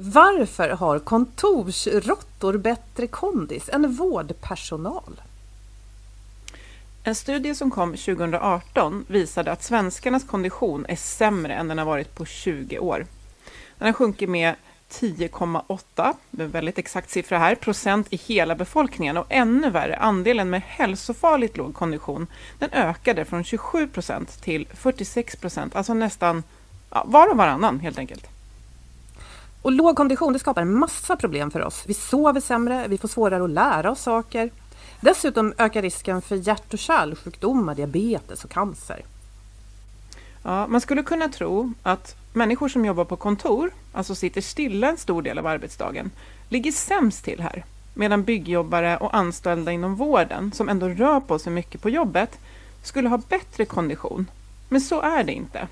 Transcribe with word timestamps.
Varför 0.00 0.68
har 0.68 0.98
kontorsråttor 0.98 2.58
bättre 2.58 3.06
kondis 3.06 3.68
än 3.68 3.92
vårdpersonal? 3.94 5.20
En 7.04 7.14
studie 7.14 7.54
som 7.54 7.70
kom 7.70 7.90
2018 7.90 9.04
visade 9.08 9.52
att 9.52 9.62
svenskarnas 9.62 10.24
kondition 10.24 10.86
är 10.88 10.96
sämre 10.96 11.54
än 11.54 11.68
den 11.68 11.78
har 11.78 11.84
varit 11.84 12.14
på 12.14 12.24
20 12.24 12.78
år. 12.78 13.06
Den 13.78 13.86
har 13.86 13.92
sjunkit 13.92 14.28
med 14.28 14.54
10,8, 14.90 16.14
en 16.38 16.50
väldigt 16.50 16.78
exakt 16.78 17.10
siffra 17.10 17.38
här, 17.38 17.54
procent 17.54 18.06
i 18.10 18.16
hela 18.16 18.54
befolkningen 18.54 19.16
och 19.16 19.26
ännu 19.28 19.70
värre, 19.70 19.96
andelen 19.96 20.50
med 20.50 20.62
hälsofarligt 20.62 21.56
låg 21.56 21.74
kondition, 21.74 22.26
den 22.58 22.70
ökade 22.72 23.24
från 23.24 23.44
27 23.44 23.88
procent 23.88 24.42
till 24.42 24.66
46 24.74 25.36
procent, 25.36 25.76
alltså 25.76 25.94
nästan 25.94 26.42
ja, 26.90 27.04
var 27.06 27.30
och 27.30 27.36
varannan 27.36 27.80
helt 27.80 27.98
enkelt. 27.98 28.37
Och 29.68 29.72
låg 29.72 29.96
kondition 29.96 30.32
det 30.32 30.38
skapar 30.38 30.62
en 30.62 30.78
massa 30.78 31.16
problem 31.16 31.50
för 31.50 31.64
oss. 31.64 31.84
Vi 31.86 31.94
sover 31.94 32.40
sämre, 32.40 32.88
vi 32.88 32.98
får 32.98 33.08
svårare 33.08 33.44
att 33.44 33.50
lära 33.50 33.90
oss 33.90 34.00
saker. 34.00 34.50
Dessutom 35.00 35.54
ökar 35.58 35.82
risken 35.82 36.22
för 36.22 36.36
hjärt 36.36 36.72
och 36.72 36.78
kärlsjukdomar, 36.78 37.74
diabetes 37.74 38.44
och 38.44 38.50
cancer. 38.50 39.04
Ja, 40.42 40.66
man 40.66 40.80
skulle 40.80 41.02
kunna 41.02 41.28
tro 41.28 41.72
att 41.82 42.16
människor 42.32 42.68
som 42.68 42.84
jobbar 42.84 43.04
på 43.04 43.16
kontor, 43.16 43.70
alltså 43.92 44.14
sitter 44.14 44.40
stilla 44.40 44.88
en 44.88 44.96
stor 44.96 45.22
del 45.22 45.38
av 45.38 45.46
arbetsdagen, 45.46 46.10
ligger 46.48 46.72
sämst 46.72 47.24
till 47.24 47.40
här. 47.40 47.64
Medan 47.94 48.24
byggjobbare 48.24 48.96
och 48.96 49.16
anställda 49.16 49.72
inom 49.72 49.94
vården, 49.94 50.52
som 50.52 50.68
ändå 50.68 50.88
rör 50.88 51.20
på 51.20 51.38
sig 51.38 51.52
mycket 51.52 51.82
på 51.82 51.90
jobbet, 51.90 52.38
skulle 52.82 53.08
ha 53.08 53.18
bättre 53.28 53.64
kondition. 53.64 54.26
Men 54.68 54.80
så 54.80 55.00
är 55.00 55.24
det 55.24 55.32
inte. 55.32 55.68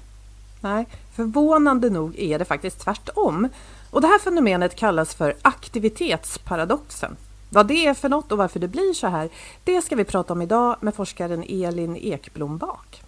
Nej, 0.61 0.87
förvånande 1.15 1.91
nog 1.91 2.19
är 2.19 2.39
det 2.39 2.45
faktiskt 2.45 2.81
tvärtom. 2.81 3.49
Och 3.91 4.01
det 4.01 4.07
här 4.07 4.19
fenomenet 4.19 4.77
kallas 4.77 5.15
för 5.15 5.37
aktivitetsparadoxen. 5.43 7.17
Vad 7.51 7.67
det 7.67 7.87
är 7.87 7.95
för 7.95 8.09
något 8.09 8.33
och 8.33 8.39
varför 8.39 8.61
det 8.61 8.69
blir 8.69 8.95
så 8.95 9.07
här, 9.07 9.29
det 9.65 9.83
ska 9.83 9.97
vi 9.97 10.05
prata 10.05 10.33
om 10.33 10.43
idag 10.43 10.77
med 10.81 10.95
forskaren 10.95 11.45
Elin 11.49 11.97
Ekblom 11.97 12.59
Bak. 12.59 13.03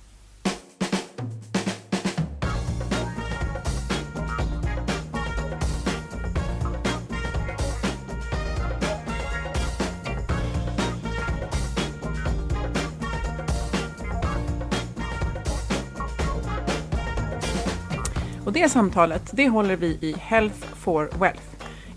Det 18.63 18.69
samtalet, 18.69 19.31
det 19.33 19.49
håller 19.49 19.77
vi 19.77 19.87
i 19.87 20.15
Health 20.19 20.67
for 20.75 21.11
Wealth. 21.21 21.43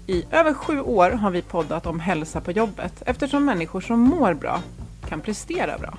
I 0.07 0.25
över 0.31 0.53
sju 0.53 0.81
år 0.81 1.11
har 1.11 1.31
vi 1.31 1.41
poddat 1.41 1.85
om 1.85 1.99
hälsa 1.99 2.41
på 2.41 2.51
jobbet 2.51 3.03
eftersom 3.05 3.45
människor 3.45 3.81
som 3.81 3.99
mår 3.99 4.33
bra 4.33 4.61
kan 5.09 5.21
prestera 5.21 5.77
bra. 5.77 5.97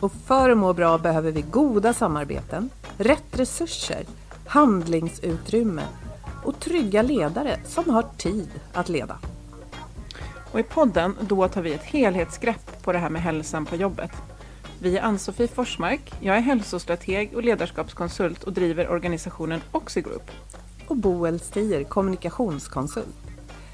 Och 0.00 0.12
för 0.12 0.50
att 0.50 0.58
må 0.58 0.72
bra 0.72 0.98
behöver 0.98 1.32
vi 1.32 1.42
goda 1.42 1.92
samarbeten, 1.92 2.70
rätt 2.98 3.38
resurser, 3.38 4.04
handlingsutrymme 4.46 5.82
och 6.44 6.60
trygga 6.60 7.02
ledare 7.02 7.56
som 7.64 7.90
har 7.90 8.04
tid 8.16 8.50
att 8.72 8.88
leda. 8.88 9.18
Och 10.52 10.60
i 10.60 10.62
podden 10.62 11.16
då 11.20 11.48
tar 11.48 11.62
vi 11.62 11.74
ett 11.74 11.84
helhetsgrepp 11.84 12.82
på 12.82 12.92
det 12.92 12.98
här 12.98 13.10
med 13.10 13.22
hälsan 13.22 13.66
på 13.66 13.76
jobbet. 13.76 14.12
Vi 14.80 14.96
är 14.96 15.02
Ann-Sofie 15.02 15.48
Forsmark, 15.48 16.12
jag 16.20 16.36
är 16.36 16.40
hälsostrateg 16.40 17.34
och 17.34 17.42
ledarskapskonsult 17.42 18.44
och 18.44 18.52
driver 18.52 18.88
organisationen 18.88 19.60
Oxigroup. 19.72 20.30
Och 20.86 20.96
Boel 20.96 21.40
Stier, 21.40 21.84
kommunikationskonsult. 21.84 23.16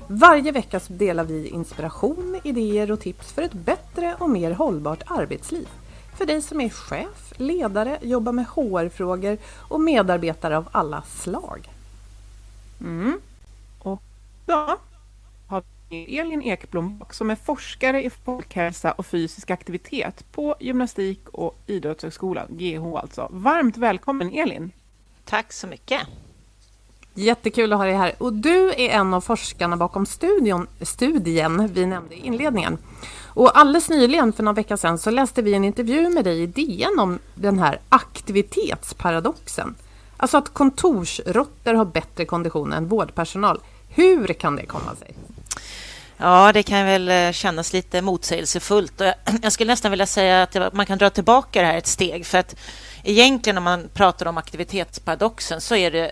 Varje 0.07 0.53
vecka 0.53 0.81
delar 0.89 1.25
vi 1.25 1.49
inspiration, 1.49 2.41
idéer 2.45 2.93
och 2.93 3.01
tips 3.01 3.33
för 3.33 3.43
ett 3.43 3.53
bättre 3.53 4.17
och 4.19 4.31
mer 4.31 4.51
hållbart 4.51 5.03
arbetsliv. 5.07 5.69
För 6.17 6.27
dig 6.27 6.43
som 6.43 6.61
är 6.61 6.69
chef, 6.69 7.33
ledare, 7.37 7.99
jobbar 8.03 8.33
med 8.33 8.47
HR-frågor 8.47 9.39
och 9.57 9.81
medarbetare 9.81 10.57
av 10.57 10.69
alla 10.73 11.03
slag. 11.03 11.71
Mm. 12.81 13.21
Och 13.79 14.03
då 14.47 14.79
Elin 15.91 16.43
Ekblom 16.43 17.05
som 17.11 17.31
är 17.31 17.37
forskare 17.37 18.05
i 18.05 18.11
folkhälsa 18.11 18.93
och 18.93 19.07
fysisk 19.07 19.51
aktivitet 19.51 20.33
på 20.33 20.57
Gymnastik 20.61 21.29
och 21.29 21.59
idrottshögskolan, 21.67 22.47
GH 22.51 22.97
alltså. 22.97 23.29
Varmt 23.31 23.77
välkommen 23.77 24.33
Elin! 24.33 24.73
Tack 25.25 25.53
så 25.53 25.67
mycket! 25.67 26.01
Jättekul 27.15 27.73
att 27.73 27.79
ha 27.79 27.85
dig 27.85 27.95
här. 27.95 28.13
Och 28.19 28.33
du 28.33 28.69
är 28.69 28.89
en 28.89 29.15
av 29.15 29.21
forskarna 29.21 29.77
bakom 29.77 30.07
studion, 30.07 30.67
studien 30.81 31.69
vi 31.73 31.87
nämnde 31.87 32.15
i 32.15 32.19
inledningen. 32.19 32.79
Och 33.25 33.59
alldeles 33.59 33.89
nyligen, 33.89 34.33
för 34.33 34.43
några 34.43 34.57
veckor 34.57 34.77
sedan, 34.77 34.99
så 34.99 35.11
läste 35.11 35.43
vi 35.43 35.55
en 35.55 35.65
intervju 35.65 36.11
med 36.11 36.25
dig 36.25 36.43
i 36.43 36.47
DN 36.47 36.99
om 36.99 37.19
den 37.35 37.59
här 37.59 37.81
aktivitetsparadoxen. 37.89 39.75
Alltså 40.17 40.37
att 40.39 40.49
kontorsråttor 40.49 41.75
har 41.75 41.85
bättre 41.85 42.25
kondition 42.25 42.73
än 42.73 42.89
vårdpersonal. 42.89 43.61
Hur 43.89 44.27
kan 44.27 44.57
det 44.57 44.67
komma 44.67 44.95
sig? 44.95 45.15
Ja, 46.17 46.53
det 46.53 46.63
kan 46.63 46.87
väl 46.87 47.09
eh, 47.09 47.33
kännas 47.33 47.73
lite 47.73 48.03
motsägelsefullt. 48.03 49.01
Jag 49.43 49.53
skulle 49.53 49.73
nästan 49.73 49.91
vilja 49.91 50.07
säga 50.07 50.43
att 50.43 50.75
man 50.75 50.87
kan 50.87 50.99
dra 50.99 51.11
tillbaka 51.11 51.61
det 51.61 51.67
här 51.67 51.79
ett 51.79 51.87
steg. 51.87 52.27
För 52.27 52.39
att 52.39 52.57
egentligen 53.03 53.59
om 53.59 53.65
man 53.65 53.89
pratar 53.95 54.27
om 54.27 54.39
aktivitetsparadoxen 54.39 55.61
så 55.61 55.77
är 55.77 55.91
det 55.91 56.11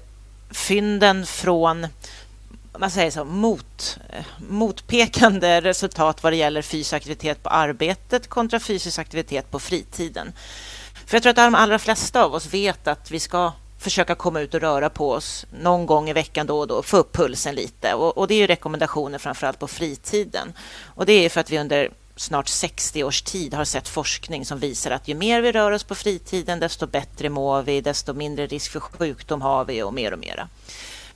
fynden 0.50 1.26
från 1.26 1.86
man 2.78 2.90
säger 2.90 3.10
så, 3.10 3.24
mot, 3.24 3.98
eh, 4.08 4.24
motpekande 4.48 5.60
resultat 5.64 6.22
vad 6.22 6.32
det 6.32 6.36
gäller 6.36 6.62
fysisk 6.62 6.92
aktivitet 6.92 7.42
på 7.42 7.48
arbetet 7.48 8.28
kontra 8.28 8.60
fysisk 8.60 8.98
aktivitet 8.98 9.50
på 9.50 9.58
fritiden. 9.58 10.32
För 11.06 11.16
jag 11.16 11.22
tror 11.22 11.30
att 11.30 11.36
de 11.36 11.54
allra 11.54 11.78
flesta 11.78 12.24
av 12.24 12.34
oss 12.34 12.54
vet 12.54 12.86
att 12.86 13.10
vi 13.10 13.20
ska 13.20 13.52
försöka 13.82 14.14
komma 14.14 14.40
ut 14.40 14.54
och 14.54 14.60
röra 14.60 14.90
på 14.90 15.10
oss 15.10 15.46
någon 15.62 15.86
gång 15.86 16.10
i 16.10 16.12
veckan 16.12 16.46
då 16.46 16.58
och 16.58 16.66
då, 16.66 16.82
få 16.82 16.96
upp 16.96 17.12
pulsen 17.12 17.54
lite. 17.54 17.94
Och, 17.94 18.18
och 18.18 18.28
det 18.28 18.34
är 18.34 18.38
ju 18.38 18.46
rekommendationer 18.46 19.18
framförallt 19.18 19.58
på 19.58 19.68
fritiden. 19.68 20.52
Och 20.94 21.06
det 21.06 21.12
är 21.12 21.28
för 21.28 21.40
att 21.40 21.50
vi 21.50 21.58
under 21.58 21.90
snart 22.16 22.48
60 22.48 23.04
års 23.04 23.22
tid 23.22 23.54
har 23.54 23.64
sett 23.64 23.88
forskning 23.88 24.46
som 24.46 24.58
visar 24.58 24.90
att 24.90 25.08
ju 25.08 25.14
mer 25.14 25.40
vi 25.40 25.52
rör 25.52 25.70
oss 25.70 25.84
på 25.84 25.94
fritiden, 25.94 26.60
desto 26.60 26.86
bättre 26.86 27.28
mår 27.28 27.62
vi, 27.62 27.80
desto 27.80 28.12
mindre 28.12 28.46
risk 28.46 28.72
för 28.72 28.80
sjukdom 28.80 29.42
har 29.42 29.64
vi 29.64 29.82
och 29.82 29.94
mer 29.94 30.12
och 30.12 30.18
mera. 30.18 30.48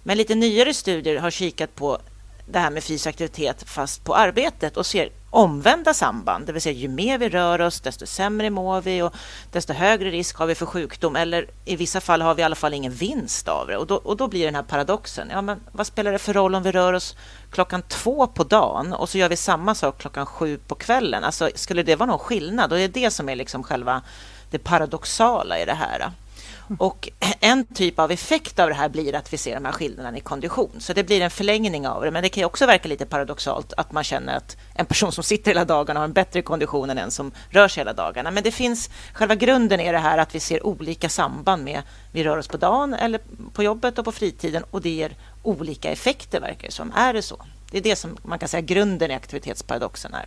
Men 0.02 0.18
lite 0.18 0.34
nyare 0.34 0.74
studier 0.74 1.16
har 1.16 1.30
kikat 1.30 1.74
på 1.74 1.98
det 2.46 2.58
här 2.58 2.70
med 2.70 2.84
fysisk 2.84 3.06
aktivitet 3.06 3.62
fast 3.66 4.04
på 4.04 4.14
arbetet 4.14 4.76
och 4.76 4.86
ser 4.86 5.08
omvända 5.30 5.94
samband, 5.94 6.46
det 6.46 6.52
vill 6.52 6.62
säga 6.62 6.78
ju 6.78 6.88
mer 6.88 7.18
vi 7.18 7.28
rör 7.28 7.60
oss, 7.60 7.80
desto 7.80 8.06
sämre 8.06 8.50
mår 8.50 8.80
vi 8.80 9.02
och 9.02 9.14
desto 9.52 9.72
högre 9.72 10.10
risk 10.10 10.36
har 10.36 10.46
vi 10.46 10.54
för 10.54 10.66
sjukdom 10.66 11.16
eller 11.16 11.50
i 11.64 11.76
vissa 11.76 12.00
fall 12.00 12.22
har 12.22 12.34
vi 12.34 12.42
i 12.42 12.44
alla 12.44 12.54
fall 12.54 12.74
ingen 12.74 12.92
vinst 12.92 13.48
av 13.48 13.66
det 13.66 13.76
och 13.76 13.86
då, 13.86 13.94
och 13.94 14.16
då 14.16 14.28
blir 14.28 14.44
den 14.44 14.54
här 14.54 14.62
paradoxen. 14.62 15.28
Ja, 15.30 15.42
men 15.42 15.60
vad 15.72 15.86
spelar 15.86 16.12
det 16.12 16.18
för 16.18 16.32
roll 16.32 16.54
om 16.54 16.62
vi 16.62 16.72
rör 16.72 16.92
oss 16.92 17.16
klockan 17.50 17.82
två 17.82 18.26
på 18.26 18.44
dagen 18.44 18.92
och 18.92 19.08
så 19.08 19.18
gör 19.18 19.28
vi 19.28 19.36
samma 19.36 19.74
sak 19.74 19.98
klockan 19.98 20.26
sju 20.26 20.58
på 20.58 20.74
kvällen? 20.74 21.24
Alltså, 21.24 21.50
skulle 21.54 21.82
det 21.82 21.96
vara 21.96 22.10
någon 22.10 22.18
skillnad? 22.18 22.72
Och 22.72 22.78
det 22.78 22.84
är 22.84 22.88
det 22.88 23.10
som 23.10 23.28
är 23.28 23.36
liksom 23.36 23.62
själva 23.62 24.02
det 24.50 24.58
paradoxala 24.58 25.58
i 25.58 25.64
det 25.64 25.74
här. 25.74 26.10
Och 26.78 27.08
en 27.40 27.66
typ 27.66 27.98
av 27.98 28.10
effekt 28.10 28.58
av 28.58 28.68
det 28.68 28.74
här 28.74 28.88
blir 28.88 29.14
att 29.14 29.32
vi 29.32 29.36
ser 29.36 29.54
de 29.54 29.64
här 29.64 29.72
skillnaderna 29.72 30.18
i 30.18 30.20
kondition. 30.20 30.70
Så 30.78 30.92
det 30.92 31.04
blir 31.04 31.20
en 31.20 31.30
förlängning 31.30 31.88
av 31.88 32.02
det. 32.02 32.10
Men 32.10 32.22
det 32.22 32.28
kan 32.28 32.44
också 32.44 32.66
verka 32.66 32.88
lite 32.88 33.06
paradoxalt 33.06 33.72
att 33.76 33.92
man 33.92 34.04
känner 34.04 34.36
att 34.36 34.56
en 34.74 34.86
person 34.86 35.12
som 35.12 35.24
sitter 35.24 35.50
hela 35.50 35.64
dagarna 35.64 36.00
har 36.00 36.04
en 36.04 36.12
bättre 36.12 36.42
kondition 36.42 36.90
än 36.90 36.98
en 36.98 37.10
som 37.10 37.32
rör 37.50 37.68
sig 37.68 37.80
hela 37.80 37.92
dagarna. 37.92 38.30
Men 38.30 38.42
det 38.42 38.50
finns, 38.50 38.90
själva 39.12 39.34
grunden 39.34 39.80
är 39.80 39.92
det 39.92 39.98
här 39.98 40.18
att 40.18 40.34
vi 40.34 40.40
ser 40.40 40.66
olika 40.66 41.08
samband 41.08 41.64
med 41.64 41.82
vi 42.12 42.24
rör 42.24 42.36
oss 42.36 42.48
på 42.48 42.56
dagen 42.56 42.94
eller 42.94 43.20
på 43.52 43.62
jobbet 43.62 43.98
och 43.98 44.04
på 44.04 44.12
fritiden 44.12 44.64
och 44.70 44.82
det 44.82 44.90
ger 44.90 45.16
olika 45.42 45.90
effekter 45.90 46.40
verkar 46.40 46.68
det 46.68 46.74
som. 46.74 46.92
Är 46.96 47.12
det 47.12 47.22
så? 47.22 47.42
Det 47.70 47.78
är 47.78 47.82
det 47.82 47.96
som 47.96 48.16
man 48.22 48.38
kan 48.38 48.48
säga 48.48 48.60
grunden 48.60 49.10
i 49.10 49.14
aktivitetsparadoxen 49.14 50.14
är. 50.14 50.26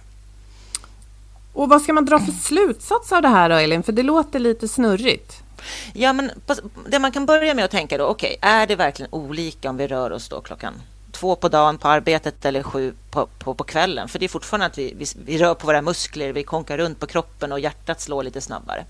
Och 1.54 1.70
vad 1.70 1.82
ska 1.82 1.94
man 1.94 2.06
dra 2.06 2.20
för 2.20 2.32
slutsats 2.32 3.12
av 3.12 3.22
det 3.22 3.28
här 3.28 3.50
då, 3.50 3.56
Elin? 3.56 3.84
För 3.84 3.92
det 3.92 4.04
låter 4.04 4.40
lite 4.40 4.68
snurrigt. 4.68 5.44
Ja, 5.94 6.14
men 6.14 6.32
det 6.88 7.00
man 7.00 7.12
kan 7.12 7.26
börja 7.26 7.54
med 7.54 7.66
att 7.66 7.72
tänka 7.72 7.98
då, 7.98 8.06
okej, 8.06 8.38
okay, 8.38 8.52
är 8.52 8.68
det 8.68 8.76
verkligen 8.76 9.14
olika 9.14 9.70
om 9.70 9.78
vi 9.78 9.88
rör 9.88 10.12
oss 10.12 10.30
då 10.30 10.42
klockan 10.42 10.74
två 11.12 11.36
på 11.36 11.50
dagen 11.50 11.78
på 11.78 11.88
arbetet 11.88 12.46
eller 12.46 12.64
sju 12.64 12.94
på, 13.12 13.28
på, 13.40 13.54
på 13.54 13.64
kvällen? 13.64 14.08
För 14.08 14.20
det 14.20 14.26
är 14.26 14.30
fortfarande 14.30 14.66
att 14.66 14.78
vi, 14.78 14.94
vi, 14.98 15.06
vi, 15.26 15.38
rör 15.38 15.54
på 15.54 15.68
våra 15.68 15.82
muskler, 15.82 16.34
vi 16.34 16.44
konkar 16.44 16.78
runt 16.78 17.00
på 17.00 17.08
kroppen 17.08 17.52
och 17.52 17.60
hjärtat 17.60 18.02
slår 18.02 18.24
lite 18.24 18.42
snabbare. 18.42 18.86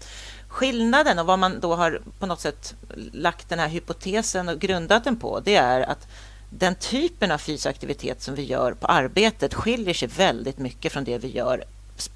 Skillnaden 0.48 1.20
och 1.20 1.26
vad 1.26 1.40
man 1.40 1.60
då 1.60 1.76
har 1.76 2.02
på 2.20 2.26
något 2.26 2.40
sätt 2.40 2.76
lagt 3.14 3.50
den 3.50 3.60
här 3.60 3.68
hypotesen 3.68 4.50
och 4.50 4.60
grundat 4.60 5.04
den 5.04 5.20
på, 5.20 5.40
det 5.40 5.56
är 5.56 5.82
att 5.82 6.08
den 6.50 6.76
typen 6.76 7.32
av 7.32 7.38
fysisk 7.38 7.66
aktivitet 7.66 8.22
som 8.22 8.36
vi 8.36 8.44
gör 8.44 8.74
på 8.74 8.88
arbetet 8.88 9.54
skiljer 9.54 9.94
sig 9.94 10.08
väldigt 10.08 10.58
mycket 10.58 10.92
från 10.92 11.04
det 11.04 11.18
vi 11.18 11.28
gör 11.32 11.64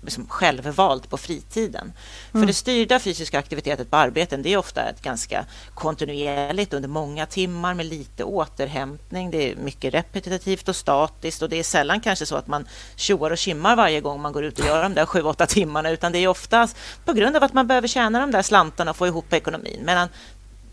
liksom 0.01 0.27
självvalt 0.27 1.09
på 1.09 1.17
fritiden. 1.17 1.81
Mm. 1.81 2.41
För 2.41 2.45
det 2.47 2.53
styrda 2.53 2.99
fysiska 2.99 3.39
aktivitetet 3.39 3.89
på 3.89 3.97
arbeten 3.97 4.41
det 4.41 4.53
är 4.53 4.57
ofta 4.57 4.89
ett 4.89 5.01
ganska 5.01 5.45
kontinuerligt 5.73 6.73
under 6.73 6.89
många 6.89 7.25
timmar 7.25 7.73
med 7.73 7.85
lite 7.85 8.23
återhämtning. 8.23 9.31
Det 9.31 9.51
är 9.51 9.55
mycket 9.55 9.93
repetitivt 9.93 10.69
och 10.69 10.75
statiskt 10.75 11.41
och 11.41 11.49
det 11.49 11.59
är 11.59 11.63
sällan 11.63 12.01
kanske 12.01 12.25
så 12.25 12.35
att 12.35 12.47
man 12.47 12.67
tjoar 12.95 13.31
och 13.31 13.37
kimmar 13.37 13.75
varje 13.75 14.01
gång 14.01 14.21
man 14.21 14.33
går 14.33 14.43
ut 14.43 14.59
och 14.59 14.65
gör 14.65 14.83
de 14.83 14.93
där 14.93 15.05
sju, 15.05 15.21
åtta 15.21 15.45
timmarna 15.45 15.89
utan 15.89 16.11
det 16.11 16.19
är 16.19 16.27
ofta 16.27 16.67
på 17.05 17.13
grund 17.13 17.35
av 17.35 17.43
att 17.43 17.53
man 17.53 17.67
behöver 17.67 17.87
tjäna 17.87 18.19
de 18.19 18.31
där 18.31 18.41
slantarna 18.41 18.91
och 18.91 18.97
få 18.97 19.07
ihop 19.07 19.33
ekonomin. 19.33 19.81
Medan 19.85 20.09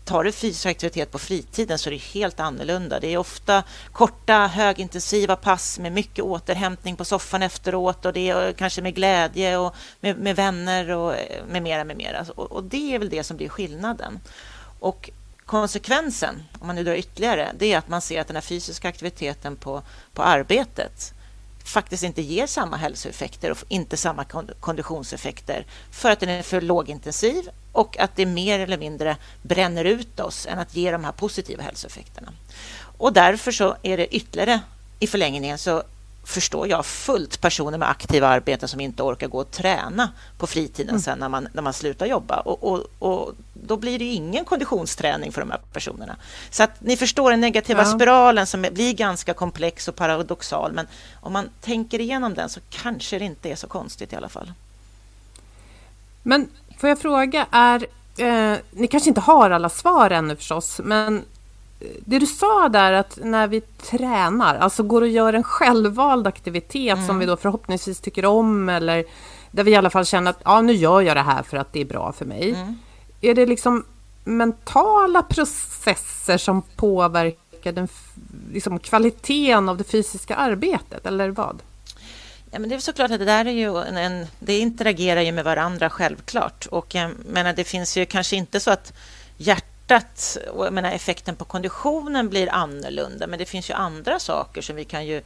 tar 0.05 0.23
du 0.23 0.31
fysisk 0.31 0.65
aktivitet 0.65 1.11
på 1.11 1.19
fritiden 1.19 1.79
så 1.79 1.89
är 1.89 1.91
det 1.91 1.97
helt 1.97 2.39
annorlunda. 2.39 2.99
Det 2.99 3.07
är 3.07 3.17
ofta 3.17 3.63
korta, 3.91 4.47
högintensiva 4.47 5.35
pass 5.35 5.79
med 5.79 5.91
mycket 5.91 6.23
återhämtning 6.23 6.95
på 6.95 7.05
soffan 7.05 7.43
efteråt 7.43 8.05
och 8.05 8.13
det 8.13 8.29
är 8.29 8.47
eh, 8.47 8.53
kanske 8.53 8.81
med 8.81 8.95
glädje 8.95 9.57
och 9.57 9.75
med, 9.99 10.17
med 10.17 10.35
vänner 10.35 10.89
och 10.89 11.15
eh, 11.15 11.45
med 11.45 11.63
mera, 11.63 11.83
med 11.83 11.97
mera. 11.97 12.25
Och, 12.35 12.51
och 12.51 12.63
det 12.63 12.95
är 12.95 12.99
väl 12.99 13.09
det 13.09 13.23
som 13.23 13.37
blir 13.37 13.49
skillnaden. 13.49 14.19
Och 14.79 15.09
konsekvensen, 15.45 16.43
om 16.59 16.67
man 16.67 16.75
nu 16.75 16.83
drar 16.83 16.95
ytterligare, 16.95 17.51
det 17.59 17.73
är 17.73 17.77
att 17.77 17.89
man 17.89 18.01
ser 18.01 18.21
att 18.21 18.27
den 18.27 18.35
här 18.35 18.41
fysiska 18.41 18.89
aktiviteten 18.89 19.55
på, 19.55 19.81
på 20.13 20.23
arbetet 20.23 21.13
faktiskt 21.63 22.03
inte 22.03 22.21
ger 22.21 22.47
samma 22.47 22.77
hälsoeffekter 22.77 23.51
och 23.51 23.57
inte 23.67 23.97
samma 23.97 24.25
konditionseffekter 24.59 25.65
för 25.91 26.11
att 26.11 26.19
den 26.19 26.29
är 26.29 26.41
för 26.41 26.61
lågintensiv 26.61 27.49
och 27.71 27.99
att 27.99 28.15
det 28.15 28.25
mer 28.25 28.59
eller 28.59 28.77
mindre 28.77 29.17
bränner 29.41 29.85
ut 29.85 30.19
oss 30.19 30.45
än 30.45 30.59
att 30.59 30.75
ge 30.75 30.91
de 30.91 31.03
här 31.03 31.11
positiva 31.11 31.63
hälsoeffekterna. 31.63 32.33
Och 32.97 33.13
därför 33.13 33.51
så 33.51 33.75
är 33.83 33.97
det 33.97 34.15
ytterligare 34.15 34.59
i 34.99 35.07
förlängningen 35.07 35.57
så 35.57 35.83
förstår 36.23 36.67
jag 36.67 36.85
fullt 36.85 37.41
personer 37.41 37.77
med 37.77 37.89
aktiva 37.89 38.27
arbeten 38.27 38.69
som 38.69 38.79
inte 38.79 39.03
orkar 39.03 39.27
gå 39.27 39.39
och 39.39 39.51
träna 39.51 40.11
på 40.37 40.47
fritiden 40.47 40.89
mm. 40.89 41.01
sen 41.01 41.19
när 41.19 41.29
man, 41.29 41.47
när 41.53 41.61
man 41.61 41.73
slutar 41.73 42.05
jobba. 42.05 42.39
Och, 42.39 42.63
och, 42.63 42.85
och, 42.99 43.33
då 43.53 43.77
blir 43.77 43.99
det 43.99 44.05
ingen 44.05 44.45
konditionsträning 44.45 45.31
för 45.31 45.41
de 45.41 45.51
här 45.51 45.59
personerna. 45.73 46.15
Så 46.49 46.63
att 46.63 46.81
ni 46.81 46.97
förstår 46.97 47.31
den 47.31 47.41
negativa 47.41 47.81
ja. 47.81 47.85
spiralen 47.85 48.47
som 48.47 48.61
blir 48.61 48.93
ganska 48.93 49.33
komplex 49.33 49.87
och 49.87 49.95
paradoxal. 49.95 50.71
Men 50.71 50.87
om 51.13 51.33
man 51.33 51.49
tänker 51.61 52.01
igenom 52.01 52.33
den 52.33 52.49
så 52.49 52.59
kanske 52.69 53.19
det 53.19 53.25
inte 53.25 53.49
är 53.49 53.55
så 53.55 53.67
konstigt 53.67 54.13
i 54.13 54.15
alla 54.15 54.29
fall. 54.29 54.53
Men 56.23 56.49
får 56.81 56.89
jag 56.89 56.99
fråga, 56.99 57.47
är, 57.51 57.87
eh, 58.17 58.57
ni 58.71 58.87
kanske 58.87 59.09
inte 59.09 59.21
har 59.21 59.49
alla 59.49 59.69
svar 59.69 60.09
ännu 60.09 60.35
förstås, 60.35 60.81
men 60.83 61.23
det 62.05 62.19
du 62.19 62.25
sa 62.25 62.69
där 62.69 62.93
att 62.93 63.19
när 63.23 63.47
vi 63.47 63.61
tränar, 63.61 64.55
alltså 64.55 64.83
går 64.83 65.01
och 65.01 65.07
gör 65.07 65.33
en 65.33 65.43
självvald 65.43 66.27
aktivitet 66.27 66.93
mm. 66.93 67.07
som 67.07 67.19
vi 67.19 67.25
då 67.25 67.37
förhoppningsvis 67.37 67.99
tycker 67.99 68.25
om 68.25 68.69
eller 68.69 69.05
där 69.51 69.63
vi 69.63 69.71
i 69.71 69.75
alla 69.75 69.89
fall 69.89 70.05
känner 70.05 70.31
att 70.31 70.41
ja, 70.45 70.61
nu 70.61 70.73
gör 70.73 71.01
jag 71.01 71.17
det 71.17 71.21
här 71.21 71.43
för 71.43 71.57
att 71.57 71.73
det 71.73 71.81
är 71.81 71.85
bra 71.85 72.11
för 72.11 72.25
mig. 72.25 72.51
Mm. 72.51 72.77
Är 73.21 73.33
det 73.33 73.45
liksom 73.45 73.83
mentala 74.23 75.21
processer 75.21 76.37
som 76.37 76.61
påverkar 76.61 77.71
den 77.71 77.87
liksom, 78.53 78.79
kvaliteten 78.79 79.69
av 79.69 79.77
det 79.77 79.83
fysiska 79.83 80.35
arbetet 80.35 81.05
eller 81.05 81.29
vad? 81.29 81.61
Ja, 82.51 82.59
men 82.59 82.69
det 82.69 82.75
är 82.75 82.79
såklart 82.79 83.11
att 83.11 83.19
det 83.19 83.25
där 83.25 83.45
är 83.45 83.51
ju 83.51 83.77
en, 83.77 83.97
en, 83.97 84.27
det 84.39 84.57
interagerar 84.57 85.21
ju 85.21 85.31
med 85.31 85.43
varandra 85.43 85.89
självklart 85.89 86.65
och 86.65 86.95
jag 86.95 87.11
menar, 87.25 87.53
det 87.53 87.63
finns 87.63 87.97
ju 87.97 88.05
kanske 88.05 88.35
inte 88.35 88.59
så 88.59 88.71
att 88.71 88.93
hjärtat 89.37 90.37
och 90.53 90.65
jag 90.65 90.73
menar, 90.73 90.91
effekten 90.91 91.35
på 91.35 91.45
konditionen 91.45 92.29
blir 92.29 92.49
annorlunda. 92.49 93.27
Men 93.27 93.39
det 93.39 93.45
finns 93.45 93.69
ju 93.69 93.73
andra 93.73 94.19
saker 94.19 94.61
som 94.61 94.75
vi 94.75 94.85
kan 94.85 95.05
ju 95.05 95.21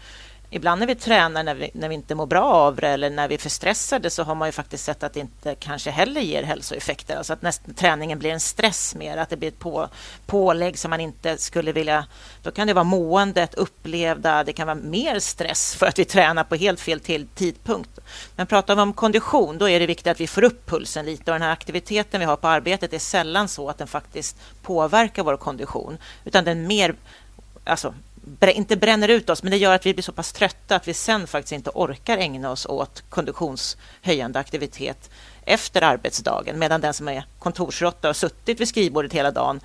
ibland 0.56 0.80
när 0.80 0.88
vi 0.88 0.96
tränar 0.96 1.44
när 1.44 1.56
vi, 1.56 1.70
när 1.74 1.90
vi 1.90 1.96
inte 1.96 2.16
mår 2.16 2.26
bra 2.26 2.44
av 2.44 2.76
det 2.76 2.88
eller 2.88 3.10
när 3.10 3.28
vi 3.28 3.36
är 3.36 3.40
för 3.40 3.50
stressade 3.50 4.10
så 4.10 4.24
har 4.24 4.36
man 4.36 4.48
ju 4.48 4.52
faktiskt 4.52 4.86
sett 4.86 5.04
att 5.04 5.14
det 5.14 5.20
inte 5.20 5.56
kanske 5.56 5.92
heller 5.92 6.22
ger 6.22 6.44
hälsoeffekter. 6.44 7.18
Alltså 7.18 7.34
att 7.34 7.42
näst, 7.42 7.62
träningen 7.76 8.20
blir 8.20 8.32
en 8.32 8.40
stress 8.40 8.96
mer, 8.96 9.18
att 9.18 9.30
det 9.30 9.38
blir 9.38 9.50
ett 9.50 9.60
på, 9.60 9.90
pålägg 10.26 10.80
som 10.80 10.90
man 10.90 11.00
inte 11.00 11.38
skulle 11.38 11.72
vilja... 11.72 12.06
Då 12.44 12.52
kan 12.52 12.68
det 12.68 12.74
vara 12.74 12.84
måendet, 12.84 13.54
upplevda, 13.54 14.44
det 14.44 14.54
kan 14.54 14.68
vara 14.68 14.76
mer 14.76 15.20
stress 15.20 15.76
för 15.76 15.86
att 15.86 16.00
vi 16.00 16.06
tränar 16.06 16.44
på 16.44 16.56
helt 16.56 16.80
fel 16.80 17.00
till, 17.00 17.28
tidpunkt. 17.28 18.00
Men 18.36 18.48
pratar 18.48 18.76
vi 18.76 18.82
om 18.82 18.94
kondition, 18.94 19.58
då 19.58 19.70
är 19.70 19.80
det 19.80 19.86
viktigt 19.86 20.08
att 20.08 20.20
vi 20.20 20.28
får 20.28 20.44
upp 20.44 20.66
pulsen 20.66 21.06
lite 21.06 21.32
och 21.32 21.36
den 21.36 21.42
här 21.42 21.52
aktiviteten 21.52 22.20
vi 22.20 22.26
har 22.26 22.36
på 22.36 22.48
arbetet 22.48 22.94
är 22.94 23.00
sällan 23.00 23.48
så 23.48 23.70
att 23.70 23.78
den 23.78 23.88
faktiskt 23.88 24.38
påverkar 24.62 25.24
vår 25.24 25.38
kondition, 25.38 25.98
utan 26.26 26.44
den 26.44 26.68
mer 26.68 26.96
alltså, 27.64 27.94
inte 28.42 28.76
bränner 28.76 29.08
ut 29.08 29.30
oss, 29.30 29.44
men 29.44 29.52
det 29.52 29.58
gör 29.58 29.74
att 29.74 29.86
vi 29.86 29.94
blir 29.94 30.04
så 30.04 30.12
pass 30.12 30.32
trötta 30.32 30.76
att 30.76 30.88
vi 30.88 30.94
sen 30.94 31.28
faktiskt 31.28 31.52
inte 31.52 31.70
orkar 31.74 32.18
ägna 32.18 32.52
oss 32.52 32.66
åt 32.66 33.04
konditionshöjande 33.10 34.40
aktivitet 34.40 35.10
efter 35.46 35.82
arbetsdagen, 35.82 36.60
medan 36.60 36.82
den 36.82 36.94
som 36.94 37.08
är 37.08 37.26
kontorsråtta 37.40 38.10
och 38.10 38.16
suttit 38.16 38.60
vid 38.60 38.68
skrivbordet 38.68 39.14
hela 39.14 39.32
dagen 39.32 39.60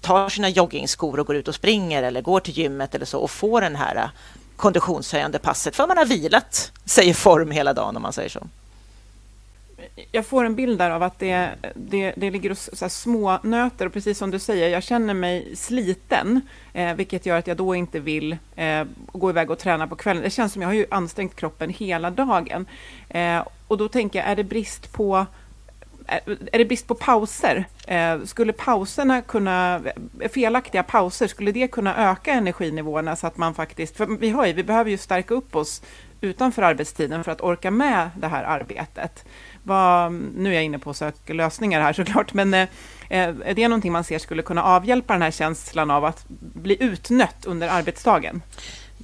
tar 0.00 0.28
sina 0.28 0.48
joggingskor 0.48 1.20
och 1.20 1.26
går 1.26 1.36
ut 1.36 1.48
och 1.48 1.54
springer 1.54 2.02
eller 2.02 2.22
går 2.22 2.40
till 2.40 2.58
gymmet 2.58 2.94
eller 2.94 3.06
så 3.06 3.18
och 3.18 3.30
får 3.30 3.60
den 3.60 3.76
här 3.76 4.10
konditionshöjande 4.56 5.38
passet 5.38 5.76
för 5.76 5.86
man 5.86 5.98
har 5.98 6.04
vilat 6.04 6.72
sig 6.84 7.08
i 7.08 7.14
form 7.14 7.50
hela 7.50 7.72
dagen 7.72 7.96
om 7.96 8.02
man 8.02 8.12
säger 8.12 8.28
så 8.28 8.46
jag 10.12 10.26
får 10.26 10.44
en 10.44 10.54
bild 10.54 10.78
där 10.78 10.90
av 10.90 11.02
att 11.02 11.18
det, 11.18 11.50
det, 11.74 12.12
det 12.16 12.30
ligger 12.30 12.50
och 12.50 12.58
så 12.58 12.88
små 12.88 13.38
nöter 13.42 13.86
och 13.86 13.92
precis 13.92 14.18
som 14.18 14.30
du 14.30 14.38
säger, 14.38 14.68
jag 14.68 14.82
känner 14.82 15.14
mig 15.14 15.56
sliten, 15.56 16.40
eh, 16.72 16.94
vilket 16.94 17.26
gör 17.26 17.38
att 17.38 17.46
jag 17.46 17.56
då 17.56 17.74
inte 17.74 18.00
vill 18.00 18.36
eh, 18.56 18.84
gå 19.12 19.30
iväg 19.30 19.50
och 19.50 19.58
träna 19.58 19.86
på 19.86 19.96
kvällen. 19.96 20.22
Det 20.22 20.30
känns 20.30 20.52
som 20.52 20.62
jag 20.62 20.68
har 20.68 20.74
ju 20.74 20.86
ansträngt 20.90 21.36
kroppen 21.36 21.70
hela 21.70 22.10
dagen. 22.10 22.66
Eh, 23.08 23.42
och 23.68 23.78
då 23.78 23.88
tänker 23.88 24.18
jag, 24.18 24.28
är 24.28 24.36
det 24.36 24.44
brist 24.44 24.92
på 24.92 25.26
eh, 26.08 26.32
är 26.52 26.58
det 26.58 26.64
brist 26.64 26.86
på 26.86 26.94
pauser? 26.94 27.64
Eh, 27.86 28.22
skulle 28.24 28.52
pauserna 28.52 29.22
kunna, 29.22 29.82
eh, 30.20 30.30
felaktiga 30.30 30.82
pauser, 30.82 31.26
skulle 31.26 31.52
det 31.52 31.68
kunna 31.68 32.10
öka 32.10 32.32
energinivåerna 32.32 33.16
så 33.16 33.26
att 33.26 33.36
man 33.36 33.54
faktiskt, 33.54 33.96
för 33.96 34.06
vi 34.06 34.30
har 34.30 34.46
ju, 34.46 34.52
vi 34.52 34.64
behöver 34.64 34.90
ju 34.90 34.98
stärka 34.98 35.34
upp 35.34 35.56
oss 35.56 35.82
utanför 36.20 36.62
arbetstiden 36.62 37.24
för 37.24 37.32
att 37.32 37.40
orka 37.40 37.70
med 37.70 38.10
det 38.16 38.26
här 38.26 38.44
arbetet. 38.44 39.24
Vad, 39.66 40.12
nu 40.12 40.50
är 40.50 40.54
jag 40.54 40.64
inne 40.64 40.78
på 40.78 40.90
att 40.90 40.96
söka 40.96 41.32
lösningar 41.32 41.80
här 41.80 41.92
såklart, 41.92 42.34
men 42.34 42.54
eh, 42.54 42.68
eh, 43.08 43.34
är 43.44 43.54
det 43.54 43.68
någonting 43.68 43.92
man 43.92 44.04
ser 44.04 44.18
skulle 44.18 44.42
kunna 44.42 44.62
avhjälpa 44.62 45.12
den 45.12 45.22
här 45.22 45.30
känslan 45.30 45.90
av 45.90 46.04
att 46.04 46.24
bli 46.38 46.76
utnött 46.82 47.44
under 47.46 47.68
arbetsdagen? 47.68 48.42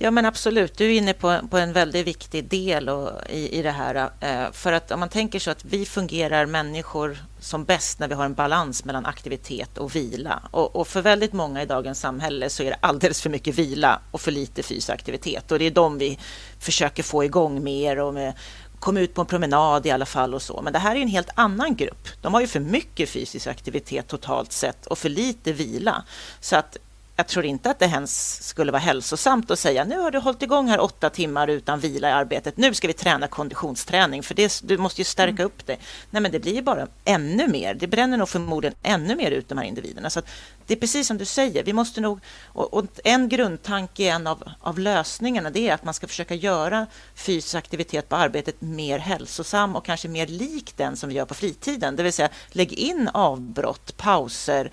Ja, 0.03 0.11
men 0.11 0.27
absolut. 0.27 0.79
Du 0.79 0.85
är 0.85 0.99
inne 0.99 1.13
på, 1.13 1.39
på 1.51 1.59
en 1.59 1.73
väldigt 1.73 2.07
viktig 2.07 2.45
del 2.45 2.89
och, 2.89 3.11
i, 3.31 3.59
i 3.59 3.63
det 3.63 3.71
här. 3.71 4.11
Eh, 4.21 4.53
för 4.53 4.73
att 4.73 4.91
om 4.91 5.01
man 5.01 5.09
tänker 5.09 5.39
så 5.39 5.51
att 5.51 5.65
vi 5.65 5.87
fungerar 5.87 6.47
människor 6.47 7.19
som 7.41 7.65
bäst 7.65 7.99
när 7.99 8.09
vi 8.09 8.15
har 8.15 8.25
en 8.25 8.35
balans 8.35 8.85
mellan 8.85 9.07
aktivitet 9.07 9.79
och 9.79 9.97
vila. 9.97 10.43
Och, 10.51 10.77
och, 10.77 10.89
för 10.89 11.03
väldigt 11.03 11.33
många 11.33 11.63
i 11.63 11.67
dagens 11.67 12.01
samhälle 12.01 12.51
så 12.51 12.63
är 12.63 12.71
det 12.71 12.77
alldeles 12.81 13.23
för 13.23 13.31
mycket 13.31 13.55
vila 13.55 14.01
och 14.11 14.21
för 14.21 14.31
lite 14.31 14.63
fysisk 14.63 14.91
aktivitet. 14.91 15.53
Och 15.53 15.59
det 15.59 15.65
är 15.65 15.71
de 15.71 15.99
vi 15.99 16.19
försöker 16.59 17.03
få 17.03 17.25
igång 17.25 17.65
mer 17.65 17.99
och 17.99 18.15
med 18.15 18.33
kom 18.81 18.97
ut 18.97 19.15
på 19.15 19.21
en 19.21 19.27
promenad 19.27 19.87
i 19.87 19.91
alla 19.91 20.07
fall 20.07 20.35
och 20.35 20.43
så. 20.43 20.63
Men 20.63 20.73
det 20.73 20.79
här 20.79 20.97
är 20.97 21.01
en 21.01 21.09
helt 21.09 21.31
annan 21.35 21.77
grupp. 21.77 22.09
De 22.21 22.35
har 22.35 22.41
ju 22.41 22.47
för 22.47 22.61
mycket 22.61 23.09
fysisk 23.09 23.47
aktivitet 23.47 24.09
totalt 24.09 24.53
sett 24.53 24.87
och 24.87 24.99
för 24.99 25.09
lite 25.09 25.53
vila. 25.53 26.05
Så 26.41 26.57
att 26.57 26.77
jag 27.21 27.27
tror 27.27 27.45
inte 27.45 27.71
att 27.71 27.79
det 27.79 27.85
ens 27.85 28.43
skulle 28.49 28.73
vara 28.73 28.83
hälsosamt 28.83 29.51
att 29.51 29.59
säga 29.59 29.85
nu 29.85 29.99
har 29.99 30.11
du 30.11 30.19
hållit 30.19 30.43
igång 30.43 30.69
här 30.69 30.81
åtta 30.81 31.11
timmar 31.11 31.49
utan 31.49 31.81
vila 31.81 32.09
i 32.09 32.13
arbetet. 32.13 32.57
Nu 32.57 32.75
ska 32.75 32.87
vi 32.87 32.93
träna 32.93 33.27
konditionsträning 33.27 34.23
för 34.23 34.35
det, 34.35 34.61
du 34.65 34.79
måste 34.79 35.01
ju 35.01 35.05
stärka 35.05 35.31
mm. 35.43 35.47
upp 35.47 35.67
det. 35.67 35.77
Nej, 36.11 36.23
men 36.23 36.33
det 36.33 36.39
blir 36.39 36.55
ju 36.55 36.63
bara 36.63 36.87
ännu 37.05 37.49
mer. 37.49 37.75
Det 37.75 37.87
bränner 37.87 38.17
nog 38.17 38.29
förmodligen 38.29 38.75
ännu 38.83 39.17
mer 39.17 39.31
ut 39.31 39.49
de 39.49 39.59
här 39.59 39.65
individerna. 39.65 40.11
Så 40.11 40.23
det 40.67 40.75
är 40.75 40.79
precis 40.79 41.07
som 41.07 41.19
du 41.19 41.25
säger. 41.25 41.65
Vi 41.65 41.73
måste 41.73 42.01
nog, 42.01 42.21
och, 42.47 42.75
och 42.75 42.87
en 43.05 43.29
grundtanke, 43.29 44.05
en 44.05 44.27
av, 44.27 44.45
av 44.61 44.79
lösningarna, 44.79 45.51
det 45.51 45.69
är 45.69 45.75
att 45.75 45.85
man 45.85 45.95
ska 45.95 46.07
försöka 46.07 46.35
göra 46.35 46.87
fysisk 47.15 47.55
aktivitet 47.55 48.09
på 48.09 48.17
arbetet 48.17 48.61
mer 48.61 48.99
hälsosam 48.99 49.77
och 49.77 49.85
kanske 49.85 50.09
mer 50.09 50.27
lik 50.27 50.73
den 50.77 50.97
som 50.97 51.09
vi 51.09 51.15
gör 51.15 51.25
på 51.25 51.35
fritiden. 51.35 51.97
Det 51.97 52.03
vill 52.03 52.13
säga 52.13 52.29
lägg 52.49 52.73
in 52.73 53.09
avbrott, 53.09 53.97
pauser, 53.97 54.71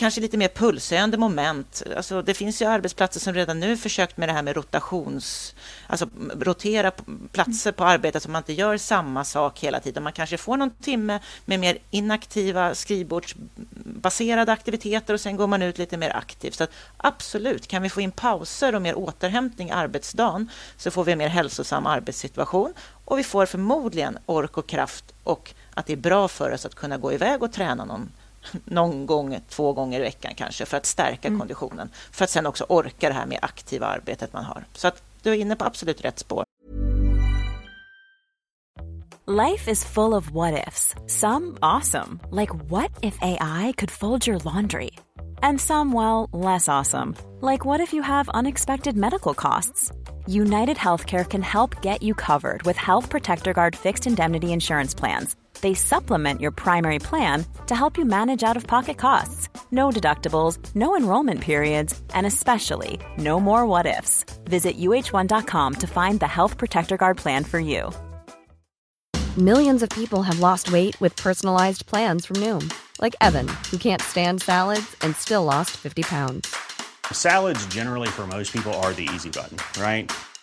kanske 0.00 0.20
lite 0.20 0.36
mer 0.36 0.48
pulshöjande 0.48 1.16
moment. 1.16 1.82
Alltså, 1.96 2.22
det 2.22 2.34
finns 2.34 2.62
ju 2.62 2.66
arbetsplatser 2.66 3.20
som 3.20 3.34
redan 3.34 3.60
nu 3.60 3.76
försökt 3.76 4.16
med 4.16 4.28
det 4.28 4.32
här 4.32 4.42
med 4.42 4.56
rotations... 4.56 5.54
Alltså 5.86 6.08
rotera 6.40 6.92
platser 7.32 7.72
på 7.72 7.84
arbetet 7.84 8.22
så 8.22 8.30
man 8.30 8.40
inte 8.40 8.52
gör 8.52 8.76
samma 8.76 9.24
sak 9.24 9.58
hela 9.58 9.80
tiden. 9.80 10.02
Man 10.02 10.12
kanske 10.12 10.36
får 10.36 10.56
någon 10.56 10.70
timme 10.70 11.20
med 11.44 11.60
mer 11.60 11.78
inaktiva 11.90 12.74
skrivbordsbaserade 12.74 14.52
aktiviteter 14.52 15.14
och 15.14 15.20
sen 15.20 15.36
går 15.36 15.46
man 15.46 15.62
ut 15.62 15.78
lite 15.78 15.96
mer 15.96 16.16
aktivt. 16.16 16.54
Så 16.54 16.66
absolut, 16.96 17.66
kan 17.66 17.82
vi 17.82 17.88
få 17.88 18.00
in 18.00 18.10
pauser 18.10 18.74
och 18.74 18.82
mer 18.82 18.98
återhämtning 18.98 19.68
i 19.68 19.72
arbetsdagen 19.72 20.50
så 20.76 20.90
får 20.90 21.04
vi 21.04 21.12
en 21.12 21.18
mer 21.18 21.28
hälsosam 21.28 21.86
arbetssituation 21.86 22.74
och 23.04 23.18
vi 23.18 23.24
får 23.24 23.46
förmodligen 23.46 24.18
ork 24.26 24.58
och 24.58 24.66
kraft 24.66 25.04
och 25.24 25.54
att 25.74 25.86
det 25.86 25.92
är 25.92 25.96
bra 25.96 26.28
för 26.28 26.50
oss 26.52 26.66
att 26.66 26.74
kunna 26.74 26.98
gå 26.98 27.12
iväg 27.12 27.42
och 27.42 27.52
träna 27.52 27.84
någon 27.84 28.10
någon 28.64 29.06
gång, 29.06 29.40
två 29.48 29.72
gånger 29.72 30.00
i 30.00 30.02
veckan 30.02 30.34
kanske, 30.34 30.66
för 30.66 30.76
att 30.76 30.86
stärka 30.86 31.28
mm. 31.28 31.40
konditionen. 31.40 31.90
För 32.12 32.24
att 32.24 32.30
sen 32.30 32.46
också 32.46 32.64
orka 32.68 33.08
det 33.08 33.14
här 33.14 33.26
med 33.26 33.38
aktiva 33.42 33.86
arbetet 33.86 34.32
man 34.32 34.44
har. 34.44 34.64
Så 34.74 34.88
att 34.88 35.02
du 35.22 35.30
är 35.30 35.36
inne 35.36 35.56
på 35.56 35.64
absolut 35.64 36.04
rätt 36.04 36.18
spår. 36.18 36.44
Life 39.26 39.70
is 39.70 39.84
full 39.84 40.14
of 40.14 40.30
what 40.30 40.66
ifs. 40.66 40.94
Some 41.06 41.56
awesome, 41.62 42.18
like 42.30 42.50
what 42.68 42.90
if 43.00 43.16
AI 43.20 43.72
could 43.76 43.90
fold 43.90 44.26
your 44.26 44.38
laundry? 44.38 44.90
And 45.42 45.60
some, 45.60 45.92
well, 45.92 46.28
less 46.32 46.68
awesome, 46.68 47.14
like 47.40 47.64
what 47.64 47.80
if 47.80 47.94
you 47.94 48.02
have 48.02 48.28
unexpected 48.30 48.96
medical 48.96 49.34
costs? 49.34 49.92
United 50.26 50.76
Healthcare 50.76 51.24
can 51.24 51.42
help 51.42 51.80
get 51.80 52.02
you 52.02 52.14
covered 52.14 52.62
with 52.62 52.76
Health 52.76 53.08
Protector 53.08 53.52
Guard 53.52 53.76
fixed 53.76 54.06
indemnity 54.06 54.52
insurance 54.52 54.94
plans. 54.94 55.36
They 55.60 55.74
supplement 55.74 56.40
your 56.40 56.52
primary 56.52 56.98
plan 56.98 57.44
to 57.66 57.74
help 57.74 57.98
you 57.98 58.04
manage 58.04 58.42
out 58.42 58.56
of 58.56 58.66
pocket 58.66 58.96
costs. 58.98 59.48
No 59.70 59.90
deductibles, 59.90 60.58
no 60.74 60.96
enrollment 60.96 61.40
periods, 61.40 62.00
and 62.14 62.26
especially 62.26 63.00
no 63.18 63.40
more 63.40 63.66
what 63.66 63.86
ifs. 63.86 64.24
Visit 64.44 64.78
uh1.com 64.78 65.74
to 65.74 65.86
find 65.86 66.20
the 66.20 66.26
Health 66.26 66.56
Protector 66.56 66.96
Guard 66.96 67.18
plan 67.18 67.44
for 67.44 67.58
you. 67.58 67.90
Millions 69.38 69.82
of 69.82 69.88
people 69.90 70.22
have 70.22 70.40
lost 70.40 70.72
weight 70.72 71.00
with 71.00 71.14
personalized 71.14 71.86
plans 71.86 72.26
from 72.26 72.36
Noom, 72.36 72.72
like 73.00 73.14
Evan, 73.20 73.46
who 73.70 73.78
can't 73.78 74.02
stand 74.02 74.42
salads 74.42 74.96
and 75.02 75.14
still 75.14 75.44
lost 75.44 75.70
50 75.76 76.02
pounds. 76.02 76.52
Salads, 77.12 77.64
generally, 77.66 78.08
for 78.08 78.26
most 78.26 78.52
people, 78.52 78.72
are 78.82 78.92
the 78.92 79.08
easy 79.14 79.30
button, 79.30 79.58
right? 79.80 80.10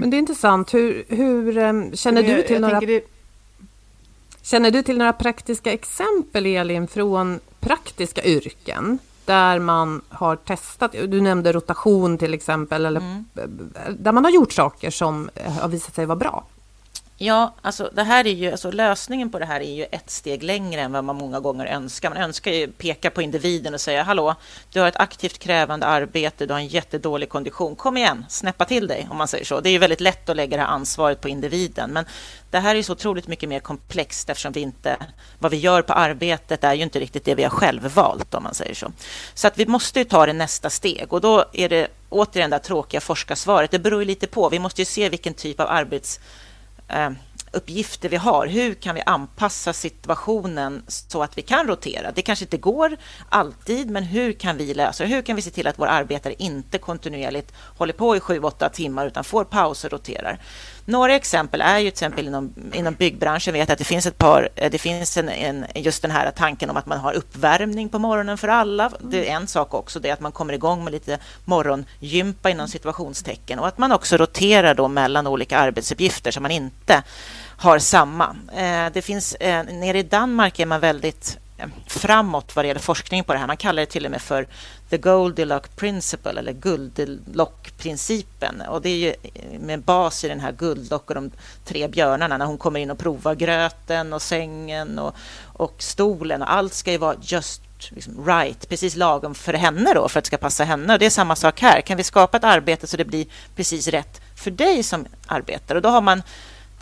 Men 0.00 0.10
det 0.10 0.16
är 0.16 0.18
intressant. 0.18 0.74
Hur, 0.74 1.04
hur 1.08 1.58
em, 1.58 1.96
känner, 1.96 2.22
du 2.22 2.42
till 2.42 2.52
jag 2.52 2.60
några, 2.60 2.80
det- 2.80 3.04
känner 4.42 4.70
du 4.70 4.82
till 4.82 4.98
några 4.98 5.12
praktiska 5.12 5.72
exempel, 5.72 6.46
Elin, 6.46 6.86
från 6.88 7.40
praktiska 7.60 8.24
yrken? 8.24 8.98
Där 9.24 9.58
man 9.58 10.00
har 10.08 10.36
testat, 10.36 10.92
du 10.92 11.20
nämnde 11.20 11.52
rotation 11.52 12.18
till 12.18 12.34
exempel, 12.34 12.86
eller 12.86 13.00
Mm. 13.00 13.24
där 13.98 14.12
man 14.12 14.24
har 14.24 14.30
gjort 14.30 14.52
saker 14.52 14.90
som 14.90 15.30
eh, 15.34 15.52
har 15.52 15.68
visat 15.68 15.94
sig 15.94 16.06
vara 16.06 16.16
bra. 16.16 16.44
Ja, 17.24 17.54
alltså 17.62 17.90
det 17.92 18.02
här 18.02 18.26
är 18.26 18.32
ju, 18.32 18.50
alltså 18.50 18.70
lösningen 18.70 19.30
på 19.30 19.38
det 19.38 19.44
här 19.44 19.60
är 19.60 19.74
ju 19.74 19.84
ett 19.84 20.10
steg 20.10 20.42
längre 20.42 20.80
än 20.80 20.92
vad 20.92 21.04
man 21.04 21.16
många 21.16 21.40
gånger 21.40 21.66
önskar. 21.66 22.10
Man 22.10 22.18
önskar 22.18 22.50
ju 22.50 22.68
peka 22.68 23.10
på 23.10 23.22
individen 23.22 23.74
och 23.74 23.80
säga 23.80 24.02
hallå, 24.02 24.34
du 24.72 24.80
har 24.80 24.88
ett 24.88 25.00
aktivt 25.00 25.38
krävande 25.38 25.86
arbete, 25.86 26.46
du 26.46 26.52
har 26.52 26.60
en 26.60 26.66
jättedålig 26.66 27.28
kondition, 27.28 27.76
kom 27.76 27.96
igen, 27.96 28.24
snäppa 28.28 28.64
till 28.64 28.86
dig 28.86 29.08
om 29.10 29.16
man 29.16 29.28
säger 29.28 29.44
så. 29.44 29.60
Det 29.60 29.68
är 29.68 29.70
ju 29.70 29.78
väldigt 29.78 30.00
lätt 30.00 30.28
att 30.28 30.36
lägga 30.36 30.56
det 30.56 30.62
här 30.62 30.70
ansvaret 30.70 31.20
på 31.20 31.28
individen, 31.28 31.90
men 31.90 32.04
det 32.50 32.58
här 32.58 32.74
är 32.76 32.82
så 32.82 32.92
otroligt 32.92 33.28
mycket 33.28 33.48
mer 33.48 33.60
komplext 33.60 34.30
eftersom 34.30 34.52
vi 34.52 34.60
inte, 34.60 34.96
vad 35.38 35.50
vi 35.50 35.56
gör 35.56 35.82
på 35.82 35.92
arbetet 35.92 36.64
är 36.64 36.74
ju 36.74 36.82
inte 36.82 37.00
riktigt 37.00 37.24
det 37.24 37.34
vi 37.34 37.42
har 37.42 37.50
själv 37.50 37.94
valt 37.94 38.34
om 38.34 38.42
man 38.42 38.54
säger 38.54 38.74
så. 38.74 38.92
Så 39.34 39.46
att 39.46 39.58
vi 39.58 39.66
måste 39.66 39.98
ju 39.98 40.04
ta 40.04 40.26
det 40.26 40.32
nästa 40.32 40.70
steg 40.70 41.12
och 41.12 41.20
då 41.20 41.44
är 41.52 41.68
det 41.68 41.88
återigen 42.08 42.50
det 42.50 42.58
tråkiga 42.58 43.00
forskarsvaret. 43.00 43.70
Det 43.70 43.78
beror 43.78 44.00
ju 44.00 44.06
lite 44.06 44.26
på. 44.26 44.48
Vi 44.48 44.58
måste 44.58 44.80
ju 44.80 44.84
se 44.84 45.08
vilken 45.08 45.34
typ 45.34 45.60
av 45.60 45.68
arbets 45.68 46.20
Eh, 46.92 47.10
uppgifter 47.52 48.08
vi 48.08 48.16
har. 48.16 48.46
Hur 48.46 48.74
kan 48.74 48.94
vi 48.94 49.02
anpassa 49.06 49.72
situationen 49.72 50.82
så 50.88 51.22
att 51.22 51.38
vi 51.38 51.42
kan 51.42 51.66
rotera? 51.66 52.12
Det 52.12 52.22
kanske 52.22 52.44
inte 52.44 52.56
går 52.56 52.96
alltid, 53.28 53.90
men 53.90 54.02
hur 54.04 54.32
kan 54.32 54.56
vi 54.56 54.74
lösa 54.74 55.04
det? 55.04 55.10
Hur 55.10 55.22
kan 55.22 55.36
vi 55.36 55.42
se 55.42 55.50
till 55.50 55.66
att 55.66 55.78
våra 55.78 55.90
arbetare 55.90 56.34
inte 56.38 56.78
kontinuerligt 56.78 57.52
håller 57.76 57.92
på 57.92 58.16
i 58.16 58.20
sju, 58.20 58.40
åtta 58.40 58.68
timmar 58.68 59.06
utan 59.06 59.24
får 59.24 59.44
paus 59.44 59.84
och 59.84 59.92
roterar? 59.92 60.40
Några 60.84 61.14
exempel 61.14 61.60
är 61.60 61.78
ju 61.78 61.84
till 61.84 61.88
exempel 61.88 62.26
inom, 62.26 62.54
inom 62.72 62.94
byggbranschen 62.94 63.54
vet 63.54 63.70
att 63.70 63.78
det 63.78 63.84
finns 63.84 64.06
ett 64.06 64.18
par, 64.18 64.48
eh, 64.56 64.70
det 64.70 64.78
finns 64.78 65.16
en, 65.16 65.28
en, 65.28 65.66
just 65.74 66.02
den 66.02 66.10
här 66.10 66.30
tanken 66.30 66.70
om 66.70 66.76
att 66.76 66.86
man 66.86 66.98
har 66.98 67.12
uppvärmning 67.12 67.88
på 67.88 67.98
morgonen 67.98 68.38
för 68.38 68.48
alla. 68.48 68.90
Det 69.00 69.28
är 69.28 69.36
en 69.36 69.46
sak 69.46 69.74
också, 69.74 70.00
det 70.00 70.08
är 70.08 70.12
att 70.12 70.20
man 70.20 70.32
kommer 70.32 70.54
igång 70.54 70.84
med 70.84 70.92
lite 70.92 71.18
morgongympa 71.44 72.50
inom 72.50 72.68
situationstecken 72.68 73.58
och 73.58 73.68
att 73.68 73.78
man 73.78 73.92
också 73.92 74.16
roterar 74.16 74.74
då 74.74 74.88
mellan 74.88 75.26
olika 75.26 75.58
arbetsuppgifter 75.58 76.30
så 76.30 76.40
man 76.40 76.50
inte 76.50 77.02
har 77.56 77.78
samma. 77.78 78.36
Eh, 78.56 78.92
Det 78.92 79.02
finns, 79.02 79.34
eh, 79.34 79.64
nere 79.64 79.98
i 79.98 80.02
Danmark 80.02 80.58
är 80.58 80.66
man 80.66 80.80
väldigt 80.80 81.38
framåt 81.86 82.56
vad 82.56 82.64
det 82.64 82.66
gäller 82.66 82.80
forskning 82.80 83.24
på 83.24 83.32
det 83.32 83.38
här. 83.38 83.46
Man 83.46 83.56
kallar 83.56 83.82
det 83.82 83.86
till 83.86 84.04
och 84.04 84.10
med 84.10 84.22
för 84.22 84.46
the 84.92 84.98
Goldilocks 84.98 85.70
principle 85.76 86.38
eller 86.38 86.52
Guldlockprincipen. 86.52 88.60
Och 88.60 88.82
det 88.82 88.88
är 88.88 88.96
ju 88.96 89.14
med 89.58 89.82
bas 89.82 90.24
i 90.24 90.28
den 90.28 90.40
här 90.40 90.52
Guldlock 90.52 91.10
och 91.10 91.14
de 91.14 91.30
tre 91.64 91.88
björnarna 91.88 92.38
när 92.38 92.46
hon 92.46 92.58
kommer 92.58 92.80
in 92.80 92.90
och 92.90 92.98
provar 92.98 93.34
gröten 93.34 94.12
och 94.12 94.22
sängen 94.22 94.98
och, 94.98 95.14
och 95.52 95.74
stolen 95.78 96.42
och 96.42 96.52
allt 96.52 96.74
ska 96.74 96.92
ju 96.92 96.98
vara 96.98 97.16
just 97.20 97.62
liksom 97.88 98.26
right, 98.26 98.68
precis 98.68 98.96
lagom 98.96 99.34
för 99.34 99.52
henne 99.52 99.94
då, 99.94 100.08
för 100.08 100.18
att 100.18 100.24
det 100.24 100.26
ska 100.26 100.36
passa 100.36 100.64
henne. 100.64 100.92
Och 100.92 100.98
det 100.98 101.06
är 101.06 101.10
samma 101.10 101.36
sak 101.36 101.60
här. 101.60 101.80
Kan 101.80 101.96
vi 101.96 102.04
skapa 102.04 102.36
ett 102.36 102.44
arbete 102.44 102.86
så 102.86 102.96
det 102.96 103.04
blir 103.04 103.26
precis 103.56 103.88
rätt 103.88 104.20
för 104.36 104.50
dig 104.50 104.82
som 104.82 105.06
arbetar? 105.26 105.74
Och 105.74 105.82
då 105.82 105.88
har 105.88 106.00
man 106.00 106.22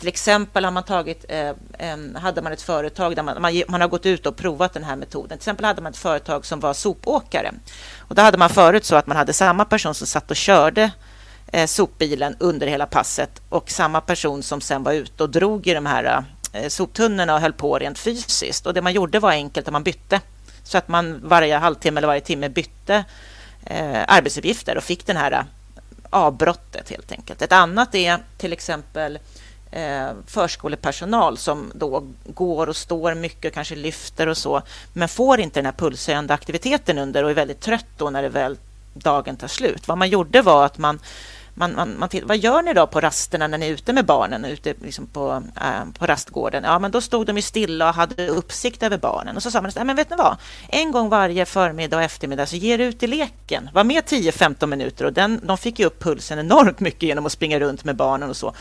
till 0.01 0.07
exempel 0.07 0.65
har 0.65 0.71
man 0.71 0.83
tagit, 0.83 1.25
eh, 1.29 1.51
en, 1.77 2.15
hade 2.15 2.41
man 2.41 2.51
ett 2.51 2.61
företag 2.61 3.15
där 3.15 3.23
man, 3.23 3.41
man, 3.41 3.63
man 3.67 3.81
har 3.81 3.87
gått 3.87 4.05
ut 4.05 4.25
och 4.25 4.35
provat 4.35 4.73
den 4.73 4.83
här 4.83 4.95
metoden. 4.95 5.29
Till 5.29 5.35
exempel 5.35 5.65
hade 5.65 5.81
man 5.81 5.91
ett 5.91 5.97
företag 5.97 6.45
som 6.45 6.59
var 6.59 6.73
sopåkare. 6.73 7.51
Och 7.97 8.15
då 8.15 8.21
hade 8.21 8.37
man 8.37 8.49
förut 8.49 8.85
så 8.85 8.95
att 8.95 9.07
man 9.07 9.17
hade 9.17 9.33
samma 9.33 9.65
person 9.65 9.93
som 9.93 10.07
satt 10.07 10.31
och 10.31 10.37
körde 10.37 10.91
eh, 11.47 11.65
sopbilen 11.65 12.35
under 12.39 12.67
hela 12.67 12.85
passet 12.85 13.41
och 13.49 13.71
samma 13.71 14.01
person 14.01 14.43
som 14.43 14.61
sen 14.61 14.83
var 14.83 14.93
ute 14.93 15.23
och 15.23 15.29
drog 15.29 15.67
i 15.67 15.73
de 15.73 15.85
här 15.85 16.25
eh, 16.53 16.67
soptunnorna 16.67 17.35
och 17.35 17.41
höll 17.41 17.53
på 17.53 17.79
rent 17.79 17.99
fysiskt. 17.99 18.65
Och 18.65 18.73
det 18.73 18.81
man 18.81 18.93
gjorde 18.93 19.19
var 19.19 19.31
enkelt 19.31 19.67
att 19.67 19.73
man 19.73 19.83
bytte. 19.83 20.21
Så 20.63 20.77
att 20.77 20.87
man 20.87 21.21
varje 21.23 21.57
halvtimme 21.57 21.99
eller 21.99 22.07
varje 22.07 22.21
timme 22.21 22.49
bytte 22.49 23.05
eh, 23.65 24.03
arbetsuppgifter 24.07 24.77
och 24.77 24.83
fick 24.83 25.05
den 25.05 25.17
här 25.17 25.31
eh, 25.31 25.43
avbrottet 26.09 26.89
helt 26.89 27.11
enkelt. 27.11 27.41
Ett 27.41 27.51
annat 27.51 27.95
är 27.95 28.17
till 28.37 28.53
exempel 28.53 29.15
eh, 29.15 29.21
Eh, 29.71 30.09
förskolepersonal 30.27 31.37
som 31.37 31.71
då 31.75 32.03
går 32.25 32.67
och 32.69 32.75
står 32.75 33.13
mycket 33.13 33.45
och 33.45 33.53
kanske 33.53 33.75
lyfter 33.75 34.27
och 34.27 34.37
så, 34.37 34.61
men 34.93 35.09
får 35.09 35.39
inte 35.39 35.59
den 35.59 35.65
här 35.65 35.73
pulshöjande 35.73 36.33
aktiviteten 36.33 36.97
under 36.97 37.23
och 37.23 37.29
är 37.29 37.33
väldigt 37.33 37.59
trött 37.59 37.85
då 37.97 38.09
när 38.09 38.21
det 38.21 38.29
väl 38.29 38.57
dagen 38.93 39.37
tar 39.37 39.47
slut. 39.47 39.87
Vad 39.87 39.97
man 39.97 40.09
gjorde 40.09 40.41
var 40.41 40.65
att 40.65 40.77
man 40.77 40.99
man, 41.53 41.75
man, 41.75 41.99
man 41.99 42.09
titt- 42.09 42.23
vad 42.23 42.37
gör 42.37 42.61
ni 42.61 42.73
då 42.73 42.87
på 42.87 43.01
rasterna 43.01 43.47
när 43.47 43.57
ni 43.57 43.65
är 43.65 43.71
ute 43.71 43.93
med 43.93 44.05
barnen, 44.05 44.45
ute 44.45 44.73
liksom 44.81 45.07
på, 45.07 45.43
äh, 45.55 45.91
på 45.99 46.07
rastgården? 46.07 46.63
Ja, 46.63 46.79
men 46.79 46.91
då 46.91 47.01
stod 47.01 47.25
de 47.25 47.35
ju 47.35 47.41
stilla 47.41 47.89
och 47.89 47.95
hade 47.95 48.27
uppsikt 48.27 48.83
över 48.83 48.97
barnen. 48.97 49.35
Och 49.35 49.43
så 49.43 49.51
sa 49.51 49.61
man, 49.61 49.71
men 49.75 49.95
vet 49.95 50.09
ni 50.09 50.15
vad? 50.15 50.37
En 50.69 50.91
gång 50.91 51.09
varje 51.09 51.45
förmiddag 51.45 51.97
och 51.97 52.03
eftermiddag 52.03 52.45
så 52.45 52.55
ger 52.55 52.79
ut 52.79 53.03
i 53.03 53.07
leken. 53.07 53.69
Var 53.73 53.83
med 53.83 54.03
10-15 54.03 54.65
minuter 54.65 55.05
och 55.05 55.13
den, 55.13 55.39
de 55.43 55.57
fick 55.57 55.79
ju 55.79 55.85
upp 55.85 56.03
pulsen 56.03 56.39
enormt 56.39 56.79
mycket 56.79 57.03
genom 57.03 57.25
att 57.25 57.31
springa 57.31 57.59
runt 57.59 57.83
med 57.83 57.95
barnen 57.95 58.29
och 58.29 58.37
så. 58.37 58.53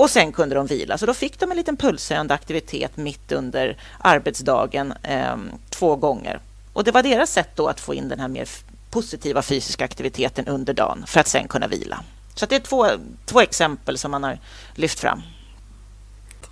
Och 0.00 0.10
sen 0.10 0.32
kunde 0.32 0.54
de 0.54 0.66
vila. 0.66 0.98
Så 0.98 1.06
då 1.06 1.14
fick 1.14 1.38
de 1.38 1.50
en 1.50 1.56
liten 1.56 1.76
pulshöjande 1.76 2.34
aktivitet 2.34 2.96
mitt 2.96 3.32
under 3.32 3.76
arbetsdagen 3.98 4.94
eh, 5.02 5.36
två 5.70 5.96
gånger. 5.96 6.40
Och 6.72 6.84
det 6.84 6.90
var 6.92 7.02
deras 7.02 7.32
sätt 7.32 7.50
då 7.54 7.66
att 7.66 7.80
få 7.80 7.94
in 7.94 8.08
den 8.08 8.20
här 8.20 8.28
mer 8.28 8.48
positiva 8.90 9.42
fysiska 9.42 9.84
aktiviteten 9.84 10.46
under 10.46 10.74
dagen 10.74 11.04
för 11.06 11.20
att 11.20 11.28
sen 11.28 11.48
kunna 11.48 11.66
vila. 11.66 12.04
Så 12.34 12.44
att 12.44 12.50
det 12.50 12.56
är 12.56 12.60
två, 12.60 12.86
två 13.26 13.40
exempel 13.40 13.98
som 13.98 14.10
man 14.10 14.24
har 14.24 14.38
lyft 14.74 15.00
fram. 15.00 15.22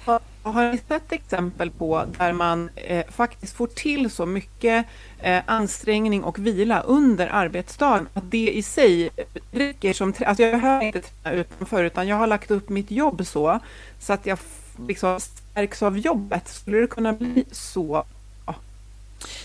Har, 0.05 0.21
har 0.43 0.73
ni 0.73 0.81
sett 0.89 1.13
exempel 1.13 1.71
på 1.71 2.05
där 2.19 2.33
man 2.33 2.71
eh, 2.75 3.07
faktiskt 3.11 3.57
får 3.57 3.67
till 3.67 4.11
så 4.11 4.27
mycket 4.27 4.87
eh, 5.21 5.43
ansträngning 5.47 6.25
och 6.25 6.39
vila 6.39 6.81
under 6.81 7.27
arbetsdagen 7.27 8.09
att 8.15 8.31
det 8.31 8.51
i 8.51 8.63
sig 8.63 9.11
räcker 9.53 9.93
som... 9.93 10.15
Alltså 10.27 10.43
jag 10.43 10.61
behöver 10.61 10.85
inte 10.85 11.01
träna 11.01 11.37
utanför 11.37 11.85
utan 11.85 12.09
jag 12.09 12.17
har 12.17 12.27
lagt 12.27 12.51
upp 12.51 12.69
mitt 12.69 12.91
jobb 12.91 13.27
så, 13.27 13.61
så 14.01 14.13
att 14.13 14.27
jag 14.27 14.39
liksom 14.87 15.21
stärks 15.21 15.83
av 15.83 15.99
jobbet. 15.99 16.49
Skulle 16.49 16.79
det 16.79 16.87
kunna 16.87 17.13
bli 17.13 17.45
så? 17.53 18.05
Ja. 18.47 18.55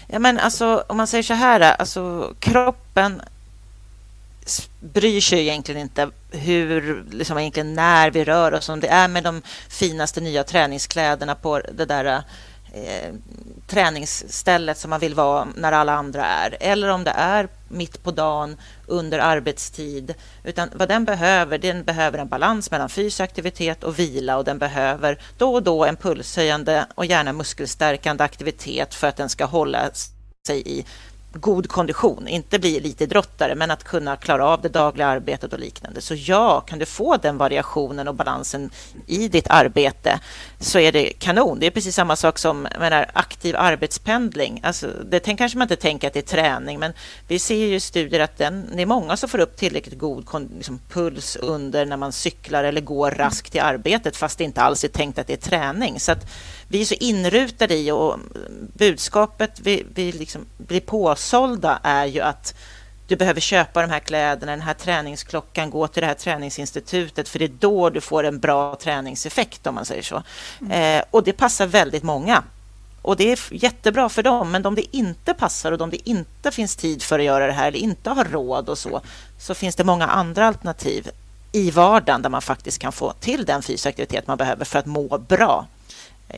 Ja, 0.07 0.19
men 0.19 0.39
alltså, 0.39 0.83
om 0.87 0.97
man 0.97 1.07
säger 1.07 1.23
så 1.23 1.33
här, 1.33 1.61
alltså, 1.61 2.33
kroppen 2.39 3.21
bryr 4.79 5.21
sig 5.21 5.39
egentligen 5.39 5.81
inte 5.81 6.09
hur, 6.31 7.05
liksom 7.11 7.37
egentligen 7.37 7.73
när 7.73 8.11
vi 8.11 8.23
rör 8.23 8.53
oss, 8.53 8.69
om 8.69 8.79
det 8.79 8.87
är 8.87 9.07
med 9.07 9.23
de 9.23 9.41
finaste 9.69 10.21
nya 10.21 10.43
träningskläderna 10.43 11.35
på 11.35 11.59
det 11.59 11.85
där 11.85 12.23
eh, 12.73 13.13
träningsstället 13.67 14.77
som 14.77 14.89
man 14.89 14.99
vill 14.99 15.13
vara 15.13 15.47
när 15.55 15.71
alla 15.71 15.93
andra 15.93 16.25
är, 16.25 16.57
eller 16.59 16.87
om 16.87 17.03
det 17.03 17.11
är 17.11 17.47
mitt 17.67 18.03
på 18.03 18.11
dagen 18.11 18.57
under 18.87 19.19
arbetstid. 19.19 20.13
Utan 20.43 20.69
vad 20.73 20.89
den 20.89 21.05
behöver, 21.05 21.57
den 21.57 21.83
behöver 21.83 22.19
en 22.19 22.27
balans 22.27 22.71
mellan 22.71 22.89
fysisk 22.89 23.19
aktivitet 23.19 23.83
och 23.83 23.99
vila 23.99 24.37
och 24.37 24.43
den 24.43 24.57
behöver 24.57 25.19
då 25.37 25.53
och 25.53 25.63
då 25.63 25.85
en 25.85 25.95
pulshöjande 25.95 26.85
och 26.95 27.05
gärna 27.05 27.33
muskelstärkande 27.33 28.23
aktivitet 28.23 28.95
för 28.95 29.07
att 29.07 29.17
den 29.17 29.29
ska 29.29 29.45
hålla 29.45 29.89
sig 30.47 30.63
i 30.65 30.85
god 31.33 31.69
kondition, 31.69 32.27
inte 32.27 32.59
bli 32.59 32.77
elitidrottare, 32.77 33.55
men 33.55 33.71
att 33.71 33.83
kunna 33.83 34.15
klara 34.15 34.45
av 34.45 34.61
det 34.61 34.69
dagliga 34.69 35.07
arbetet 35.07 35.53
och 35.53 35.59
liknande. 35.59 36.01
Så 36.01 36.15
ja, 36.15 36.61
kan 36.61 36.79
du 36.79 36.85
få 36.85 37.17
den 37.17 37.37
variationen 37.37 38.07
och 38.07 38.15
balansen 38.15 38.69
i 39.07 39.27
ditt 39.27 39.47
arbete 39.49 40.19
så 40.59 40.79
är 40.79 40.91
det 40.91 41.13
kanon. 41.19 41.59
Det 41.59 41.67
är 41.67 41.71
precis 41.71 41.95
samma 41.95 42.15
sak 42.15 42.39
som 42.39 42.67
menar, 42.79 43.09
aktiv 43.13 43.55
arbetspendling. 43.57 44.61
Alltså, 44.63 44.87
det 45.05 45.19
kanske 45.19 45.57
man 45.57 45.65
inte 45.65 45.75
tänker 45.75 46.07
att 46.07 46.13
det 46.13 46.19
är 46.19 46.35
träning, 46.35 46.79
men 46.79 46.93
vi 47.27 47.39
ser 47.39 47.55
ju 47.55 47.75
i 47.75 47.79
studier 47.79 48.19
att 48.19 48.37
den, 48.37 48.69
det 48.75 48.81
är 48.81 48.85
många 48.85 49.17
som 49.17 49.29
får 49.29 49.39
upp 49.39 49.57
tillräckligt 49.57 49.99
god 49.99 50.25
liksom, 50.55 50.79
puls 50.89 51.35
under 51.35 51.85
när 51.85 51.97
man 51.97 52.11
cyklar 52.11 52.63
eller 52.63 52.81
går 52.81 53.11
raskt 53.11 53.51
till 53.51 53.61
arbetet, 53.61 54.17
fast 54.17 54.37
det 54.37 54.43
inte 54.43 54.61
alls 54.61 54.83
är 54.83 54.87
tänkt 54.87 55.19
att 55.19 55.27
det 55.27 55.33
är 55.33 55.37
träning. 55.37 55.99
Så 55.99 56.11
att 56.11 56.31
vi 56.67 56.81
är 56.81 56.85
så 56.85 56.95
inrutade 56.99 57.75
i 57.75 57.91
och 57.91 58.19
budskapet 58.73 59.59
vi, 59.63 59.85
vi 59.93 60.11
liksom 60.11 60.45
blir 60.57 60.79
påsålda 61.23 61.79
är 61.83 62.05
ju 62.05 62.21
att 62.21 62.55
du 63.07 63.15
behöver 63.15 63.41
köpa 63.41 63.81
de 63.81 63.89
här 63.89 63.99
kläderna, 63.99 64.51
den 64.51 64.61
här 64.61 64.73
träningsklockan, 64.73 65.69
gå 65.69 65.87
till 65.87 66.01
det 66.01 66.07
här 66.07 66.13
träningsinstitutet 66.13 67.29
för 67.29 67.39
det 67.39 67.45
är 67.45 67.51
då 67.59 67.89
du 67.89 68.01
får 68.01 68.23
en 68.23 68.39
bra 68.39 68.75
träningseffekt 68.75 69.67
om 69.67 69.75
man 69.75 69.85
säger 69.85 70.01
så. 70.01 70.23
Mm. 70.61 70.71
Eh, 70.71 71.03
och 71.11 71.23
det 71.23 71.33
passar 71.33 71.67
väldigt 71.67 72.03
många. 72.03 72.43
Och 73.01 73.17
det 73.17 73.31
är 73.31 73.39
jättebra 73.51 74.09
för 74.09 74.23
dem, 74.23 74.51
men 74.51 74.65
om 74.65 74.75
det 74.75 74.95
inte 74.97 75.33
passar 75.33 75.71
och 75.71 75.81
om 75.81 75.89
det 75.89 76.09
inte 76.09 76.51
finns 76.51 76.75
tid 76.75 77.03
för 77.03 77.19
att 77.19 77.25
göra 77.25 77.47
det 77.47 77.53
här 77.53 77.67
eller 77.67 77.79
inte 77.79 78.09
har 78.09 78.25
råd 78.25 78.69
och 78.69 78.77
så, 78.77 79.01
så 79.39 79.53
finns 79.53 79.75
det 79.75 79.83
många 79.83 80.07
andra 80.07 80.47
alternativ 80.47 81.09
i 81.51 81.71
vardagen 81.71 82.21
där 82.21 82.29
man 82.29 82.41
faktiskt 82.41 82.79
kan 82.79 82.91
få 82.91 83.13
till 83.19 83.45
den 83.45 83.61
fysiska 83.61 83.89
aktivitet 83.89 84.27
man 84.27 84.37
behöver 84.37 84.65
för 84.65 84.79
att 84.79 84.85
må 84.85 85.17
bra. 85.17 85.67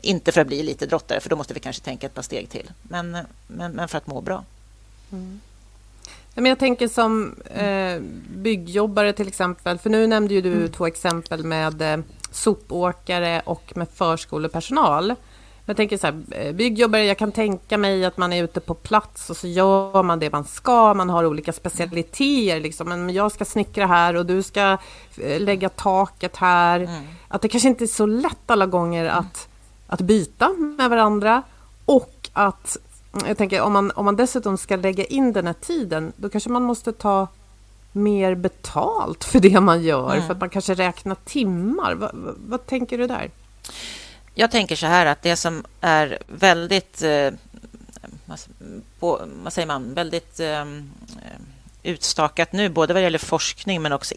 Inte 0.01 0.31
för 0.31 0.41
att 0.41 0.47
bli 0.47 0.63
lite 0.63 0.85
drottare, 0.85 1.19
för 1.19 1.29
då 1.29 1.35
måste 1.35 1.53
vi 1.53 1.59
kanske 1.59 1.83
tänka 1.83 2.07
ett 2.07 2.13
par 2.13 2.21
steg 2.21 2.49
till, 2.49 2.71
men, 2.83 3.17
men, 3.47 3.71
men 3.71 3.87
för 3.87 3.97
att 3.97 4.07
må 4.07 4.21
bra. 4.21 4.43
Mm. 5.11 5.39
Men 6.35 6.45
jag 6.45 6.59
tänker 6.59 6.87
som 6.87 7.35
eh, 7.55 8.01
byggjobbare 8.35 9.13
till 9.13 9.27
exempel, 9.27 9.77
för 9.77 9.89
nu 9.89 10.07
nämnde 10.07 10.33
ju 10.33 10.41
du 10.41 10.53
mm. 10.53 10.71
två 10.71 10.87
exempel 10.87 11.43
med 11.43 11.81
eh, 11.81 11.99
sopåkare 12.31 13.41
och 13.45 13.71
med 13.75 13.87
förskolepersonal. 13.93 15.15
Jag 15.65 15.77
tänker 15.77 15.97
så 15.97 16.07
här, 16.07 16.21
eh, 16.31 16.53
byggjobbare, 16.53 17.05
jag 17.05 17.17
kan 17.17 17.31
tänka 17.31 17.77
mig 17.77 18.05
att 18.05 18.17
man 18.17 18.33
är 18.33 18.43
ute 18.43 18.59
på 18.59 18.73
plats 18.73 19.29
och 19.29 19.37
så 19.37 19.47
gör 19.47 20.03
man 20.03 20.19
det 20.19 20.31
man 20.31 20.45
ska, 20.45 20.93
man 20.93 21.09
har 21.09 21.25
olika 21.25 21.53
specialiteter. 21.53 22.59
Liksom. 22.59 22.89
Men 22.89 23.09
jag 23.09 23.31
ska 23.31 23.45
snickra 23.45 23.85
här 23.85 24.15
och 24.15 24.25
du 24.25 24.43
ska 24.43 24.77
eh, 25.17 25.39
lägga 25.39 25.69
taket 25.69 26.35
här. 26.35 26.79
Mm. 26.79 27.03
Att 27.27 27.41
det 27.41 27.47
kanske 27.47 27.69
inte 27.69 27.83
är 27.83 27.87
så 27.87 28.05
lätt 28.05 28.51
alla 28.51 28.65
gånger 28.65 29.05
att 29.05 29.47
att 29.87 30.01
byta 30.01 30.49
med 30.77 30.89
varandra 30.89 31.43
och 31.85 32.29
att 32.33 32.77
jag 33.27 33.37
tänker 33.37 33.61
om 33.61 33.73
man, 33.73 33.91
om 33.91 34.05
man 34.05 34.15
dessutom 34.15 34.57
ska 34.57 34.75
lägga 34.75 35.05
in 35.05 35.33
den 35.33 35.47
här 35.47 35.53
tiden, 35.53 36.13
då 36.15 36.29
kanske 36.29 36.49
man 36.49 36.63
måste 36.63 36.93
ta 36.93 37.27
mer 37.91 38.35
betalt 38.35 39.23
för 39.23 39.39
det 39.39 39.59
man 39.59 39.83
gör, 39.83 40.13
mm. 40.13 40.27
för 40.27 40.33
att 40.33 40.39
man 40.39 40.49
kanske 40.49 40.73
räknar 40.73 41.15
timmar. 41.15 41.95
Va, 41.95 42.11
va, 42.13 42.31
vad 42.47 42.65
tänker 42.65 42.97
du 42.97 43.07
där? 43.07 43.31
Jag 44.33 44.51
tänker 44.51 44.75
så 44.75 44.85
här 44.85 45.05
att 45.05 45.21
det 45.21 45.35
som 45.35 45.63
är 45.81 46.17
väldigt, 46.27 47.01
eh, 47.01 47.31
på, 48.99 49.21
vad 49.43 49.53
säger 49.53 49.67
man, 49.67 49.93
väldigt 49.93 50.39
eh, 50.39 50.65
utstakat 51.83 52.51
nu, 52.53 52.69
både 52.69 52.93
vad 52.93 53.03
gäller 53.03 53.19
forskning 53.19 53.81
men 53.81 53.93
också 53.93 54.15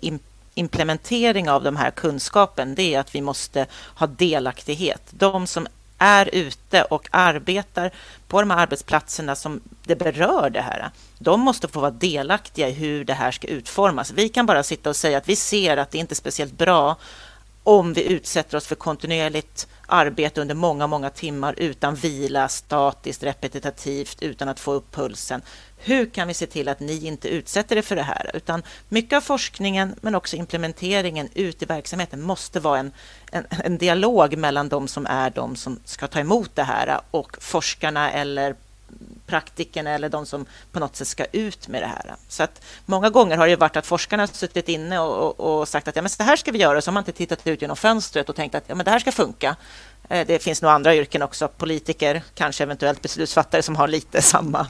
implementering 0.55 1.51
av 1.51 1.63
de 1.63 1.77
här 1.77 1.91
kunskapen, 1.91 2.75
det 2.75 2.95
är 2.95 3.01
att 3.01 3.15
vi 3.15 3.21
måste 3.21 3.67
ha 3.95 4.07
delaktighet. 4.07 5.03
De 5.11 5.47
som 5.47 5.67
är 5.99 6.35
ute 6.35 6.83
och 6.83 7.09
arbetar 7.11 7.91
på 8.29 8.41
de 8.41 8.51
här 8.51 8.59
arbetsplatserna 8.59 9.37
som 9.37 9.61
det 9.85 9.97
berör 9.97 10.51
det 10.51 10.61
här, 10.61 10.91
de 11.19 11.41
måste 11.41 11.69
få 11.69 11.81
vara 11.81 11.91
delaktiga 11.91 12.69
i 12.69 12.73
hur 12.73 13.05
det 13.05 13.15
här 13.15 13.31
ska 13.31 13.47
utformas. 13.47 14.11
Vi 14.11 14.29
kan 14.29 14.47
bara 14.47 14.63
sitta 14.63 14.91
och 14.91 14.97
säga 14.97 15.19
att 15.19 15.29
vi 15.29 15.37
ser 15.37 15.77
att 15.77 15.91
det 15.91 15.99
inte 15.99 16.13
är 16.13 16.17
speciellt 16.17 16.59
bra 16.59 16.97
om 17.63 17.93
vi 17.93 18.13
utsätter 18.13 18.57
oss 18.57 18.67
för 18.67 18.75
kontinuerligt 18.75 19.67
arbete 19.87 20.41
under 20.41 20.55
många, 20.55 20.87
många 20.87 21.11
timmar 21.11 21.55
utan 21.57 21.95
vila, 21.95 22.49
statiskt, 22.49 23.23
repetitivt, 23.23 24.23
utan 24.23 24.49
att 24.49 24.61
få 24.61 24.73
upp 24.73 24.93
pulsen. 24.93 25.43
Hur 25.79 26.07
kan 26.07 26.29
vi 26.29 26.35
se 26.35 26.47
till 26.47 26.69
att 26.69 26.81
ni 26.81 27.07
inte 27.07 27.29
utsätter 27.29 27.77
er 27.77 27.83
för 27.83 27.97
det 27.97 28.03
här? 28.03 28.31
Utan 28.35 28.63
mycket 28.89 29.17
av 29.17 29.21
forskningen, 29.21 29.95
men 30.01 30.15
också 30.15 30.37
implementeringen 30.37 31.29
ut 31.35 31.63
i 31.63 31.65
verksamheten 31.65 32.23
måste 32.23 32.61
vara 32.61 32.79
en, 32.79 32.93
en, 33.33 33.45
en 33.51 33.79
dialog 33.79 34.37
mellan 34.37 34.69
de 34.69 34.89
som 34.89 35.07
är 35.07 35.31
de 35.31 35.57
som 35.57 35.81
ska 35.85 36.07
ta 36.07 36.21
emot 36.21 36.51
det 36.55 36.63
här 36.63 37.01
och 37.11 37.37
forskarna 37.41 38.13
eller 38.13 38.55
praktikerna 39.27 39.91
eller 39.91 40.09
de 40.09 40.27
som 40.27 40.47
på 40.73 40.81
något 40.81 40.97
sätt 40.97 41.09
ska 41.09 41.25
ut 41.25 41.69
med 41.69 41.83
det 41.83 41.87
här. 41.87 42.15
Så 42.29 42.43
att 42.43 42.65
många 42.87 43.11
gånger 43.11 43.37
har 43.37 43.49
det 43.49 43.57
varit 43.57 43.77
att 43.77 43.87
forskarna 43.87 44.23
har 44.23 44.27
suttit 44.27 44.69
inne 44.69 44.99
och, 45.01 45.41
och, 45.41 45.61
och 45.61 45.69
sagt 45.69 45.89
att 45.89 45.97
ja, 45.97 46.03
men 46.03 46.11
så 46.11 46.23
här 46.23 46.37
ska 46.37 46.53
vi 46.53 46.59
göra, 46.59 46.81
så 46.81 46.91
har 46.91 46.93
man 46.93 47.01
inte 47.01 47.13
tittat 47.13 47.47
ut 47.47 47.63
genom 47.63 47.77
fönstret 47.77 48.29
och 48.29 48.37
tänkt 48.37 48.55
att 48.55 48.65
ja, 48.67 48.75
men 48.75 48.85
det 48.85 48.91
här 48.91 48.99
ska 48.99 49.13
funka. 49.13 49.57
Eh, 50.09 50.27
det 50.27 50.43
finns 50.43 50.63
nog 50.63 50.71
andra 50.71 50.95
yrken 50.95 51.23
också, 51.23 51.49
politiker, 51.49 52.23
kanske 52.35 52.63
eventuellt 52.63 53.03
beslutsfattare 53.03 53.63
som 53.63 53.77
har 53.77 53.89
lite 53.89 54.23
samma 54.35 54.67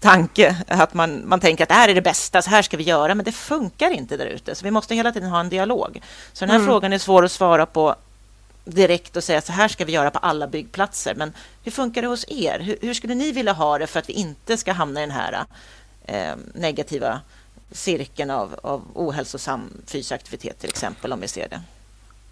tanke. 0.00 0.56
Att 0.68 0.94
man, 0.94 1.28
man 1.28 1.40
tänker 1.40 1.64
att 1.64 1.68
det 1.68 1.74
här 1.74 1.88
är 1.88 1.94
det 1.94 2.02
bästa, 2.02 2.42
så 2.42 2.50
här 2.50 2.62
ska 2.62 2.76
vi 2.76 2.84
göra, 2.84 3.14
men 3.14 3.24
det 3.24 3.32
funkar 3.32 3.90
inte 3.90 4.16
där 4.16 4.26
ute. 4.26 4.54
Så 4.54 4.64
vi 4.64 4.70
måste 4.70 4.94
hela 4.94 5.12
tiden 5.12 5.30
ha 5.30 5.40
en 5.40 5.48
dialog. 5.48 6.02
Så 6.32 6.44
den 6.44 6.50
här 6.50 6.56
mm. 6.56 6.66
frågan 6.66 6.92
är 6.92 6.98
svår 6.98 7.24
att 7.24 7.32
svara 7.32 7.66
på 7.66 7.94
direkt 8.64 9.16
och 9.16 9.24
säga 9.24 9.40
så 9.40 9.52
här 9.52 9.68
ska 9.68 9.84
vi 9.84 9.92
göra 9.92 10.10
på 10.10 10.18
alla 10.18 10.46
byggplatser. 10.46 11.14
Men 11.14 11.32
hur 11.64 11.72
funkar 11.72 12.02
det 12.02 12.08
hos 12.08 12.24
er? 12.28 12.60
Hur, 12.60 12.78
hur 12.80 12.94
skulle 12.94 13.14
ni 13.14 13.32
vilja 13.32 13.52
ha 13.52 13.78
det 13.78 13.86
för 13.86 13.98
att 13.98 14.08
vi 14.08 14.12
inte 14.12 14.56
ska 14.56 14.72
hamna 14.72 15.00
i 15.00 15.06
den 15.06 15.16
här 15.16 15.44
eh, 16.04 16.36
negativa 16.54 17.20
cirkeln 17.72 18.30
av, 18.30 18.60
av 18.62 18.82
ohälsosam 18.94 19.70
fysisk 19.86 20.12
aktivitet 20.12 20.58
till 20.58 20.70
exempel, 20.70 21.12
om 21.12 21.20
vi 21.20 21.28
ser 21.28 21.48
det? 21.48 21.60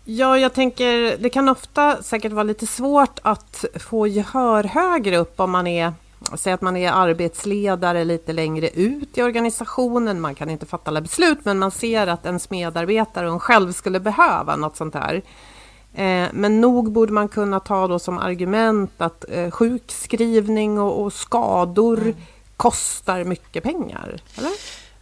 Ja, 0.05 0.39
jag 0.39 0.53
tänker 0.53 1.17
det 1.17 1.31
kan 1.31 1.49
ofta 1.49 2.03
säkert 2.03 2.33
vara 2.33 2.43
lite 2.43 2.67
svårt 2.67 3.19
att 3.23 3.65
få 3.75 4.07
gehör 4.07 4.65
högre 4.65 5.17
upp 5.17 5.41
om 5.41 5.51
man 5.51 5.67
är 5.67 5.93
Säg 6.35 6.53
att 6.53 6.61
man 6.61 6.77
är 6.77 6.91
arbetsledare 6.91 8.05
lite 8.05 8.33
längre 8.33 8.69
ut 8.69 9.19
i 9.19 9.23
organisationen. 9.23 10.21
Man 10.21 10.35
kan 10.35 10.51
inte 10.51 10.67
fatta 10.67 10.91
alla 10.91 11.01
beslut, 11.01 11.39
men 11.43 11.59
man 11.59 11.71
ser 11.71 12.07
att 12.07 12.27
ens 12.27 12.51
medarbetare 12.51 13.27
och 13.27 13.33
en 13.33 13.41
själv 13.41 13.73
skulle 13.73 14.01
behöva 14.01 14.57
något 14.57 14.77
sånt 14.77 14.95
här. 14.95 15.23
Eh, 15.95 16.29
men 16.33 16.61
nog 16.61 16.93
borde 16.93 17.13
man 17.13 17.29
kunna 17.29 17.61
ta 17.61 17.89
då 17.89 17.99
som 17.99 18.19
argument 18.19 18.93
att 18.99 19.25
eh, 19.29 19.51
sjukskrivning 19.51 20.81
och, 20.81 21.13
skador 21.13 21.99
mm. 21.99 22.17
kostar 22.57 23.25
mycket 23.25 23.63
pengar, 23.63 24.21
eller? 24.39 24.53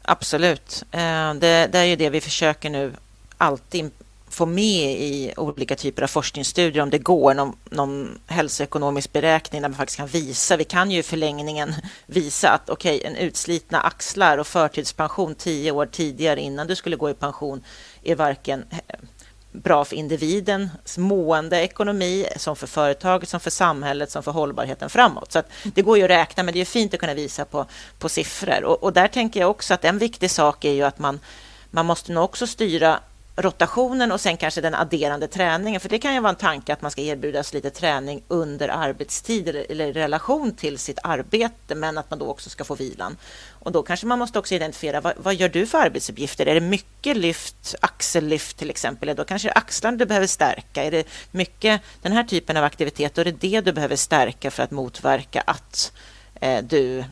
Absolut. 0.03 0.85
Eh, 0.91 1.35
det, 1.35 1.69
det, 1.73 1.79
är 1.79 1.85
ju 1.85 1.97
det 1.97 2.11
vi 2.11 2.21
försöker 2.21 2.71
nu 2.71 2.93
alltid 3.39 3.91
få 4.33 4.47
med 4.47 4.91
i 5.01 5.33
olika 5.37 5.77
typer 5.77 6.03
av 6.03 6.07
forskningsstudier 6.07 6.83
om 6.83 6.91
det 6.91 6.99
går, 6.99 7.35
någon, 7.35 7.57
någon 7.71 8.19
hälsoekonomisk 8.27 9.13
beräkning 9.13 9.63
där 9.63 9.69
man 9.69 9.77
faktiskt 9.77 9.97
kan 9.97 10.07
visa, 10.07 10.57
vi 10.57 10.65
kan 10.65 10.91
ju 10.91 10.99
i 10.99 11.03
förlängningen 11.03 11.75
visa 12.07 12.51
att 12.51 12.71
okej, 12.71 12.97
okay, 12.97 13.11
en 13.11 13.17
utslitna 13.17 13.81
axlar 13.81 14.39
och 14.39 14.47
förtidspension 14.47 15.35
tio 15.35 15.71
år 15.71 15.87
tidigare 15.87 16.41
innan 16.41 16.67
du 16.67 16.77
skulle 16.77 16.97
gå 16.97 17.11
i 17.11 17.15
pension 17.15 17.65
är 18.03 18.15
varken 18.15 18.65
eh, 18.71 18.97
bra 19.53 19.85
för 19.85 19.97
individens 19.97 20.99
mående, 20.99 21.61
ekonomi, 21.61 22.27
som 22.37 22.57
för 22.57 22.67
företaget, 22.67 23.29
som 23.29 23.41
för 23.41 23.51
samhället, 23.51 24.11
som 24.11 24.23
för 24.23 24.33
hållbarheten 24.33 24.91
framåt. 24.91 25.33
Så 25.33 25.43
det 25.63 25.83
går 25.83 25.99
ju 25.99 26.05
att 26.05 26.11
räkna, 26.11 26.43
men 26.43 26.55
det 26.55 26.61
är 26.61 26.65
fint 26.65 26.95
att 26.95 27.01
kunna 27.01 27.15
visa 27.15 27.45
på, 27.45 27.67
på 27.99 28.09
siffror. 28.09 28.65
Och, 28.65 28.83
och 28.83 28.93
där 28.93 29.09
tänker 29.09 29.41
jag 29.41 29.51
också 29.51 29.75
att 29.75 29.85
en 29.85 29.99
viktig 29.99 30.31
sak 30.31 30.65
är 30.65 30.73
ju 30.73 30.83
att 30.83 30.99
man, 30.99 31.21
man 31.71 31.87
måste 31.87 32.13
nog 32.13 32.25
också 32.25 32.47
styra 32.47 33.01
rotationen 33.37 34.13
och 34.13 34.21
sen 34.21 34.37
kanske 34.37 34.61
den 34.61 34.75
adderande 34.75 35.29
träningen. 35.29 35.81
För 35.81 35.89
det 35.89 35.99
kan 35.99 36.15
ju 36.15 36.21
vara 36.21 36.31
en 36.31 36.37
tanke 36.37 36.73
att 36.73 36.83
man 36.83 36.91
ska 36.91 37.01
erbjudas 37.01 37.53
lite 37.53 37.71
träning 37.71 38.23
under 38.29 38.69
arbetstid 38.69 39.49
eller, 39.49 39.67
eller 39.71 39.87
i 39.87 39.93
relation 39.93 40.55
till 40.55 40.79
sitt 40.79 40.99
arbete, 41.03 41.75
men 41.75 41.99
att 41.99 42.11
man 42.11 42.19
då 42.19 42.27
också 42.27 42.51
ska 42.51 42.65
få 42.65 42.75
vilan. 42.75 43.17
Och 43.51 43.73
då 43.73 43.83
kanske 43.83 44.07
man 44.07 44.19
måste 44.19 44.39
också 44.39 44.55
identifiera 44.55 45.01
vad, 45.01 45.13
vad 45.17 45.35
gör 45.35 45.49
du 45.49 45.67
för 45.67 45.79
arbetsuppgifter? 45.79 46.47
Är 46.47 46.55
det 46.55 46.61
mycket 46.61 47.17
lyft, 47.17 47.75
axellyft 47.81 48.57
till 48.57 48.71
exempel? 48.71 49.17
Då 49.17 49.25
kanske 49.25 49.49
det 49.49 49.53
är 49.53 49.59
axlarna 49.59 49.97
du 49.97 50.07
behöver 50.07 50.27
stärka. 50.27 50.85
Är 50.85 50.91
det 50.91 51.07
mycket 51.31 51.81
den 52.03 52.13
här 52.13 52.25
typen 52.25 52.57
av 52.57 52.65
aktivitet, 52.65 53.15
då 53.15 53.21
är 53.21 53.25
det 53.25 53.41
det 53.41 53.61
du 53.61 53.73
behöver 53.73 53.97
stärka 53.97 54.51
för 54.51 54.63
att 54.63 54.71
motverka 54.71 55.41
att 55.47 55.93
eh, 56.41 56.65
du 56.65 57.05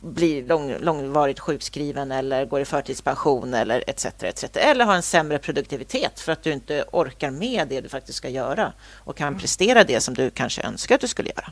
blir 0.00 0.46
lång, 0.46 0.74
långvarigt 0.80 1.40
sjukskriven 1.40 2.12
eller 2.12 2.46
går 2.46 2.60
i 2.60 2.64
förtidspension 2.64 3.54
eller 3.54 3.84
etc, 3.86 4.06
etc. 4.20 4.44
Eller 4.54 4.84
har 4.84 4.94
en 4.94 5.02
sämre 5.02 5.38
produktivitet 5.38 6.20
för 6.20 6.32
att 6.32 6.42
du 6.42 6.52
inte 6.52 6.84
orkar 6.92 7.30
med 7.30 7.68
det 7.68 7.80
du 7.80 7.88
faktiskt 7.88 8.18
ska 8.18 8.28
göra 8.28 8.72
och 8.94 9.16
kan 9.16 9.38
prestera 9.38 9.84
det 9.84 10.00
som 10.00 10.14
du 10.14 10.30
kanske 10.30 10.62
önskar 10.62 10.94
att 10.94 11.00
du 11.00 11.08
skulle 11.08 11.28
göra. 11.28 11.50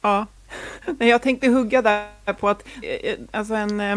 Ja, 0.00 0.26
jag 0.98 1.22
tänkte 1.22 1.48
hugga 1.48 1.82
där 1.82 2.32
på 2.32 2.48
att 2.48 2.62
eh, 2.82 2.90
eh, 2.90 3.18
alltså 3.32 3.54
en 3.54 3.80
Eh, 3.80 3.96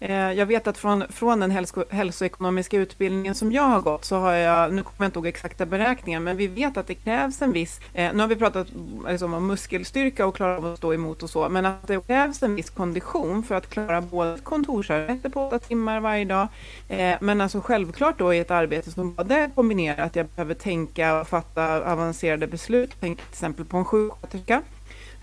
Eh, 0.00 0.32
jag 0.32 0.46
vet 0.46 0.66
att 0.66 0.78
från, 0.78 1.04
från 1.08 1.40
den 1.40 1.50
hälso, 1.50 1.84
hälsoekonomiska 1.90 2.76
utbildningen 2.76 3.34
som 3.34 3.52
jag 3.52 3.62
har 3.62 3.80
gått 3.80 4.04
så 4.04 4.16
har 4.16 4.32
jag, 4.32 4.72
nu 4.72 4.82
kommer 4.82 4.96
jag 4.98 5.08
inte 5.08 5.18
ihåg 5.18 5.26
exakta 5.26 5.66
beräkningar, 5.66 6.20
men 6.20 6.36
vi 6.36 6.46
vet 6.46 6.76
att 6.76 6.86
det 6.86 6.94
krävs 6.94 7.42
en 7.42 7.52
viss, 7.52 7.80
eh, 7.94 8.12
nu 8.12 8.20
har 8.20 8.28
vi 8.28 8.36
pratat 8.36 8.66
liksom, 9.08 9.34
om 9.34 9.46
muskelstyrka 9.46 10.26
och 10.26 10.36
klara 10.36 10.56
av 10.56 10.66
att 10.66 10.78
stå 10.78 10.94
emot 10.94 11.22
och 11.22 11.30
så, 11.30 11.48
men 11.48 11.66
att 11.66 11.86
det 11.86 12.06
krävs 12.06 12.42
en 12.42 12.54
viss 12.54 12.70
kondition 12.70 13.42
för 13.42 13.54
att 13.54 13.70
klara 13.70 14.00
både 14.00 14.38
kontorsarbete 14.42 15.30
på 15.30 15.46
åtta 15.46 15.58
timmar 15.58 16.00
varje 16.00 16.24
dag, 16.24 16.48
eh, 16.88 17.16
men 17.20 17.40
alltså 17.40 17.60
självklart 17.60 18.18
då 18.18 18.34
i 18.34 18.38
ett 18.38 18.50
arbete 18.50 18.90
som 18.90 19.14
både 19.14 19.50
kombinerar 19.54 20.04
att 20.04 20.16
jag 20.16 20.26
behöver 20.26 20.54
tänka 20.54 21.20
och 21.20 21.28
fatta 21.28 21.92
avancerade 21.92 22.46
beslut, 22.46 22.90
tänk 23.00 23.18
till 23.18 23.28
exempel 23.30 23.64
på 23.64 23.76
en 23.76 23.84
sjuksköterska, 23.84 24.62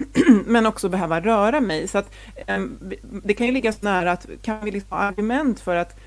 men 0.46 0.66
också 0.66 0.90
behöva 0.90 1.20
röra 1.20 1.62
mig. 1.62 1.88
Så 1.88 1.98
att, 1.98 2.16
eh, 2.48 2.66
det 3.02 3.34
kan 3.34 3.48
ju 3.48 3.54
ligga 3.54 3.72
så 3.72 3.80
nära 3.82 4.12
att 4.12 4.28
kan 4.42 4.66
vi 4.66 4.72
liksom 4.72 4.98
ha 4.98 4.98
argument 4.98 5.60
för 5.60 5.76
att 5.76 6.00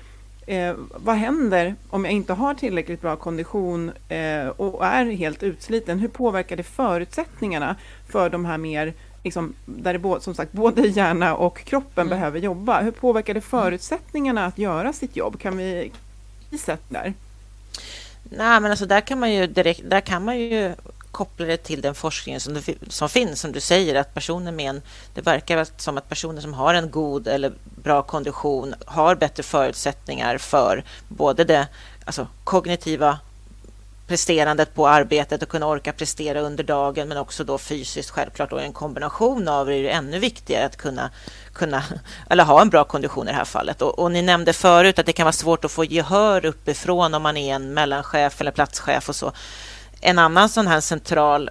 eh, 0.47 0.75
vad 0.95 1.15
händer 1.15 1.75
om 1.89 2.05
jag 2.05 2.13
inte 2.13 2.33
har 2.33 2.53
tillräckligt 2.53 3.01
bra 3.01 3.15
kondition 3.15 3.91
eh, 4.09 4.47
och 4.47 4.85
är 4.85 5.05
helt 5.05 5.43
utsliten? 5.43 5.99
Hur 5.99 6.07
påverkar 6.07 6.55
det 6.55 6.63
förutsättningarna 6.63 7.75
för 8.09 8.29
de 8.29 8.45
här 8.45 8.57
mer 8.57 8.93
Liksom, 9.23 9.53
där 9.65 9.93
det 9.93 10.21
som 10.21 10.35
sagt 10.35 10.51
både 10.51 10.81
hjärna 10.81 11.35
och 11.35 11.63
kroppen 11.63 12.07
mm. 12.07 12.09
behöver 12.09 12.39
jobba. 12.39 12.81
Hur 12.81 12.91
påverkar 12.91 13.33
det 13.33 13.41
förutsättningarna 13.41 14.45
att 14.45 14.57
göra 14.57 14.93
sitt 14.93 15.15
jobb? 15.15 15.39
Kan 15.39 15.57
vi 15.57 15.91
sätta 16.59 16.93
där? 16.93 17.13
Nej, 18.23 18.59
men 18.59 18.65
alltså 18.65 18.85
där 18.85 19.01
kan 19.01 19.19
man 19.19 19.33
ju 19.33 19.47
direkt, 19.47 19.81
där 19.85 20.01
kan 20.01 20.25
man 20.25 20.39
ju 20.39 20.73
koppla 21.11 21.45
det 21.45 21.57
till 21.57 21.81
den 21.81 21.95
forskning 21.95 22.39
som, 22.39 22.61
som 22.87 23.09
finns, 23.09 23.41
som 23.41 23.51
du 23.51 23.59
säger, 23.59 23.95
att 23.95 24.13
personer 24.13 24.51
med 24.51 24.69
en, 24.69 24.81
det 25.13 25.21
verkar 25.21 25.67
som 25.77 25.97
att 25.97 26.09
personer 26.09 26.41
som 26.41 26.53
har 26.53 26.73
en 26.73 26.91
god 26.91 27.27
eller 27.27 27.53
bra 27.63 28.01
kondition 28.01 28.75
har 28.85 29.15
bättre 29.15 29.43
förutsättningar 29.43 30.37
för 30.37 30.83
både 31.07 31.43
det 31.43 31.67
alltså, 32.05 32.27
kognitiva 32.43 33.19
presterandet 34.11 34.73
på 34.73 34.87
arbetet 34.87 35.43
och 35.43 35.49
kunna 35.49 35.67
orka 35.67 35.93
prestera 35.93 36.39
under 36.39 36.63
dagen 36.63 37.07
men 37.07 37.17
också 37.17 37.43
då 37.43 37.57
fysiskt 37.57 38.09
självklart 38.09 38.53
och 38.53 38.61
en 38.61 38.73
kombination 38.73 39.47
av 39.47 39.67
det 39.67 39.73
är 39.73 39.77
ju 39.77 39.89
ännu 39.89 40.19
viktigare 40.19 40.65
att 40.65 40.77
kunna, 40.77 41.09
kunna 41.53 41.83
eller 42.29 42.43
ha 42.43 42.61
en 42.61 42.69
bra 42.69 42.83
kondition 42.83 43.27
i 43.27 43.31
det 43.31 43.37
här 43.37 43.45
fallet. 43.45 43.81
Och, 43.81 43.99
och, 43.99 44.11
ni 44.11 44.21
nämnde 44.21 44.53
förut 44.53 44.99
att 44.99 45.05
det 45.05 45.13
kan 45.13 45.23
vara 45.23 45.33
svårt 45.33 45.65
att 45.65 45.71
få 45.71 45.83
gehör 45.85 46.45
uppifrån 46.45 47.13
om 47.13 47.21
man 47.21 47.37
är 47.37 47.55
en 47.55 47.73
mellanchef 47.73 48.41
eller 48.41 48.51
platschef 48.51 49.09
och 49.09 49.15
så 49.15 49.31
en 50.01 50.19
annan 50.19 50.49
sån 50.49 50.67
här 50.67 50.81
central 50.81 51.49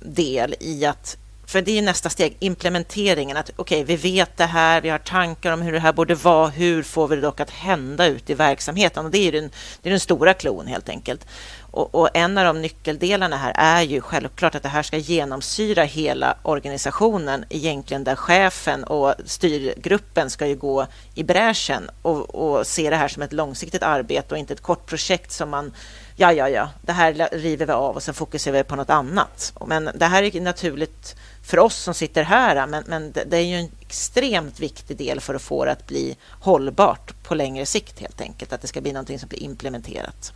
del 0.00 0.54
i 0.60 0.84
att 0.84 1.16
för 1.50 1.62
det 1.62 1.78
är 1.78 1.82
nästa 1.82 2.10
steg, 2.10 2.36
implementeringen. 2.38 3.36
Att 3.36 3.50
okej, 3.56 3.82
okay, 3.82 3.96
vi 3.96 4.12
vet 4.12 4.36
det 4.36 4.44
här, 4.44 4.80
vi 4.80 4.88
har 4.88 4.98
tankar 4.98 5.52
om 5.52 5.62
hur 5.62 5.72
det 5.72 5.80
här 5.80 5.92
borde 5.92 6.14
vara. 6.14 6.48
Hur 6.48 6.82
får 6.82 7.08
vi 7.08 7.16
det 7.16 7.22
dock 7.22 7.40
att 7.40 7.50
hända 7.50 8.06
ute 8.06 8.32
i 8.32 8.34
verksamheten? 8.34 9.04
Och 9.04 9.10
det 9.10 9.18
är 9.18 9.32
den, 9.32 9.50
det 9.82 9.88
är 9.88 9.90
den 9.90 10.00
stora 10.00 10.34
klon 10.34 10.66
helt 10.66 10.88
enkelt. 10.88 11.26
Och, 11.70 11.94
och, 11.94 12.08
en 12.14 12.38
av 12.38 12.44
de 12.44 12.62
nyckeldelarna 12.62 13.36
här 13.36 13.52
är 13.56 13.82
ju 13.82 14.00
självklart 14.00 14.54
att 14.54 14.62
det 14.62 14.68
här 14.68 14.82
ska 14.82 14.96
genomsyra 14.96 15.82
hela 15.82 16.36
organisationen, 16.42 17.44
egentligen 17.48 18.04
där 18.04 18.16
chefen 18.16 18.84
och 18.84 19.14
styrgruppen 19.24 20.30
ska 20.30 20.46
ju 20.46 20.56
gå 20.56 20.86
i 21.14 21.24
bräschen 21.24 21.90
och, 22.02 22.34
och 22.34 22.66
se 22.66 22.90
det 22.90 22.96
här 22.96 23.08
som 23.08 23.22
ett 23.22 23.32
långsiktigt 23.32 23.82
arbete 23.82 24.34
och 24.34 24.38
inte 24.38 24.52
ett 24.52 24.62
kort 24.62 24.86
projekt 24.86 25.32
som 25.32 25.50
man 25.50 25.72
ja, 26.16 26.32
ja, 26.32 26.48
ja, 26.48 26.70
det 26.82 26.92
här 26.92 27.28
river 27.32 27.66
vi 27.66 27.72
av 27.72 27.96
och 27.96 28.02
sen 28.02 28.14
fokuserar 28.14 28.56
vi 28.56 28.64
på 28.64 28.76
något 28.76 28.90
annat. 28.90 29.52
Men 29.66 29.90
det 29.94 30.06
här 30.06 30.22
är 30.22 30.40
naturligt 30.40 31.16
för 31.42 31.58
oss 31.58 31.76
som 31.76 31.94
sitter 31.94 32.22
här, 32.22 32.66
men, 32.66 32.84
men 32.86 33.12
det 33.12 33.36
är 33.36 33.44
ju 33.44 33.56
en 33.56 33.70
extremt 33.80 34.60
viktig 34.60 34.96
del 34.96 35.20
för 35.20 35.34
att 35.34 35.42
få 35.42 35.64
det 35.64 35.72
att 35.72 35.86
bli 35.86 36.16
hållbart 36.40 37.22
på 37.22 37.34
längre 37.34 37.66
sikt 37.66 38.00
helt 38.00 38.20
enkelt, 38.20 38.52
att 38.52 38.62
det 38.62 38.68
ska 38.68 38.80
bli 38.80 38.92
någonting 38.92 39.18
som 39.18 39.28
blir 39.28 39.42
implementerat. 39.42 40.32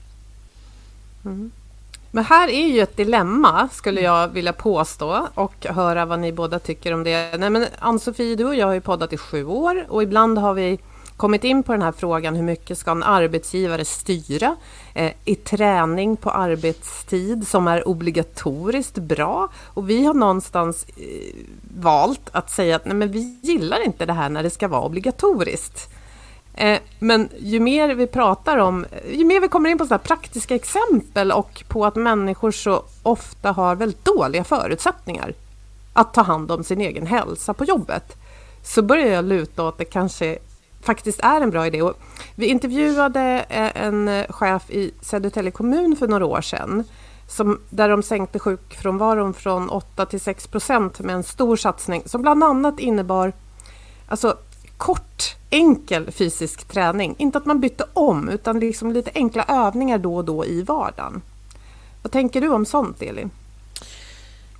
Mm. 1.24 1.52
Men 2.10 2.24
här 2.24 2.48
är 2.48 2.66
ju 2.66 2.80
ett 2.80 2.96
dilemma 2.96 3.68
skulle 3.72 4.00
jag 4.00 4.28
vilja 4.28 4.52
påstå 4.52 5.28
och 5.34 5.66
höra 5.66 6.04
vad 6.04 6.18
ni 6.18 6.32
båda 6.32 6.58
tycker 6.58 6.94
om 6.94 7.04
det. 7.04 7.38
Nej, 7.38 7.50
men 7.50 7.66
Ann-Sofie, 7.78 8.36
du 8.36 8.44
och 8.44 8.54
jag 8.54 8.66
har 8.66 8.74
ju 8.74 8.80
poddat 8.80 9.12
i 9.12 9.16
sju 9.16 9.44
år 9.44 9.86
och 9.88 10.02
ibland 10.02 10.38
har 10.38 10.54
vi 10.54 10.78
kommit 11.16 11.44
in 11.44 11.62
på 11.62 11.72
den 11.72 11.82
här 11.82 11.92
frågan 11.92 12.36
hur 12.36 12.42
mycket 12.42 12.78
ska 12.78 12.90
en 12.90 13.02
arbetsgivare 13.02 13.84
styra 13.84 14.56
eh, 14.94 15.12
i 15.24 15.34
träning 15.34 16.16
på 16.16 16.30
arbetstid 16.30 17.48
som 17.48 17.68
är 17.68 17.88
obligatoriskt 17.88 18.98
bra. 18.98 19.48
Och 19.64 19.90
vi 19.90 20.04
har 20.04 20.14
någonstans 20.14 20.86
eh, 20.88 21.34
valt 21.78 22.28
att 22.32 22.50
säga 22.50 22.76
att 22.76 22.84
nej, 22.84 22.94
men 22.94 23.10
vi 23.10 23.38
gillar 23.42 23.84
inte 23.84 24.06
det 24.06 24.12
här 24.12 24.28
när 24.28 24.42
det 24.42 24.50
ska 24.50 24.68
vara 24.68 24.82
obligatoriskt. 24.82 25.90
Eh, 26.54 26.78
men 26.98 27.28
ju 27.38 27.60
mer 27.60 27.94
vi 27.94 28.06
pratar 28.06 28.56
om, 28.56 28.86
ju 29.10 29.24
mer 29.24 29.40
vi 29.40 29.48
kommer 29.48 29.70
in 29.70 29.78
på 29.78 29.86
så 29.86 29.98
praktiska 29.98 30.54
exempel 30.54 31.32
och 31.32 31.64
på 31.68 31.86
att 31.86 31.96
människor 31.96 32.50
så 32.50 32.84
ofta 33.02 33.52
har 33.52 33.76
väldigt 33.76 34.04
dåliga 34.04 34.44
förutsättningar 34.44 35.34
att 35.92 36.14
ta 36.14 36.22
hand 36.22 36.50
om 36.50 36.64
sin 36.64 36.80
egen 36.80 37.06
hälsa 37.06 37.54
på 37.54 37.64
jobbet, 37.64 38.16
så 38.62 38.82
börjar 38.82 39.06
jag 39.06 39.24
luta 39.24 39.62
åt 39.62 39.74
att 39.74 39.78
det 39.78 39.84
kanske 39.84 40.38
faktiskt 40.84 41.20
är 41.20 41.40
en 41.40 41.50
bra 41.50 41.66
idé. 41.66 41.82
Och 41.82 41.98
vi 42.34 42.46
intervjuade 42.46 43.46
eh, 43.48 43.84
en 43.84 44.08
eh, 44.08 44.26
chef 44.28 44.70
i 44.70 44.90
Södertälje 45.00 45.50
kommun 45.50 45.96
för 45.96 46.08
några 46.08 46.26
år 46.26 46.40
sedan 46.40 46.84
som, 47.28 47.60
där 47.70 47.88
de 47.88 48.02
sänkte 48.02 48.38
sjukfrånvaron 48.38 49.34
från 49.34 49.70
8 49.70 50.06
till 50.06 50.20
6 50.20 50.46
procent 50.46 51.00
med 51.00 51.14
en 51.14 51.22
stor 51.22 51.56
satsning 51.56 52.02
som 52.06 52.22
bland 52.22 52.44
annat 52.44 52.78
innebar 52.80 53.32
alltså, 54.08 54.36
kort, 54.76 55.36
enkel 55.50 56.10
fysisk 56.10 56.64
träning. 56.64 57.14
Inte 57.18 57.38
att 57.38 57.46
man 57.46 57.60
bytte 57.60 57.84
om, 57.92 58.28
utan 58.28 58.60
liksom 58.60 58.92
lite 58.92 59.10
enkla 59.14 59.44
övningar 59.48 59.98
då 59.98 60.16
och 60.16 60.24
då 60.24 60.44
i 60.44 60.62
vardagen. 60.62 61.22
Vad 62.02 62.12
tänker 62.12 62.40
du 62.40 62.48
om 62.48 62.66
sånt, 62.66 63.02
Elin? 63.02 63.30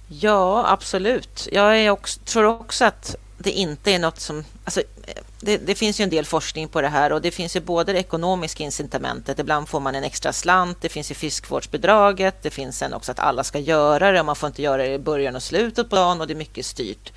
Ja, 0.08 0.64
absolut. 0.68 1.48
Jag 1.52 1.92
också, 1.92 2.20
tror 2.20 2.44
också 2.44 2.84
att 2.84 3.16
det 3.38 3.50
inte 3.50 3.92
är 3.92 3.98
något 3.98 4.20
som... 4.20 4.44
Alltså, 4.64 4.80
eh, 4.80 5.22
det, 5.44 5.56
det, 5.56 5.74
finns 5.74 6.00
ju 6.00 6.02
en 6.02 6.10
del 6.10 6.24
forskning 6.24 6.68
på 6.68 6.80
det 6.80 6.88
här 6.88 7.12
och 7.12 7.22
det 7.22 7.30
finns 7.30 7.56
ju 7.56 7.60
både 7.60 7.92
det 7.92 7.98
ekonomiska 7.98 8.64
incitamentet, 8.64 9.38
ibland 9.38 9.68
får 9.68 9.80
man 9.80 9.94
en 9.94 10.04
extra 10.04 10.32
slant, 10.32 10.78
det 10.80 10.88
finns 10.88 11.10
ju 11.10 11.14
fiskvårdsbidraget, 11.14 12.42
det 12.42 12.50
finns 12.50 12.78
sen 12.78 12.94
också 12.94 13.12
att 13.12 13.18
alla 13.18 13.44
ska 13.44 13.58
göra 13.58 14.12
det 14.12 14.20
och 14.20 14.26
man 14.26 14.36
får 14.36 14.46
inte 14.46 14.62
göra 14.62 14.82
det 14.82 14.92
i 14.92 14.98
början 14.98 15.36
och 15.36 15.42
slutet 15.42 15.90
på 15.90 15.96
dagen 15.96 16.20
och 16.20 16.26
det 16.26 16.32
är 16.32 16.36
mycket 16.36 16.66
styrt. 16.66 17.12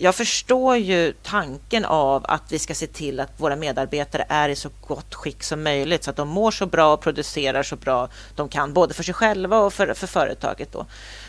Jag 0.00 0.14
förstår 0.14 0.76
ju 0.76 1.12
tanken 1.22 1.84
av 1.84 2.24
att 2.28 2.52
vi 2.52 2.58
ska 2.58 2.74
se 2.74 2.86
till 2.86 3.20
att 3.20 3.32
våra 3.36 3.56
medarbetare 3.56 4.26
är 4.28 4.48
i 4.48 4.56
så 4.56 4.70
gott 4.86 5.14
skick 5.14 5.42
som 5.42 5.62
möjligt 5.62 6.04
så 6.04 6.10
att 6.10 6.16
de 6.16 6.28
mår 6.28 6.50
så 6.50 6.66
bra 6.66 6.92
och 6.92 7.00
producerar 7.00 7.62
så 7.62 7.76
bra 7.76 8.08
de 8.36 8.48
kan, 8.48 8.72
både 8.72 8.94
för 8.94 9.02
sig 9.02 9.14
själva 9.14 9.58
och 9.58 9.72
för, 9.72 9.94
för 9.94 10.06
företaget. 10.06 10.72
Då. 10.72 10.86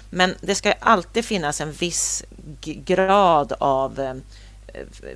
Men 0.09 0.35
det 0.41 0.55
ska 0.55 0.71
alltid 0.71 1.25
finnas 1.25 1.61
en 1.61 1.71
viss 1.71 2.23
grad 2.61 3.53
av 3.59 3.99
eh, 3.99 4.13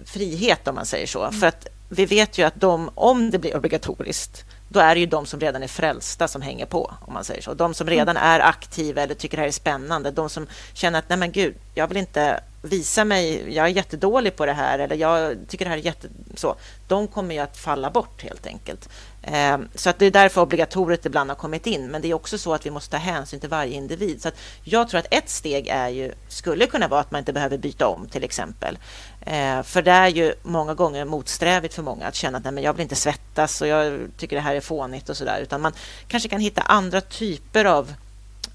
frihet 0.06 0.67
om 0.67 0.76
man 0.76 0.86
säger 0.86 1.08
så. 1.08 1.23
Mm. 1.23 1.34
För 1.34 1.47
att 1.47 1.67
vi 1.89 2.06
vet 2.06 2.38
ju 2.38 2.43
att 2.43 2.62
de, 2.62 2.89
om 2.95 3.32
det 3.32 3.39
blir 3.39 3.58
obligatoriskt, 3.58 4.45
då 4.69 4.80
är 4.80 4.95
det 4.95 4.99
ju 4.99 5.06
de 5.06 5.26
som 5.26 5.39
redan 5.39 5.63
är 5.63 5.67
frälsta 5.67 6.28
som 6.28 6.41
hänger 6.41 6.65
på, 6.65 6.93
om 7.02 7.13
man 7.13 7.23
säger 7.23 7.41
så. 7.41 7.54
De 7.54 7.73
som 7.73 7.88
redan 7.88 8.17
mm. 8.17 8.30
är 8.30 8.39
aktiva 8.39 9.02
eller 9.02 9.15
tycker 9.15 9.38
det 9.38 9.41
här 9.41 9.47
är 9.47 9.52
spännande, 9.52 10.12
de 10.12 10.30
som 10.30 10.47
känner 10.73 10.99
att 10.99 11.10
nej 11.10 11.17
men 11.17 11.32
gud, 11.32 11.56
jag 11.76 11.88
vill 11.88 11.97
inte 11.97 12.43
visa 12.62 13.06
mig, 13.06 13.54
jag 13.56 13.65
är 13.65 13.69
jättedålig 13.69 14.36
på 14.36 14.45
det 14.45 14.54
här 14.54 14.80
eller 14.80 14.95
jag 14.95 15.38
tycker 15.47 15.65
det 15.65 15.69
här 15.69 15.78
är 15.78 15.82
jätte... 15.82 16.08
Så, 16.36 16.56
de 16.88 17.08
kommer 17.08 17.36
ju 17.36 17.41
att 17.41 17.58
falla 17.58 17.89
bort 17.89 18.23
helt 18.23 18.45
enkelt. 18.47 18.89
Eh, 19.21 19.58
så 19.76 19.89
att 19.89 19.99
det 19.99 20.06
är 20.06 20.12
därför 20.12 20.41
obligatoriet 20.41 21.06
ibland 21.06 21.30
har 21.30 21.36
kommit 21.36 21.67
in. 21.67 21.88
Men 21.88 22.02
det 22.02 22.08
är 22.08 22.13
också 22.13 22.38
så 22.38 22.54
att 22.54 22.65
vi 22.65 22.71
måste 22.71 22.91
ta 22.91 22.97
hänsyn 22.97 23.39
till 23.39 23.49
varje 23.49 23.73
individ. 23.73 24.21
Så 24.21 24.30
jag 24.63 24.89
tror 24.89 24.99
att 24.99 25.13
ett 25.13 25.30
steg 25.30 25.67
är 25.67 25.89
ju, 25.89 26.12
skulle 26.28 26.65
kunna 26.65 26.88
vara 26.88 26.99
att 26.99 27.12
man 27.12 27.19
inte 27.19 27.34
behöver 27.34 27.58
byta 27.58 27.88
om 27.88 28.08
till 28.08 28.23
exempel. 28.23 28.78
Eh, 29.26 29.64
för 29.64 29.82
det 29.82 29.92
är 29.92 30.08
ju 30.08 30.34
många 30.44 30.74
gånger 30.74 31.06
motsträvigt 31.06 31.74
för 31.74 31.84
många 31.84 32.08
att 32.08 32.16
känna 32.16 32.38
att 32.38 32.44
nej, 32.44 32.54
men 32.54 32.64
jag 32.64 32.74
vill 32.74 32.82
inte 32.82 32.96
svettas 32.96 33.62
och 33.62 33.68
jag 33.68 34.00
tycker 34.18 34.36
det 34.36 34.42
här 34.42 34.56
är 34.56 34.62
fånigt 34.62 35.10
och 35.10 35.18
sådär. 35.18 35.40
Utan 35.42 35.62
man 35.62 35.72
kanske 36.08 36.30
kan 36.30 36.40
hitta 36.40 36.62
andra 36.62 37.02
typer 37.02 37.66
av 37.66 37.94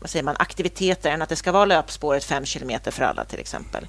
vad 0.00 0.10
säger 0.10 0.22
man, 0.22 0.36
aktiviteter 0.38 1.10
än 1.10 1.22
att 1.22 1.28
det 1.28 1.36
ska 1.36 1.52
vara 1.52 1.64
löpspåret 1.64 2.24
fem 2.24 2.44
kilometer 2.44 2.90
för 2.90 3.02
alla 3.04 3.24
till 3.24 3.40
exempel. 3.40 3.86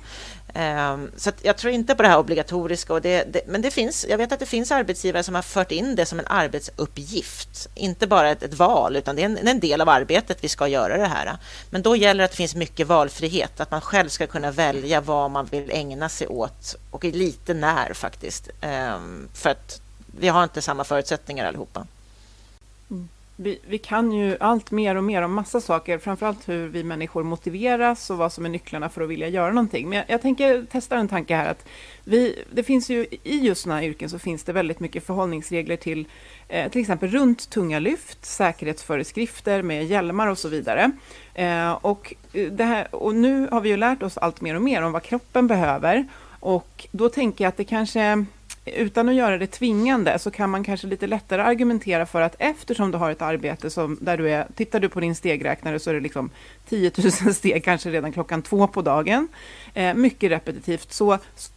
Ehm, 0.54 1.12
så 1.18 1.32
jag 1.42 1.58
tror 1.58 1.74
inte 1.74 1.96
på 1.96 2.04
det 2.04 2.10
här 2.10 2.18
obligatoriska. 2.18 2.94
Och 2.94 3.02
det, 3.02 3.24
det, 3.34 3.42
men 3.48 3.62
det 3.62 3.72
finns, 3.72 4.06
jag 4.10 4.18
vet 4.18 4.32
att 4.32 4.40
det 4.40 4.46
finns 4.46 4.72
arbetsgivare 4.72 5.24
som 5.24 5.36
har 5.36 5.42
fört 5.42 5.72
in 5.72 5.96
det 5.96 6.06
som 6.06 6.20
en 6.20 6.28
arbetsuppgift. 6.28 7.70
Inte 7.76 8.08
bara 8.08 8.30
ett, 8.30 8.44
ett 8.44 8.54
val, 8.54 8.96
utan 8.96 9.16
det 9.16 9.22
är 9.22 9.26
en, 9.26 9.48
en, 9.48 9.60
del 9.60 9.82
av 9.82 9.90
arbetet 9.90 10.38
vi 10.42 10.50
ska 10.50 10.68
göra 10.68 10.98
det 10.98 11.06
här. 11.06 11.38
Men 11.70 11.82
då 11.82 11.96
gäller 11.96 12.18
det 12.18 12.26
att 12.26 12.32
det 12.32 12.38
finns 12.38 12.56
mycket 12.56 12.88
valfrihet, 12.88 13.60
att 13.60 13.72
man 13.72 13.82
själv 13.82 14.10
ska 14.10 14.28
kunna 14.28 14.52
välja 14.52 15.02
vad 15.02 15.32
man 15.32 15.46
vill 15.46 15.72
ägna 15.72 16.10
sig 16.10 16.28
åt 16.28 16.76
och 16.92 17.04
lite 17.04 17.54
när 17.54 17.94
faktiskt. 17.94 18.50
Ehm, 18.62 19.30
för 19.34 19.50
att 19.50 19.82
vi 20.20 20.28
har 20.28 20.44
inte 20.44 20.62
samma 20.62 20.84
förutsättningar 20.84 21.46
allihopa. 21.46 21.88
Mm. 22.90 23.10
Vi, 23.42 23.60
vi, 23.68 23.78
kan 23.78 24.12
ju 24.12 24.38
allt 24.40 24.72
mer 24.72 24.96
och 24.96 25.04
mer 25.04 25.22
om 25.22 25.34
massa 25.34 25.62
saker, 25.62 25.98
framförallt 25.98 26.50
hur 26.50 26.68
vi 26.68 26.84
människor 26.84 27.24
motiveras 27.24 28.10
och 28.10 28.18
vad 28.18 28.34
som 28.34 28.46
är 28.46 28.50
nycklarna 28.50 28.90
för 28.90 29.02
att 29.02 29.10
vilja 29.10 29.28
göra 29.28 29.52
någonting. 29.52 29.90
Men 29.90 29.98
jag, 29.98 30.06
jag 30.08 30.22
tänker 30.22 30.66
testa 30.72 30.98
en 30.98 31.08
tanke 31.08 31.36
här 31.36 31.52
att 31.52 31.66
vi, 32.04 32.44
det 32.54 32.64
finns 32.64 32.90
ju 32.90 33.06
i 33.24 33.40
just 33.40 33.62
sådana 33.62 33.80
här 33.80 33.88
yrken 33.88 34.10
så 34.10 34.20
finns 34.20 34.44
det 34.44 34.54
väldigt 34.54 34.80
mycket 34.80 35.06
förhållningsregler 35.06 35.76
till 35.76 36.08
eh, 36.48 36.72
till 36.72 36.82
exempel 36.82 37.10
runt 37.10 37.50
tunga 37.50 37.80
lyft, 37.80 38.26
säkerhetsföreskrifter 38.26 39.62
med 39.62 39.86
hjälmar 39.86 40.28
och 40.28 40.38
så 40.38 40.50
vidare. 40.50 40.92
Eh, 41.34 41.72
och, 41.72 42.14
eh, 42.34 42.52
det 42.52 42.64
här, 42.64 42.96
och 42.96 43.16
nu 43.16 43.48
har 43.52 43.62
vi 43.62 43.70
ju 43.70 43.78
lärt 43.78 44.04
oss 44.04 44.18
allt 44.18 44.42
mer 44.42 44.56
och 44.56 44.62
mer 44.62 44.82
om 44.82 44.92
vad 44.92 45.04
kroppen 45.04 45.48
behöver 45.48 46.08
och 46.40 46.88
då 46.92 47.10
tänker 47.10 47.44
jag 47.44 47.50
att 47.50 47.58
det 47.58 47.64
kanske 47.64 48.26
utan 48.76 49.10
att 49.10 49.16
göra 49.16 49.38
det 49.38 49.48
tvingande 49.48 50.20
så 50.20 50.32
kan 50.32 50.50
man 50.50 50.64
kanske 50.64 50.88
lite 50.88 51.08
lättare 51.08 51.42
argumentera 51.42 52.06
för 52.06 52.22
att 52.22 52.36
eftersom 52.40 52.92
du 52.92 52.98
har 52.98 53.12
ett 53.12 53.22
arbete 53.22 53.70
som 53.70 53.98
där 54.02 54.18
du 54.18 54.30
är, 54.30 54.48
tittar 54.56 54.80
du 54.80 54.90
på 54.90 55.00
din 55.00 55.16
stegräknare 55.16 55.80
så 55.80 55.90
är 55.90 55.94
det 55.94 56.00
liksom 56.00 56.30
10 56.70 56.92
000 56.98 57.12
steg 57.34 57.64
kanske 57.64 57.90
redan 57.90 58.12
klockan 58.12 58.42
två 58.42 58.68
på 58.68 58.82
dagen. 58.82 59.28
Eh, 59.74 59.94
mycket 59.94 60.32
repetitivt. 60.32 60.94
Så, 60.94 61.18
så 61.36 61.52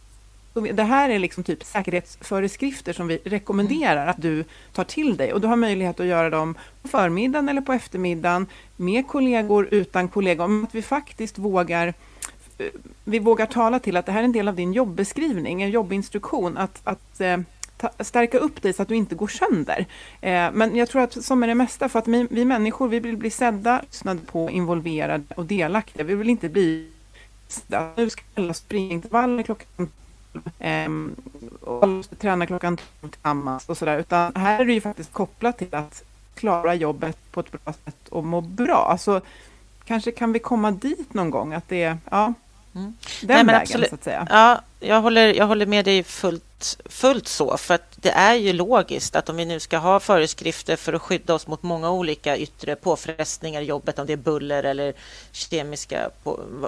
det 0.53 0.83
här 0.83 1.09
är 1.09 1.19
liksom 1.19 1.43
typ 1.43 1.63
säkerhetsföreskrifter 1.63 2.93
som 2.93 3.07
vi 3.07 3.17
rekommenderar 3.23 4.07
att 4.07 4.21
du 4.21 4.43
tar 4.73 4.83
till 4.83 5.17
dig 5.17 5.33
och 5.33 5.41
du 5.41 5.47
har 5.47 5.55
möjlighet 5.55 5.99
att 5.99 6.05
göra 6.05 6.29
dem 6.29 6.55
på 6.81 6.87
förmiddagen 6.87 7.49
eller 7.49 7.61
på 7.61 7.73
eftermiddagen 7.73 8.47
med 8.75 9.07
kollegor, 9.07 9.67
utan 9.71 10.07
kollegor, 10.07 10.45
om 10.45 10.63
att 10.63 10.75
vi 10.75 10.81
faktiskt 10.81 11.37
vågar 11.37 11.93
Eh, 12.57 12.67
vi 13.03 13.19
vågar 13.19 13.45
tala 13.45 13.79
till 13.79 13.97
att 13.97 14.05
det 14.05 14.11
här 14.11 14.19
är 14.19 14.23
en 14.23 14.31
del 14.31 14.47
av 14.47 14.55
din 14.55 14.73
jobbeskrivning, 14.73 15.61
en 15.61 15.69
jobbinstruktion, 15.69 16.57
att, 16.57 16.81
att 16.83 17.21
eh, 17.21 17.37
stärka 17.99 18.37
upp 18.37 18.61
dig 18.61 18.73
så 18.73 18.81
att 18.81 18.87
du 18.87 18.95
inte 18.95 19.15
går 19.15 19.27
sönder. 19.27 19.85
Eh, 20.21 20.51
men 20.53 20.75
jag 20.75 20.89
tror 20.89 21.01
att 21.01 21.23
som 21.23 21.43
är 21.43 21.47
det 21.47 21.55
mesta, 21.55 21.89
för 21.89 21.99
att 21.99 22.07
vi, 22.07 22.27
vi 22.29 22.45
människor, 22.45 22.87
vi 22.87 22.99
vill 22.99 23.17
bli 23.17 23.29
sedda, 23.29 23.81
lyssnade 23.81 24.19
på, 24.19 24.49
involverade 24.49 25.23
och 25.35 25.45
delaktiga. 25.45 26.03
Vi 26.03 26.15
vill 26.15 26.29
inte 26.29 26.49
bli 26.49 26.91
sedda, 27.47 27.89
nu 27.95 28.09
ska 28.09 28.23
alla 28.35 28.53
springa 28.53 28.93
intervaller 28.93 29.43
klockan 29.43 29.89
eh, 30.59 30.89
och 31.61 31.83
alla 31.83 31.93
måste 31.93 32.15
träna 32.15 32.45
klockan 32.45 32.77
tillsammans 33.01 33.69
och 33.69 33.77
sådär, 33.77 33.99
utan 33.99 34.35
här 34.35 34.61
är 34.61 34.65
det 34.65 34.73
ju 34.73 34.81
faktiskt 34.81 35.13
kopplat 35.13 35.57
till 35.57 35.75
att 35.75 36.03
klara 36.35 36.75
jobbet 36.75 37.17
på 37.31 37.39
ett 37.39 37.51
bra 37.51 37.73
sätt 37.73 38.09
och 38.09 38.23
må 38.23 38.41
bra. 38.41 38.87
Alltså, 38.91 39.21
kanske 39.85 40.11
kan 40.11 40.33
vi 40.33 40.39
komma 40.39 40.71
dit 40.71 41.13
någon 41.13 41.29
gång, 41.29 41.53
att 41.53 41.69
det 41.69 41.83
är, 41.83 41.97
ja, 42.11 42.33
Mm. 42.75 42.93
Den 43.21 43.27
Nej, 43.35 43.45
vägen, 43.45 43.61
absolut. 43.61 43.89
så 43.89 43.95
att 43.95 44.03
säga. 44.03 44.27
Ja, 44.29 44.61
jag 44.83 45.01
håller, 45.01 45.33
jag 45.33 45.47
håller 45.47 45.65
med 45.65 45.85
dig 45.85 46.03
fullt, 46.03 46.77
fullt 46.85 47.27
så, 47.27 47.57
för 47.57 47.73
att 47.73 47.93
det 47.95 48.09
är 48.09 48.35
ju 48.35 48.53
logiskt 48.53 49.15
att 49.15 49.29
om 49.29 49.35
vi 49.35 49.45
nu 49.45 49.59
ska 49.59 49.77
ha 49.77 49.99
föreskrifter 49.99 50.75
för 50.75 50.93
att 50.93 51.01
skydda 51.01 51.33
oss 51.33 51.47
mot 51.47 51.63
många 51.63 51.91
olika 51.91 52.37
yttre 52.37 52.75
påfrestningar 52.75 53.61
i 53.61 53.65
jobbet, 53.65 53.99
om 53.99 54.05
det 54.05 54.13
är 54.13 54.17
buller 54.17 54.63
eller 54.63 54.93
kemiska, 55.31 56.09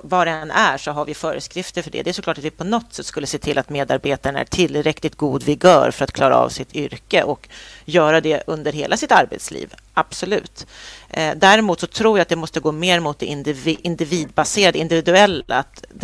vad 0.04 0.28
det 0.28 0.32
än 0.32 0.52
är, 0.52 0.78
så 0.78 0.92
har 0.92 1.06
vi 1.06 1.14
föreskrifter 1.14 1.82
för 1.82 1.92
det. 1.92 2.04
Det 2.04 2.10
är 2.10 2.14
såklart 2.14 2.38
att 2.38 2.44
vi 2.44 2.52
på 2.52 2.64
något 2.64 2.94
sätt 2.94 3.06
skulle 3.06 3.28
se 3.28 3.38
till 3.38 3.58
att 3.58 3.70
medarbetaren 3.70 4.36
är 4.36 4.46
tillräckligt 4.46 5.16
god 5.16 5.44
vigör 5.44 5.92
för 5.92 6.04
att 6.04 6.12
klara 6.12 6.38
av 6.38 6.50
sitt 6.50 6.76
yrke 6.76 7.24
och 7.24 7.50
göra 7.86 8.22
det 8.22 8.44
under 8.48 8.74
hela 8.74 8.98
sitt 8.98 9.12
arbetsliv. 9.12 9.74
Absolut. 9.94 10.68
Eh, 11.10 11.36
däremot 11.36 11.80
så 11.80 11.88
tror 11.88 12.18
jag 12.18 12.22
att 12.22 12.30
det 12.30 12.36
måste 12.36 12.60
gå 12.60 12.72
mer 12.72 13.00
mot 13.00 13.20
det 13.20 13.26
individbaserade, 13.66 14.80
individuella. 14.80 15.64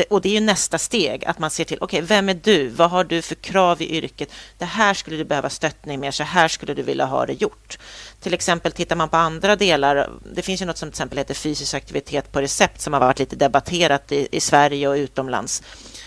och 0.09 0.21
det 0.21 0.29
är 0.29 0.33
ju 0.33 0.39
nästa 0.39 0.77
steg, 0.77 1.25
att 1.25 1.39
man 1.39 1.49
ser 1.49 1.63
till, 1.63 1.77
okej, 1.81 1.97
okay, 1.97 2.00
vem 2.05 2.29
är 2.29 2.39
du? 2.43 2.67
Vad 2.67 2.89
har 2.89 3.03
du 3.03 3.21
för 3.21 3.35
krav 3.35 3.81
i 3.81 3.97
yrket? 3.97 4.29
Det 4.57 4.65
här 4.65 4.93
skulle 4.93 5.17
du 5.17 5.23
behöva 5.23 5.49
stöttning 5.49 5.99
med, 5.99 6.13
så 6.13 6.23
här 6.23 6.47
skulle 6.47 6.73
du 6.73 6.81
vilja 6.81 7.05
ha 7.05 7.25
det 7.25 7.33
gjort. 7.33 7.77
Till 8.19 8.33
exempel 8.33 8.71
tittar 8.71 8.95
man 8.95 9.09
på 9.09 9.17
andra 9.17 9.55
delar, 9.55 10.09
det 10.35 10.41
finns 10.41 10.61
ju 10.61 10.65
något 10.65 10.77
som 10.77 10.89
till 10.89 10.93
exempel 10.93 11.17
heter 11.17 11.33
fysisk 11.33 11.73
aktivitet 11.73 12.31
på 12.31 12.41
recept 12.41 12.81
som 12.81 12.93
har 12.93 12.99
varit 12.99 13.19
lite 13.19 13.35
debatterat 13.35 14.11
i, 14.11 14.27
i 14.31 14.39
Sverige 14.39 14.87
och 14.87 14.95
utomlands. 14.95 15.63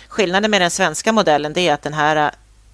Skillnaden 0.08 0.50
med 0.50 0.60
den 0.60 0.70
svenska 0.70 1.12
modellen 1.12 1.52
det 1.52 1.68
är 1.68 1.74
att 1.74 1.82
den 1.82 1.94
här 1.94 2.30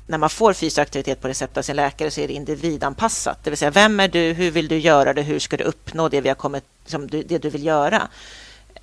när 0.07 0.19
man 0.19 0.31
får 0.31 0.53
fysisk 0.53 0.79
aktivitet 0.79 1.21
på 1.21 1.29
recept 1.29 1.57
av 1.57 1.63
sin 1.63 1.77
läkare 1.77 2.11
så 2.11 2.21
är 2.21 2.29
det 2.29 2.35
individanpassat. 2.35 3.45
Det 3.45 3.51
vill 3.51 3.59
säga, 3.59 3.71
vem 3.71 4.01
är 4.01 4.09
du? 4.09 4.33
Hur 4.33 4.51
vill 4.51 4.69
du 4.69 4.79
göra 4.79 5.15
det? 5.15 5.23
Hur 5.23 5.39
ska 5.39 5.57
du 5.57 5.65
uppnå 5.65 6.09
det 6.09 6.21
vi 6.21 6.29
har 6.29 6.37
kommit, 6.37 6.65
liksom, 6.83 7.09
det 7.09 7.39
du 7.39 7.51
vill 7.51 7.65
göra? 7.65 8.09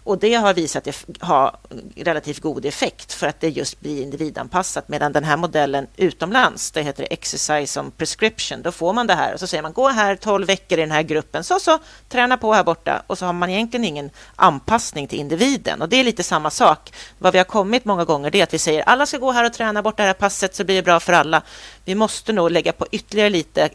Och 0.08 0.18
det 0.18 0.34
har 0.34 0.54
visat 0.54 0.84
sig 0.84 0.94
ha 1.20 1.60
relativt 1.96 2.40
god 2.40 2.66
effekt 2.66 3.14
för 3.14 3.28
att 3.28 3.40
det 3.40 3.50
just 3.50 3.80
blir 3.80 4.04
individanpassat. 4.04 4.88
Medan 4.88 5.12
den 5.12 5.24
här 5.24 5.38
modellen 5.38 5.88
utomlands, 5.98 6.72
det 6.72 6.84
heter 6.84 7.08
exercise 7.10 7.80
on 7.80 7.92
prescription, 7.92 8.62
då 8.62 8.72
får 8.72 8.94
man 8.94 9.08
det 9.08 9.14
här 9.14 9.34
och 9.34 9.40
så 9.40 9.48
säger 9.48 9.64
man 9.64 9.74
gå 9.74 9.88
här 9.88 10.16
12 10.16 10.48
veckor 10.48 10.78
i 10.78 10.82
den 10.82 10.92
här 10.92 11.04
gruppen, 11.04 11.44
så 11.44 11.60
så, 11.60 11.80
träna 12.10 12.38
på 12.38 12.54
här 12.54 12.64
borta 12.64 13.04
och 13.08 13.18
så 13.18 13.26
har 13.26 13.34
man 13.34 13.50
egentligen 13.50 13.84
ingen 13.84 14.10
anpassning 14.36 15.08
till 15.08 15.20
individen. 15.20 15.82
Och 15.82 15.90
det 15.90 15.96
är 15.96 16.04
lite 16.04 16.24
samma 16.24 16.50
sak. 16.50 16.94
Vad 17.20 17.34
vi 17.34 17.38
har 17.38 17.46
kommit 17.46 17.86
många 17.86 18.06
gånger 18.06 18.32
det 18.32 18.40
är 18.40 18.44
att 18.44 18.54
vi 18.54 18.60
säger 18.60 18.82
alla 18.82 19.06
ska 19.06 19.18
gå 19.18 19.32
här 19.32 19.46
och 19.46 19.54
träna 19.54 19.82
bort 19.82 19.98
det 19.98 20.04
här 20.04 20.14
passet 20.14 20.56
så 20.56 20.64
blir 20.64 20.76
det 20.76 20.84
bra 20.84 21.00
för 21.00 21.14
alla. 21.14 21.42
Vi 21.86 21.96
måste 21.96 22.34
nog 22.34 22.52
lägga 22.52 22.72
på 22.72 22.86
ytterligare 22.92 23.30
lite 23.30 23.70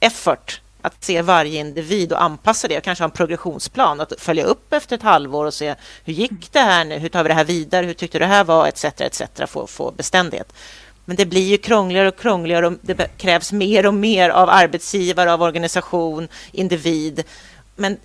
effort 0.00 0.60
att 0.86 1.04
se 1.04 1.22
varje 1.22 1.60
individ 1.60 2.12
och 2.12 2.22
anpassa 2.22 2.68
det 2.68 2.78
och 2.78 2.84
kanske 2.84 3.02
ha 3.02 3.08
en 3.08 3.10
progressionsplan 3.10 4.00
att 4.00 4.12
följa 4.18 4.44
upp 4.44 4.72
efter 4.72 4.96
ett 4.96 5.02
halvår 5.02 5.44
och 5.44 5.54
se 5.54 5.74
hur 6.04 6.12
gick 6.12 6.52
det 6.52 6.60
här 6.60 6.84
nu? 6.84 6.98
Hur 6.98 7.08
tar 7.08 7.22
vi 7.22 7.28
det 7.28 7.34
här 7.34 7.44
vidare? 7.44 7.86
Hur 7.86 7.94
tyckte 7.94 8.18
du 8.18 8.24
det 8.24 8.28
här 8.28 8.44
var? 8.44 8.66
Etc. 8.66 8.84
etc. 8.84 9.22
Få, 9.46 9.66
få 9.66 9.90
beständighet. 9.90 10.52
Men 11.04 11.16
det 11.16 11.26
blir 11.26 11.48
ju 11.48 11.58
krångligare 11.58 12.08
och 12.08 12.18
krångligare 12.18 12.66
och 12.66 12.72
det 12.82 13.18
krävs 13.18 13.52
mer 13.52 13.86
och 13.86 13.94
mer 13.94 14.30
av 14.30 14.48
arbetsgivare, 14.48 15.32
av 15.32 15.42
organisation, 15.42 16.28
individ. 16.52 17.24
Men 17.76 17.96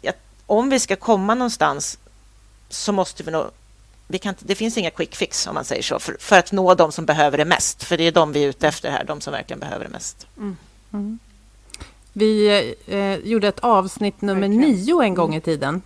om 0.46 0.70
vi 0.70 0.80
ska 0.80 0.96
komma 0.96 1.36
någonstans 1.36 1.98
så 2.70 2.91
måste 2.91 3.24
vi 3.24 3.32
nog 3.32 3.46
vi 4.08 4.20
kan, 4.20 4.36
det 4.39 4.56
finns 4.56 4.78
inga 4.78 4.89
quick 4.89 5.15
fix 5.15 5.48
om 5.48 5.56
man 5.56 5.65
säger 5.65 5.84
så, 5.84 6.00
för, 6.00 6.17
för, 6.20 6.39
att 6.39 6.52
nå 6.52 6.76
de 6.76 6.91
som 6.91 7.06
behöver 7.06 7.38
det 7.38 7.46
mest. 7.46 7.84
För 7.84 7.98
det 7.98 8.04
är 8.04 8.12
de 8.12 8.32
vi 8.32 8.44
är 8.44 8.48
ute 8.48 8.67
efter 8.67 8.91
här, 8.91 9.04
de 9.04 9.22
som 9.22 9.34
verkligen 9.34 9.60
behöver 9.60 9.86
det 9.86 9.91
mest. 9.91 10.28
Mm. 10.38 10.58
Mm. 10.94 11.20
Vi 12.13 12.76
eh, 12.88 13.15
gjorde 13.15 13.47
ett 13.47 13.60
avsnitt 13.60 14.21
nummer 14.21 14.47
nio 14.47 15.02
en 15.02 15.15
gång 15.15 15.36
i 15.36 15.41
tiden. 15.41 15.82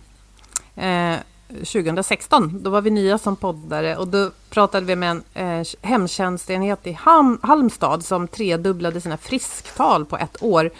Eh, 0.74 1.16
2016. 1.48 2.62
Då 2.62 2.70
var 2.70 2.80
vi 2.80 2.90
nya 2.90 3.18
som 3.18 3.36
poddare 3.36 3.96
och 3.96 4.08
då 4.08 4.30
pratade 4.50 4.86
vi 4.86 4.96
med 4.96 5.10
en 5.10 5.60
eh, 5.60 5.66
hemtjänstenhet 5.82 6.86
i 6.86 6.92
Ham 6.92 7.38
Halmstad 7.42 8.04
som 8.04 8.28
tredubblade 8.28 9.00
sina 9.00 9.16
frisktal 9.16 10.04
på 10.04 10.16
ett 10.16 10.42
år. 10.42 10.70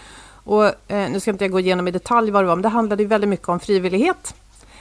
Och, 0.44 0.64
eh, 0.64 1.10
nu 1.10 1.20
ska 1.20 1.30
inte 1.30 1.44
jag 1.44 1.52
gå 1.52 1.60
igenom 1.60 1.88
i 1.88 1.90
detalj 1.90 2.30
vad 2.30 2.42
det 2.42 2.46
var, 2.46 2.56
men 2.56 2.62
det 2.62 2.68
handlade 2.68 3.04
väldigt 3.04 3.30
mycket 3.30 3.48
om 3.48 3.60
frivillighet, 3.60 4.34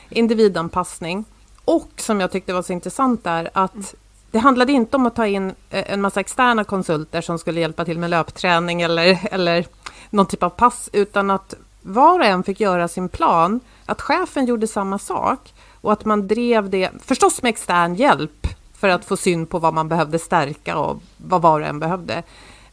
individanpassning 0.09 1.25
och 1.65 1.89
som 1.97 2.19
jag 2.19 2.31
tyckte 2.31 2.53
var 2.53 2.61
så 2.61 2.73
intressant 2.73 3.25
är 3.25 3.49
att 3.53 3.95
det 4.35 4.39
handlade 4.39 4.71
inte 4.71 4.97
om 4.97 5.05
att 5.05 5.15
ta 5.15 5.27
in 5.27 5.55
eh, 5.69 5.91
en 5.93 6.01
massa 6.01 6.19
externa 6.19 6.63
konsulter 6.63 7.21
som 7.21 7.39
skulle 7.39 7.59
hjälpa 7.59 7.85
till 7.85 7.99
med 7.99 8.09
löpträning 8.09 8.81
eller, 8.81 9.27
eller 9.31 9.65
någon 10.09 10.25
typ 10.25 10.43
av 10.43 10.49
pass, 10.49 10.89
utan 10.93 11.31
att 11.31 11.55
var 11.81 12.19
och 12.19 12.25
en 12.25 12.43
fick 12.43 12.59
göra 12.59 12.87
sin 12.87 13.09
plan, 13.09 13.59
att 13.85 14.01
chefen 14.01 14.45
gjorde 14.45 14.67
samma 14.67 14.99
sak 14.99 15.53
och 15.81 15.93
att 15.93 16.05
man 16.05 16.27
drev 16.27 16.69
det, 16.69 16.89
förstås 17.01 17.41
med 17.41 17.49
extern 17.49 17.95
hjälp, 17.95 18.47
för 18.73 18.89
att 18.89 19.05
få 19.05 19.17
syn 19.17 19.45
på 19.45 19.59
vad 19.59 19.73
man 19.73 19.89
behövde 19.89 20.19
stärka 20.19 20.77
och 20.77 21.01
vad 21.17 21.41
var 21.41 21.61
och 21.61 21.67
en 21.67 21.79
behövde. 21.79 22.23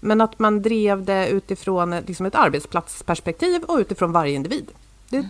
Men 0.01 0.21
att 0.21 0.39
man 0.39 0.63
drev 0.63 1.05
det 1.05 1.29
utifrån 1.29 1.91
liksom 1.91 2.27
ett 2.27 2.35
arbetsplatsperspektiv 2.35 3.63
och 3.63 3.79
utifrån 3.79 4.13
varje 4.13 4.35
individ. 4.35 4.71
Det 5.09 5.23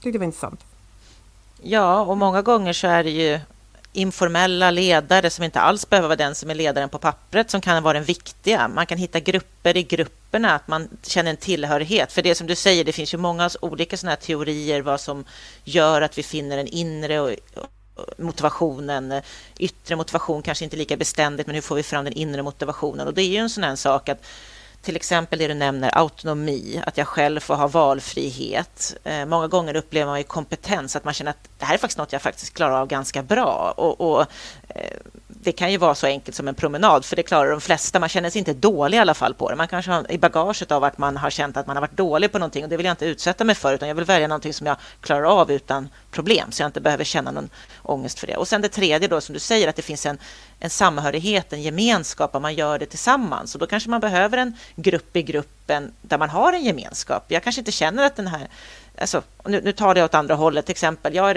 tyckte 0.00 0.08
jag 0.08 0.18
var 0.18 0.24
intressant. 0.24 0.64
Ja, 1.62 2.00
och 2.00 2.18
många 2.18 2.42
gånger 2.42 2.72
så 2.72 2.86
är 2.86 3.04
det 3.04 3.10
ju 3.10 3.40
informella 3.92 4.70
ledare 4.70 5.30
som 5.30 5.44
inte 5.44 5.60
alls 5.60 5.88
behöver 5.88 6.08
vara 6.08 6.16
den 6.16 6.34
som 6.34 6.50
är 6.50 6.54
ledaren 6.54 6.88
på 6.88 6.98
pappret 6.98 7.50
som 7.50 7.60
kan 7.60 7.82
vara 7.82 7.94
den 7.94 8.04
viktiga. 8.04 8.68
Man 8.68 8.86
kan 8.86 8.98
hitta 8.98 9.20
grupper 9.20 9.76
i 9.76 9.82
grupperna, 9.82 10.54
att 10.54 10.68
man 10.68 10.88
känner 11.02 11.30
en 11.30 11.36
tillhörighet. 11.36 12.12
För 12.12 12.22
det 12.22 12.34
som 12.34 12.46
du 12.46 12.54
säger, 12.54 12.84
det 12.84 12.92
finns 12.92 13.14
ju 13.14 13.18
många 13.18 13.50
olika 13.60 13.96
sådana 13.96 14.10
här 14.10 14.20
teorier 14.20 14.82
vad 14.82 15.00
som 15.00 15.24
gör 15.64 16.02
att 16.02 16.18
vi 16.18 16.22
finner 16.22 16.58
en 16.58 16.66
inre 16.66 17.20
och 17.20 17.36
motivationen. 18.18 19.22
Yttre 19.58 19.96
motivation 19.96 20.42
kanske 20.42 20.64
inte 20.64 20.76
lika 20.76 20.96
beständigt, 20.96 21.46
men 21.46 21.54
hur 21.54 21.62
får 21.62 21.74
vi 21.74 21.82
fram 21.82 22.04
den 22.04 22.12
inre 22.12 22.42
motivationen? 22.42 23.06
Och 23.06 23.14
det 23.14 23.22
är 23.22 23.28
ju 23.28 23.36
en 23.36 23.50
sån 23.50 23.64
här 23.64 23.76
sak 23.76 24.08
att 24.08 24.26
till 24.82 24.96
exempel 24.96 25.38
det 25.38 25.48
du 25.48 25.54
nämner, 25.54 25.98
autonomi, 25.98 26.82
att 26.86 26.98
jag 26.98 27.06
själv 27.06 27.40
får 27.40 27.54
ha 27.54 27.66
valfrihet. 27.66 28.96
Eh, 29.04 29.26
många 29.26 29.48
gånger 29.48 29.76
upplever 29.76 30.06
man 30.06 30.18
ju 30.18 30.24
kompetens, 30.24 30.96
att 30.96 31.04
man 31.04 31.14
känner 31.14 31.30
att 31.30 31.48
det 31.58 31.64
här 31.64 31.74
är 31.74 31.78
faktiskt 31.78 31.98
något 31.98 32.12
jag 32.12 32.22
faktiskt 32.22 32.54
klarar 32.54 32.80
av 32.80 32.86
ganska 32.86 33.22
bra. 33.22 33.74
Och, 33.76 34.00
och 34.00 34.26
eh, 34.68 34.96
det 35.42 35.52
kan 35.52 35.72
ju 35.72 35.76
vara 35.76 35.94
så 35.94 36.06
enkelt 36.06 36.36
som 36.36 36.48
en 36.48 36.54
promenad, 36.54 37.04
för 37.04 37.16
det 37.16 37.22
klarar 37.22 37.50
de 37.50 37.60
flesta. 37.60 38.00
Man 38.00 38.08
känner 38.08 38.30
sig 38.30 38.38
inte 38.38 38.54
dålig 38.54 38.96
i 38.96 39.00
alla 39.00 39.14
fall 39.14 39.34
på 39.34 39.50
det. 39.50 39.56
Man 39.56 39.68
kanske 39.68 39.90
har 39.90 40.12
i 40.12 40.18
bagaget 40.18 40.72
av 40.72 40.84
att 40.84 40.98
man 40.98 41.16
har 41.16 41.30
känt 41.30 41.56
att 41.56 41.66
man 41.66 41.76
har 41.76 41.80
varit 41.80 41.96
dålig 41.96 42.32
på 42.32 42.38
någonting 42.38 42.64
och 42.64 42.70
det 42.70 42.76
vill 42.76 42.86
jag 42.86 42.92
inte 42.92 43.06
utsätta 43.06 43.44
mig 43.44 43.54
för, 43.54 43.74
utan 43.74 43.88
jag 43.88 43.94
vill 43.94 44.04
välja 44.04 44.28
någonting 44.28 44.54
som 44.54 44.66
jag 44.66 44.76
klarar 45.00 45.40
av 45.40 45.50
utan 45.50 45.88
problem, 46.10 46.52
så 46.52 46.62
jag 46.62 46.68
inte 46.68 46.80
behöver 46.80 47.04
känna 47.04 47.30
någon 47.30 47.48
ångest 47.82 48.18
för 48.18 48.26
det. 48.26 48.36
Och 48.36 48.48
sen 48.48 48.62
det 48.62 48.68
tredje 48.68 49.08
då, 49.08 49.20
som 49.20 49.32
du 49.32 49.38
säger, 49.38 49.68
att 49.68 49.76
det 49.76 49.82
finns 49.82 50.06
en, 50.06 50.18
en 50.58 50.70
samhörighet, 50.70 51.52
en 51.52 51.62
gemenskap, 51.62 52.34
och 52.34 52.42
man 52.42 52.54
gör 52.54 52.78
det 52.78 52.86
tillsammans. 52.86 53.54
Och 53.54 53.60
då 53.60 53.66
kanske 53.66 53.90
man 53.90 54.00
behöver 54.00 54.38
en 54.38 54.56
grupp 54.76 55.16
i 55.16 55.22
gruppen 55.22 55.92
där 56.02 56.18
man 56.18 56.30
har 56.30 56.52
en 56.52 56.64
gemenskap. 56.64 57.24
Jag 57.28 57.42
kanske 57.42 57.60
inte 57.60 57.72
känner 57.72 58.06
att 58.06 58.16
den 58.16 58.26
här 58.26 58.48
Alltså, 58.98 59.22
nu, 59.44 59.60
nu 59.64 59.72
tar 59.72 59.94
det 59.94 60.04
åt 60.04 60.14
andra 60.14 60.34
hållet, 60.34 60.66
till 60.66 60.72
exempel, 60.72 61.14
jag 61.14 61.30
är 61.30 61.34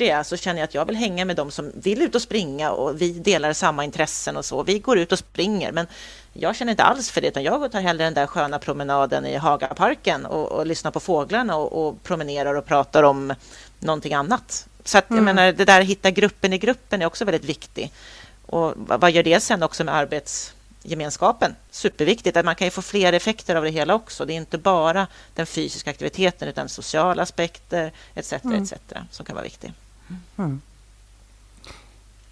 den 0.00 0.08
hurtiga, 0.08 0.24
så 0.24 0.36
känner 0.36 0.60
jag 0.60 0.64
att 0.64 0.74
jag 0.74 0.84
vill 0.84 0.96
hänga 0.96 1.24
med 1.24 1.36
dem 1.36 1.50
som 1.50 1.72
vill 1.74 2.02
ut 2.02 2.14
och 2.14 2.22
springa 2.22 2.70
och 2.70 3.00
vi 3.00 3.12
delar 3.12 3.52
samma 3.52 3.84
intressen 3.84 4.36
och 4.36 4.44
så. 4.44 4.62
Vi 4.62 4.78
går 4.78 4.98
ut 4.98 5.12
och 5.12 5.18
springer, 5.18 5.72
men 5.72 5.86
jag 6.32 6.56
känner 6.56 6.70
inte 6.70 6.82
alls 6.82 7.10
för 7.10 7.20
det, 7.20 7.28
utan 7.28 7.42
jag 7.42 7.72
tar 7.72 7.80
hellre 7.80 8.04
den 8.04 8.14
där 8.14 8.26
sköna 8.26 8.58
promenaden 8.58 9.26
i 9.26 9.36
Hagaparken 9.36 10.26
och, 10.26 10.52
och 10.52 10.66
lyssnar 10.66 10.90
på 10.90 11.00
fåglarna 11.00 11.56
och, 11.56 11.86
och, 11.86 12.02
promenerar 12.02 12.54
och 12.54 12.66
pratar 12.66 13.02
om 13.02 13.34
någonting 13.80 14.14
annat. 14.14 14.66
Så 14.84 14.98
att, 14.98 15.10
mm. 15.10 15.18
jag 15.18 15.34
menar, 15.34 15.52
det 15.52 15.64
där 15.64 15.80
att 15.80 15.86
hitta 15.86 16.10
gruppen 16.10 16.52
i 16.52 16.58
gruppen 16.58 17.02
är 17.02 17.06
också 17.06 17.24
väldigt 17.24 17.44
viktigt. 17.44 17.92
Och 18.46 18.74
vad 18.76 19.10
gör 19.10 19.22
det 19.22 19.40
sen 19.40 19.62
också 19.62 19.84
med 19.84 19.94
arbets 19.94 20.54
gemenskapen. 20.82 21.56
Superviktigt. 21.70 22.36
Att 22.36 22.44
man 22.44 22.54
kan 22.54 22.66
ju 22.66 22.70
få 22.70 22.82
fler 22.82 23.12
effekter 23.12 23.56
av 23.56 23.64
det 23.64 23.70
hela 23.70 23.94
också. 23.94 24.24
Det 24.24 24.32
är 24.32 24.36
inte 24.36 24.58
bara 24.58 25.06
den 25.34 25.46
fysiska 25.46 25.90
aktiviteten 25.90 26.48
utan 26.48 26.68
sociala 26.68 27.22
aspekter 27.22 27.92
etc. 28.14 28.32
Mm. 28.32 28.62
etc. 28.62 28.72
som 29.10 29.26
kan 29.26 29.34
vara 29.34 29.44
viktigt. 29.44 29.72
Mm. 30.36 30.60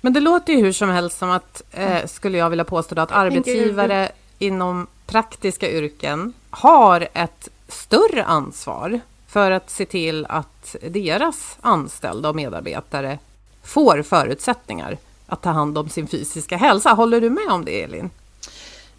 Men 0.00 0.12
det 0.12 0.20
låter 0.20 0.52
ju 0.52 0.60
hur 0.60 0.72
som 0.72 0.88
helst 0.88 1.18
som 1.18 1.30
att, 1.30 1.62
eh, 1.70 2.06
skulle 2.06 2.38
jag 2.38 2.50
vilja 2.50 2.64
påstå, 2.64 3.00
att 3.00 3.12
arbetsgivare 3.12 4.12
inom 4.38 4.86
praktiska 5.06 5.70
yrken 5.70 6.32
har 6.50 7.08
ett 7.12 7.48
större 7.68 8.24
ansvar 8.24 9.00
för 9.26 9.50
att 9.50 9.70
se 9.70 9.86
till 9.86 10.26
att 10.26 10.76
deras 10.82 11.56
anställda 11.60 12.28
och 12.28 12.36
medarbetare 12.36 13.18
får 13.62 14.02
förutsättningar 14.02 14.98
att 15.26 15.42
ta 15.42 15.50
hand 15.50 15.78
om 15.78 15.88
sin 15.88 16.06
fysiska 16.06 16.56
hälsa. 16.56 16.90
Håller 16.90 17.20
du 17.20 17.30
med 17.30 17.48
om 17.48 17.64
det, 17.64 17.82
Elin? 17.82 18.10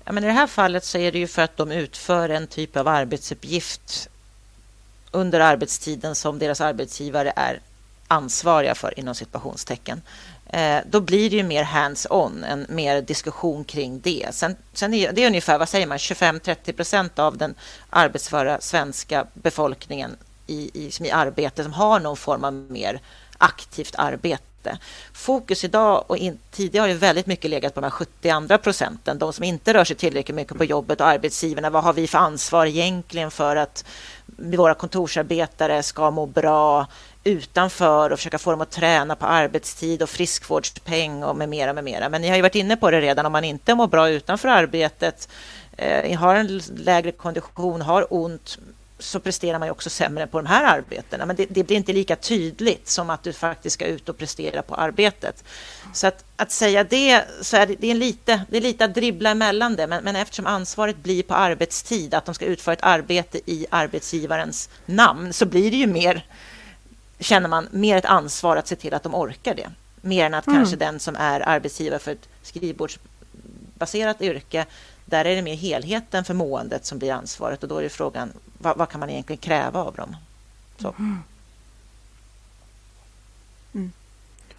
Ja, 0.05 0.11
men 0.11 0.23
I 0.23 0.27
det 0.27 0.33
här 0.33 0.47
fallet 0.47 0.85
så 0.85 0.97
är 0.97 1.11
det 1.11 1.19
ju 1.19 1.27
för 1.27 1.41
att 1.41 1.57
de 1.57 1.71
utför 1.71 2.29
en 2.29 2.47
typ 2.47 2.77
av 2.77 2.87
arbetsuppgift 2.87 4.09
under 5.11 5.39
arbetstiden 5.39 6.15
som 6.15 6.39
deras 6.39 6.61
arbetsgivare 6.61 7.33
är 7.35 7.59
ansvariga 8.09 8.75
för 8.75 8.99
inom 8.99 9.15
situationstecken. 9.15 10.01
Eh, 10.45 10.77
då 10.85 11.01
blir 11.01 11.29
det 11.29 11.35
ju 11.35 11.43
mer 11.43 11.63
hands-on, 11.63 12.43
en 12.43 12.65
mer 12.69 13.01
diskussion 13.01 13.63
kring 13.63 13.99
det. 13.99 14.27
Sen, 14.31 14.55
sen 14.73 14.93
är 14.93 15.11
det 15.11 15.23
är 15.23 15.27
ungefär, 15.27 15.59
vad 15.59 15.69
säger 15.69 15.87
man, 15.87 15.97
25-30 15.97 16.73
procent 16.73 17.19
av 17.19 17.37
den 17.37 17.55
arbetsföra 17.89 18.61
svenska 18.61 19.25
befolkningen 19.33 20.17
i, 20.47 20.71
i, 20.73 20.91
som 20.91 21.05
i 21.05 21.11
arbete 21.11 21.63
som 21.63 21.73
har 21.73 21.99
någon 21.99 22.17
form 22.17 22.43
av 22.43 22.53
mer 22.53 22.99
aktivt 23.37 23.95
arbete. 23.97 24.77
Fokus 25.13 25.63
idag 25.63 26.03
och 26.07 26.17
in, 26.17 26.39
tidigare 26.51 26.83
har 26.83 26.87
ju 26.87 26.93
väldigt 26.93 27.25
mycket 27.25 27.51
legat 27.51 27.73
på 27.73 27.81
de 27.81 27.85
här 27.85 27.91
70 27.91 28.29
andra 28.29 28.57
procenten, 28.57 29.19
de 29.19 29.33
som 29.33 29.43
inte 29.43 29.73
rör 29.73 29.83
sig 29.83 29.95
tillräckligt 29.95 30.35
mycket 30.35 30.57
på 30.57 30.63
jobbet 30.63 31.01
och 31.01 31.07
arbetsgivarna. 31.07 31.69
Vad 31.69 31.83
har 31.83 31.93
vi 31.93 32.07
för 32.07 32.17
ansvar 32.17 32.65
egentligen 32.65 33.31
för 33.31 33.55
att 33.55 33.85
våra 34.37 34.73
kontorsarbetare 34.73 35.83
ska 35.83 36.11
må 36.11 36.25
bra 36.25 36.87
utanför 37.23 38.09
och 38.09 38.19
försöka 38.19 38.37
få 38.37 38.51
dem 38.51 38.61
att 38.61 38.71
träna 38.71 39.15
på 39.15 39.25
arbetstid 39.25 40.01
och 40.01 40.09
friskvårdspeng 40.09 41.23
och 41.23 41.35
med 41.35 41.49
mera, 41.49 41.73
med 41.73 41.83
mera. 41.83 42.09
Men 42.09 42.21
ni 42.21 42.29
har 42.29 42.35
ju 42.35 42.41
varit 42.41 42.55
inne 42.55 42.77
på 42.77 42.91
det 42.91 43.01
redan, 43.01 43.25
om 43.25 43.31
man 43.31 43.43
inte 43.43 43.75
mår 43.75 43.87
bra 43.87 44.09
utanför 44.09 44.47
arbetet, 44.47 45.29
eh, 45.77 46.19
har 46.19 46.35
en 46.35 46.61
lägre 46.75 47.11
kondition, 47.11 47.81
har 47.81 48.13
ont, 48.13 48.57
så 48.99 49.19
presterar 49.19 49.59
man 49.59 49.67
ju 49.67 49.71
också 49.71 49.89
sämre 49.89 50.27
på 50.27 50.37
de 50.37 50.45
här 50.45 50.77
arbetena. 50.77 51.25
Men 51.25 51.35
det, 51.35 51.45
det, 51.49 51.63
blir 51.63 51.77
inte 51.77 51.93
lika 51.93 52.15
tydligt 52.15 52.89
som 52.89 53.09
att 53.09 53.23
du 53.23 53.33
faktiskt 53.33 53.73
ska 53.73 53.85
ut 53.85 54.09
och 54.09 54.17
prestera 54.17 54.61
på 54.61 54.75
arbetet. 54.75 55.43
Så 55.93 56.07
att, 56.07 56.25
att 56.35 56.51
säga 56.51 56.83
det, 56.83 57.23
så 57.41 57.57
är 57.57 57.67
det, 57.67 57.75
det, 57.79 57.91
är 57.91 57.95
lite, 57.95 58.41
det 58.49 58.57
är 58.57 58.61
lite 58.61 58.85
att 58.85 58.93
dribbla 58.93 59.29
emellan 59.29 59.75
det, 59.75 59.87
men, 59.87 60.03
men 60.03 60.15
eftersom 60.15 60.45
ansvaret 60.45 60.97
blir 60.97 61.23
på 61.23 61.33
arbetstid, 61.33 62.13
att 62.13 62.25
de 62.25 62.35
ska 62.35 62.45
utföra 62.45 62.73
ett 62.73 62.83
arbete 62.83 63.39
i 63.45 63.65
arbetsgivarens 63.69 64.69
namn, 64.85 65.33
så 65.33 65.45
blir 65.45 65.71
det 65.71 65.77
ju 65.77 65.87
mer, 65.87 66.25
känner 67.19 67.49
man, 67.49 67.67
mer 67.71 67.97
ett 67.97 68.05
ansvar 68.05 68.57
att 68.57 68.67
se 68.67 68.75
till 68.75 68.93
att 68.93 69.03
de 69.03 69.15
orkar 69.15 69.55
det. 69.55 69.71
Mer 70.01 70.25
än 70.25 70.33
att 70.33 70.47
mm. 70.47 70.59
kanske 70.59 70.75
den 70.75 70.99
som 70.99 71.15
är 71.15 71.49
arbetsgivare 71.49 71.99
för 71.99 72.11
ett 72.11 72.29
skrivbordsbaserat 72.41 74.21
yrke 74.21 74.65
där 75.05 75.25
är 75.25 75.35
det 75.35 75.41
mer 75.41 75.55
helheten 75.55 76.23
för 76.23 76.33
måendet 76.33 76.85
som 76.85 76.99
blir 76.99 77.11
ansvaret 77.11 77.63
och 77.63 77.69
då 77.69 77.77
är 77.77 77.83
det 77.83 77.89
frågan 77.89 78.31
vad, 78.57 78.77
vad 78.77 78.89
kan 78.89 78.99
man 78.99 79.09
egentligen 79.09 79.37
kräva 79.37 79.83
av 79.83 79.95
dem? 79.95 80.15
Så. 80.77 80.95
Mm. 80.99 81.23
mm. 83.73 83.91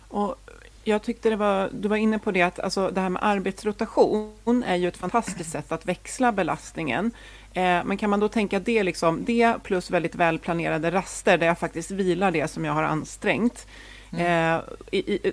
Och 0.09 0.37
jag 0.85 1.03
tyckte 1.03 1.31
det 1.31 1.37
var, 1.37 1.70
du 1.73 1.88
var 1.88 1.96
inne 1.96 2.18
på 2.18 2.31
det 2.31 2.42
att 2.42 2.61
alltså, 2.61 2.90
det 2.90 3.01
här 3.01 3.09
med 3.09 3.25
arbetsrotation 3.25 4.64
är 4.66 4.77
ju 4.77 4.88
ett 4.88 4.96
fantastiskt 4.96 5.53
sätt 5.53 5.73
att 5.73 5.87
växla 5.87 6.33
belastningen. 6.33 7.11
Eh, 7.54 7.84
men 7.84 7.96
kan 7.96 8.10
man 8.10 8.20
då 8.20 8.28
tänka 8.28 8.60
det, 8.60 8.82
liksom, 8.82 9.24
det 9.24 9.54
plus 9.62 9.90
väldigt 9.90 10.14
välplanerade 10.14 10.90
raster 10.90 11.38
där 11.38 11.46
jag 11.46 11.58
faktiskt 11.58 11.90
vilar 11.90 12.30
det 12.30 12.48
som 12.48 12.64
jag 12.64 12.72
har 12.72 12.82
ansträngt. 12.82 13.66
Mm. 14.12 14.56
Eh, 14.56 14.62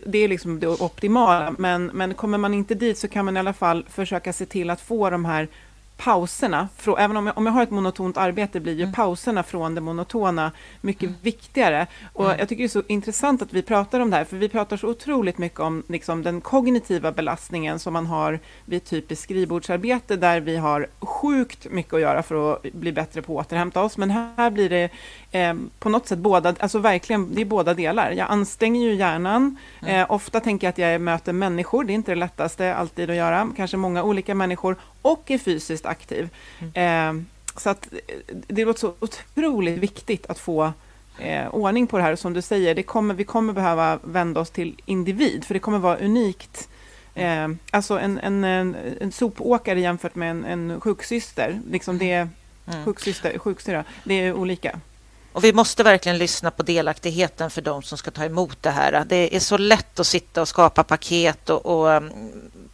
det 0.06 0.18
är 0.18 0.28
liksom 0.28 0.60
det 0.60 0.68
optimala, 0.68 1.56
men, 1.58 1.86
men 1.86 2.14
kommer 2.14 2.38
man 2.38 2.54
inte 2.54 2.76
dit 2.76 2.98
så 2.98 3.08
kan 3.08 3.26
man 3.26 3.38
i 3.38 3.40
alla 3.40 3.54
fall 3.54 3.86
försöka 3.90 4.34
se 4.34 4.46
till 4.46 4.70
att 4.70 4.82
få 4.82 5.10
de 5.10 5.26
här 5.26 5.48
pauserna, 5.98 6.70
för, 6.78 7.00
även 7.00 7.18
om 7.18 7.28
jag, 7.28 7.38
om 7.38 7.46
jag 7.46 7.54
har 7.54 7.64
ett 7.64 7.72
monotont 7.72 8.18
arbete 8.18 8.60
blir 8.60 8.74
ju 8.74 8.84
mm. 8.84 8.94
pauserna 8.94 9.44
från 9.44 9.76
det 9.76 9.82
monotona 9.82 10.52
mycket 10.82 11.04
mm. 11.04 11.16
viktigare. 11.22 11.88
Och 12.14 12.26
mm. 12.26 12.40
jag 12.40 12.50
tycker 12.50 12.64
det 12.64 12.68
är 12.68 12.82
så 12.82 12.84
intressant 12.88 13.42
att 13.42 13.54
vi 13.54 13.62
pratar 13.62 14.00
om 14.00 14.10
det 14.10 14.18
här, 14.18 14.24
för 14.24 14.38
vi 14.38 14.50
pratar 14.50 14.78
så 14.78 14.88
otroligt 14.88 15.38
mycket 15.38 15.60
om 15.60 15.84
liksom, 15.90 16.24
den 16.24 16.42
kognitiva 16.42 17.12
belastningen 17.12 17.80
som 17.80 17.94
man 17.94 18.06
har 18.06 18.40
vid 18.66 18.84
typiskt 18.84 19.24
skrivbordsarbete, 19.24 20.16
där 20.16 20.40
vi 20.40 20.58
har 20.58 20.88
sjukt 21.00 21.72
mycket 21.72 21.94
att 21.94 22.02
göra 22.02 22.24
för 22.24 22.54
att 22.54 22.74
bli 22.74 22.92
bättre 22.92 23.22
på 23.22 23.40
att 23.40 23.46
återhämta 23.48 23.84
oss. 23.84 23.98
Men 23.98 24.12
här 24.12 24.50
blir 24.50 24.70
det 24.70 24.90
eh, 25.32 25.54
på 25.80 25.90
något 25.90 26.08
sätt 26.08 26.20
båda, 26.20 26.56
alltså 26.60 26.80
verkligen, 26.80 27.36
det 27.36 27.42
är 27.42 27.46
båda 27.46 27.74
delar. 27.74 28.12
Jag 28.12 28.32
anstränger 28.32 28.82
ju 28.82 28.96
hjärnan. 28.96 29.58
Mm. 29.82 29.96
Eh, 29.96 30.12
ofta 30.12 30.40
tänker 30.40 30.68
jag 30.68 30.72
att 30.72 30.78
jag 30.78 31.02
möter 31.02 31.34
människor, 31.34 31.84
det 31.84 31.94
är 31.94 31.96
inte 31.96 32.12
det 32.12 32.16
lättaste 32.16 32.76
alltid 32.76 33.10
att 33.10 33.16
göra, 33.16 33.50
kanske 33.56 33.78
många 33.78 34.04
olika 34.04 34.36
människor, 34.36 34.76
och 35.02 35.32
är 35.32 35.38
fysiskt 35.38 35.86
aktiv. 35.86 36.30
Mm. 36.60 37.20
Eh, 37.20 37.24
så 37.60 37.70
att 37.70 37.88
eh, 37.94 38.36
det 38.48 38.66
låter 38.66 38.80
så 38.80 38.94
otroligt 39.00 39.78
viktigt 39.78 40.26
att 40.26 40.40
få 40.40 40.74
eh, 41.20 41.48
ordning 41.48 41.88
på 41.88 41.98
det 41.98 42.04
här. 42.04 42.16
Som 42.16 42.34
du 42.34 42.42
säger, 42.42 42.76
det 42.76 42.84
kommer, 42.84 43.14
vi 43.14 43.24
kommer 43.24 43.54
behöva 43.54 44.00
vända 44.04 44.40
oss 44.40 44.50
till 44.50 44.82
individ, 44.86 45.46
för 45.46 45.54
det 45.54 45.60
kommer 45.60 45.80
vara 45.80 45.98
unikt. 45.98 46.70
Eh, 47.16 47.48
alltså 47.72 48.00
en, 48.00 48.20
en, 48.20 48.44
en, 48.44 48.76
en 49.02 49.12
sopåkare 49.12 49.80
jämfört 49.80 50.16
med 50.16 50.32
en, 50.32 50.46
en 50.46 50.82
sjuksyster, 50.82 51.62
liksom 51.72 51.98
det, 51.98 52.14
mm. 52.14 52.86
sjuksyster, 52.86 53.38
sjuksyra, 53.38 53.84
det 54.04 54.14
är 54.14 54.34
olika. 54.34 54.80
Och 55.38 55.44
vi 55.44 55.54
måste 55.54 55.84
verkligen 55.84 56.18
lyssna 56.18 56.52
på 56.52 56.64
delaktigheten 56.64 57.50
för 57.50 57.62
de 57.62 57.84
som 57.84 57.98
ska 57.98 58.12
ta 58.12 58.26
emot 58.26 58.58
det 58.62 58.70
här. 58.70 59.06
Det 59.06 59.36
är 59.36 59.40
så 59.40 59.58
lätt 59.58 60.00
att 60.00 60.08
sitta 60.08 60.42
och 60.42 60.48
skapa 60.48 60.84
paket 60.84 61.50
och, 61.50 61.66
och 61.66 61.88
um, 61.88 62.12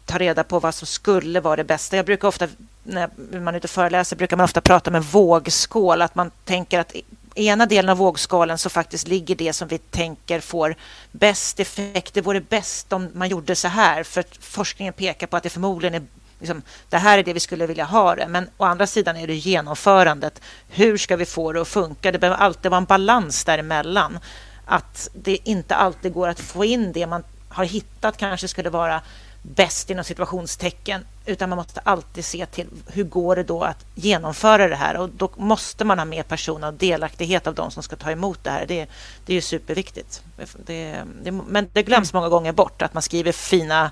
ta 0.06 0.18
reda 0.18 0.44
på 0.44 0.60
vad 0.60 0.76
som 0.76 0.88
skulle 0.88 1.40
vara 1.40 1.56
det 1.56 1.64
bästa. 1.64 1.96
Jag 1.96 2.06
brukar 2.06 2.28
ofta, 2.28 2.48
när 2.84 3.10
man 3.40 3.54
är 3.54 3.58
ute 3.58 3.66
och 3.66 3.70
föreläser, 3.70 4.16
brukar 4.16 4.38
man 4.38 4.44
ofta 4.44 4.62
prata 4.62 4.90
om 4.90 4.96
en 4.96 5.02
vågskål. 5.02 6.02
Att 6.02 6.16
man 6.16 6.32
tänker 6.46 6.80
att 6.80 6.96
i 6.96 7.04
ena 7.36 7.66
delen 7.66 7.90
av 7.90 7.98
vågskålen 7.98 8.58
så 8.58 8.70
faktiskt 8.70 9.08
ligger 9.08 9.36
det 9.36 9.54
som 9.54 9.68
vi 9.68 9.78
tänker 9.78 10.40
får 10.40 10.76
bäst 11.12 11.60
effekt. 11.60 12.14
Det 12.14 12.22
vore 12.22 12.42
bäst 12.42 12.94
om 12.94 13.10
man 13.14 13.30
gjorde 13.30 13.56
så 13.56 13.68
här, 13.68 14.04
för 14.04 14.24
forskningen 14.40 14.94
pekar 14.94 15.28
på 15.28 15.38
att 15.38 15.44
det 15.44 15.50
förmodligen 15.50 15.94
är 15.94 16.04
liksom, 16.44 16.62
det 16.90 16.98
här 16.98 17.18
är 17.18 17.24
det 17.24 17.34
vi 17.34 17.40
skulle 17.40 17.68
vilja 17.68 17.84
ha 17.84 18.16
det. 18.16 18.28
Men 18.28 18.50
å 18.58 18.64
andra 18.64 18.88
sidan 18.88 19.18
är 19.18 19.28
det 19.28 19.36
genomförandet. 19.36 20.42
Hur 20.68 20.98
ska 20.98 21.16
vi 21.16 21.26
få 21.26 21.52
det 21.52 21.62
att 21.62 21.68
funka? 21.68 22.12
Det 22.12 22.20
behöver 22.20 22.38
alltid 22.38 22.72
vara 22.72 22.78
en 22.78 22.86
balans 22.86 23.46
däremellan. 23.46 24.20
Att 24.66 25.10
det 25.14 25.38
inte 25.44 25.76
alltid 25.76 26.14
går 26.14 26.28
att 26.28 26.40
få 26.40 26.66
in 26.66 26.92
det 26.92 27.08
man 27.08 27.24
har 27.50 27.66
hittat 27.66 28.18
kanske 28.18 28.48
skulle 28.48 28.70
vara 28.70 29.02
bäst 29.42 29.90
inom 29.90 30.04
situationstecken, 30.04 31.06
utan 31.26 31.50
man 31.50 31.58
måste 31.58 31.80
alltid 31.80 32.26
se 32.26 32.46
till 32.46 32.68
hur 32.88 33.04
går 33.04 33.36
det 33.36 33.44
då 33.44 33.62
att 33.62 33.86
genomföra 33.96 34.68
det 34.68 34.76
här 34.76 34.98
och 34.98 35.10
då 35.10 35.30
måste 35.38 35.86
man 35.86 36.00
ha 36.00 36.06
med 36.06 36.28
personer 36.28 36.68
och 36.68 36.74
delaktighet 36.74 37.48
av 37.48 37.56
de 37.56 37.72
som 37.72 37.84
ska 37.84 37.96
ta 37.96 38.12
emot 38.12 38.44
det 38.44 38.50
här. 38.50 38.66
Det, 38.66 38.88
det 39.26 39.34
är 39.34 39.36
ju 39.36 39.42
superviktigt. 39.42 40.22
Det, 40.66 41.04
det, 41.24 41.32
men 41.32 41.70
det 41.74 41.84
glöms 41.84 42.14
många 42.14 42.30
gånger 42.30 42.52
bort 42.52 42.82
att 42.82 42.94
man 42.94 43.04
skriver 43.04 43.32
fina 43.32 43.92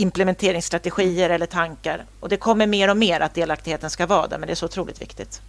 implementeringsstrategier 0.00 1.30
eller 1.30 1.46
tankar. 1.46 2.04
Och 2.20 2.28
det 2.28 2.36
kommer 2.36 2.66
mer 2.66 2.90
och 2.90 2.96
mer 2.96 3.20
att 3.20 3.34
delaktigheten 3.34 3.90
ska 3.90 4.06
vara 4.06 4.26
där, 4.26 4.38
men 4.38 4.46
det 4.46 4.52
är 4.52 4.54
så 4.54 4.66
otroligt 4.66 5.02
viktigt. 5.02 5.40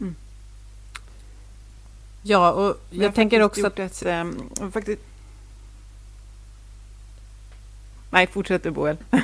Mm. 0.00 0.14
Ja, 2.22 2.52
och 2.52 2.76
jag, 2.90 3.04
jag 3.04 3.14
tänker 3.14 3.42
också 3.42 3.66
att... 3.66 3.78
Ett, 3.78 4.02
um, 4.06 4.50
faktiskt... 4.72 5.02
Nej, 8.10 8.26
fortsätt 8.26 8.62
du 8.62 8.70
Boel. 8.70 8.96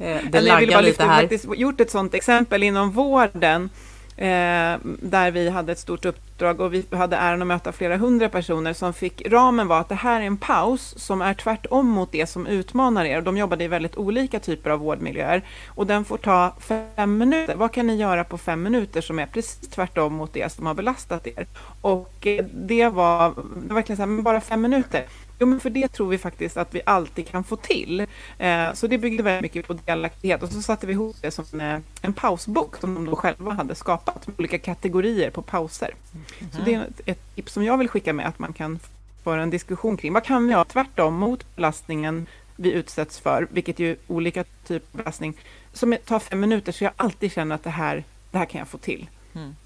Eh, 0.00 0.24
det 0.30 0.40
jag 0.40 0.60
vill 0.60 0.70
bara 0.70 0.80
lite 0.80 1.04
här. 1.04 1.20
faktiskt 1.20 1.46
gjort 1.56 1.80
ett 1.80 1.90
sådant 1.90 2.14
exempel 2.14 2.62
inom 2.62 2.90
vården 2.90 3.70
eh, 4.16 4.76
där 4.82 5.30
vi 5.30 5.48
hade 5.48 5.72
ett 5.72 5.78
stort 5.78 6.04
uppdrag 6.38 6.60
och 6.60 6.74
vi 6.74 6.84
hade 6.90 7.16
äran 7.16 7.42
att 7.42 7.48
möta 7.48 7.72
flera 7.72 7.96
hundra 7.96 8.28
personer 8.28 8.72
som 8.72 8.92
fick, 8.92 9.22
ramen 9.26 9.68
var 9.68 9.80
att 9.80 9.88
det 9.88 9.94
här 9.94 10.20
är 10.20 10.24
en 10.24 10.36
paus 10.36 10.94
som 10.98 11.22
är 11.22 11.34
tvärtom 11.34 11.86
mot 11.88 12.12
det 12.12 12.26
som 12.26 12.46
utmanar 12.46 13.04
er. 13.04 13.20
De 13.22 13.36
jobbade 13.36 13.64
i 13.64 13.68
väldigt 13.68 13.96
olika 13.96 14.40
typer 14.40 14.70
av 14.70 14.78
vårdmiljöer 14.78 15.42
och 15.68 15.86
den 15.86 16.04
får 16.04 16.18
ta 16.18 16.54
fem 16.60 17.18
minuter. 17.18 17.54
Vad 17.56 17.72
kan 17.72 17.86
ni 17.86 17.96
göra 17.96 18.24
på 18.24 18.38
fem 18.38 18.62
minuter 18.62 19.00
som 19.00 19.18
är 19.18 19.26
precis 19.26 19.68
tvärtom 19.68 20.14
mot 20.14 20.32
det 20.32 20.52
som 20.52 20.66
har 20.66 20.74
belastat 20.74 21.26
er? 21.26 21.46
Och 21.80 22.26
eh, 22.26 22.44
det 22.54 22.88
var, 22.88 23.28
det 23.62 23.68
var 23.68 23.74
verkligen 23.74 23.96
så 23.96 24.02
här, 24.02 24.06
men 24.06 24.22
bara 24.22 24.40
fem 24.40 24.60
minuter. 24.60 25.04
Jo, 25.38 25.46
men 25.46 25.60
för 25.60 25.70
det 25.70 25.88
tror 25.88 26.08
vi 26.08 26.18
faktiskt 26.18 26.56
att 26.56 26.74
vi 26.74 26.80
alltid 26.86 27.28
kan 27.28 27.44
få 27.44 27.56
till. 27.56 28.06
Eh, 28.38 28.72
så 28.74 28.86
det 28.86 28.98
byggde 28.98 29.22
väldigt 29.22 29.42
mycket 29.42 29.66
på 29.66 29.72
delaktighet 29.72 30.42
och 30.42 30.48
så 30.48 30.62
satte 30.62 30.86
vi 30.86 30.92
ihop 30.92 31.16
det 31.20 31.30
som 31.30 31.44
en, 31.52 31.60
eh, 31.60 31.80
en 32.02 32.12
pausbok 32.12 32.76
som 32.76 32.94
de 32.94 33.04
då 33.04 33.16
själva 33.16 33.52
hade 33.52 33.74
skapat 33.74 34.26
med 34.26 34.38
olika 34.38 34.58
kategorier 34.58 35.30
på 35.30 35.42
pauser. 35.42 35.94
Mm. 36.12 36.52
Så 36.52 36.58
det 36.64 36.74
är 36.74 36.80
ett, 36.80 37.00
ett 37.06 37.34
tips 37.34 37.52
som 37.52 37.64
jag 37.64 37.78
vill 37.78 37.88
skicka 37.88 38.12
med 38.12 38.26
att 38.26 38.38
man 38.38 38.52
kan 38.52 38.78
föra 39.24 39.42
en 39.42 39.50
diskussion 39.50 39.96
kring. 39.96 40.12
Vad 40.12 40.24
kan 40.24 40.46
vi 40.46 40.52
göra 40.52 40.64
tvärtom 40.64 41.14
mot 41.14 41.56
belastningen 41.56 42.26
vi 42.56 42.72
utsätts 42.72 43.18
för, 43.18 43.48
vilket 43.50 43.78
ju 43.78 43.90
är 43.90 43.96
olika 44.06 44.44
typer 44.44 44.86
av 44.92 44.96
belastning, 44.96 45.34
som 45.72 45.96
tar 46.04 46.18
fem 46.18 46.40
minuter 46.40 46.72
så 46.72 46.84
jag 46.84 46.92
alltid 46.96 47.32
känner 47.32 47.54
att 47.54 47.64
det 47.64 47.70
här, 47.70 48.04
det 48.30 48.38
här 48.38 48.46
kan 48.46 48.58
jag 48.58 48.68
få 48.68 48.78
till. 48.78 49.08
Mm. 49.34 49.56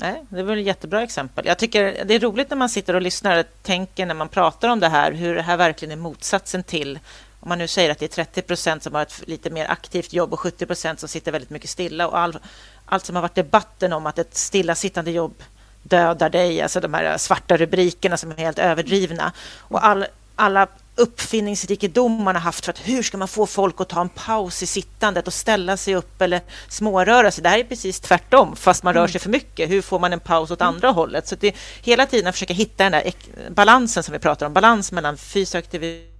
Nej, 0.00 0.24
det 0.28 0.42
var 0.42 0.56
ett 0.56 0.64
jättebra 0.64 1.02
exempel. 1.02 1.46
Jag 1.46 1.58
tycker 1.58 2.04
det 2.04 2.14
är 2.14 2.20
roligt 2.20 2.50
när 2.50 2.56
man 2.56 2.68
sitter 2.68 2.94
och 2.94 3.02
lyssnar 3.02 3.38
och 3.38 3.46
tänker 3.62 4.06
när 4.06 4.14
man 4.14 4.28
pratar 4.28 4.68
om 4.68 4.80
det 4.80 4.88
här, 4.88 5.12
hur 5.12 5.34
det 5.34 5.42
här 5.42 5.56
verkligen 5.56 5.92
är 5.92 6.02
motsatsen 6.02 6.62
till 6.62 6.98
om 7.40 7.48
man 7.48 7.58
nu 7.58 7.68
säger 7.68 7.90
att 7.90 7.98
det 7.98 8.06
är 8.06 8.24
30 8.24 8.42
procent 8.42 8.82
som 8.82 8.94
har 8.94 9.02
ett 9.02 9.28
lite 9.28 9.50
mer 9.50 9.70
aktivt 9.70 10.12
jobb 10.12 10.32
och 10.32 10.40
70 10.40 10.66
procent 10.66 11.00
som 11.00 11.08
sitter 11.08 11.32
väldigt 11.32 11.50
mycket 11.50 11.70
stilla 11.70 12.08
och 12.08 12.18
all, 12.18 12.38
allt 12.86 13.04
som 13.04 13.14
har 13.16 13.22
varit 13.22 13.34
debatten 13.34 13.92
om 13.92 14.06
att 14.06 14.18
ett 14.18 14.34
stillasittande 14.34 15.10
jobb 15.10 15.42
dödar 15.82 16.30
dig, 16.30 16.62
alltså 16.62 16.80
de 16.80 16.94
här 16.94 17.18
svarta 17.18 17.56
rubrikerna 17.56 18.16
som 18.16 18.30
är 18.30 18.36
helt 18.36 18.58
överdrivna 18.58 19.32
och 19.58 19.86
all, 19.86 20.06
alla 20.36 20.66
uppfinningsrikedom 20.98 22.22
man 22.22 22.34
har 22.34 22.42
haft 22.42 22.64
för 22.64 22.72
att 22.72 22.88
hur 22.88 23.02
ska 23.02 23.18
man 23.18 23.28
få 23.28 23.46
folk 23.46 23.80
att 23.80 23.88
ta 23.88 24.00
en 24.00 24.08
paus 24.08 24.62
i 24.62 24.66
sittandet 24.66 25.26
och 25.26 25.34
ställa 25.34 25.76
sig 25.76 25.94
upp 25.94 26.22
eller 26.22 26.40
småröra 26.68 27.30
sig. 27.30 27.42
Det 27.42 27.48
här 27.48 27.58
är 27.58 27.64
precis 27.64 28.00
tvärtom, 28.00 28.56
fast 28.56 28.82
man 28.82 28.94
rör 28.94 29.00
mm. 29.00 29.12
sig 29.12 29.20
för 29.20 29.30
mycket. 29.30 29.70
Hur 29.70 29.82
får 29.82 29.98
man 29.98 30.12
en 30.12 30.20
paus 30.20 30.50
åt 30.50 30.60
mm. 30.60 30.74
andra 30.74 30.90
hållet? 30.90 31.28
Så 31.28 31.36
det 31.36 31.48
är 31.48 31.54
hela 31.82 32.06
tiden 32.06 32.26
att 32.26 32.34
försöka 32.34 32.54
hitta 32.54 32.84
den 32.84 32.92
där 32.92 33.12
balansen 33.50 34.02
som 34.02 34.12
vi 34.12 34.18
pratar 34.18 34.46
om, 34.46 34.52
balans 34.52 34.92
mellan 34.92 35.16
fysisk 35.16 35.54
aktivitet 35.54 36.10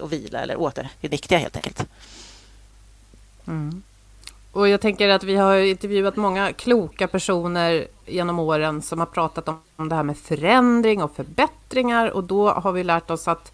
och 0.00 0.12
vila 0.12 0.40
eller 0.40 0.56
återviktiga 0.56 1.38
helt 1.38 1.56
enkelt. 1.56 1.86
Mm. 3.46 3.82
Och 4.58 4.68
jag 4.68 4.80
tänker 4.80 5.08
att 5.08 5.24
vi 5.24 5.36
har 5.36 5.56
intervjuat 5.56 6.16
många 6.16 6.52
kloka 6.52 7.08
personer 7.08 7.86
genom 8.06 8.38
åren 8.38 8.82
som 8.82 8.98
har 8.98 9.06
pratat 9.06 9.48
om 9.76 9.88
det 9.88 9.94
här 9.94 10.02
med 10.02 10.18
förändring 10.18 11.02
och 11.02 11.16
förbättringar 11.16 12.10
och 12.10 12.24
då 12.24 12.50
har 12.50 12.72
vi 12.72 12.84
lärt 12.84 13.10
oss 13.10 13.28
att 13.28 13.52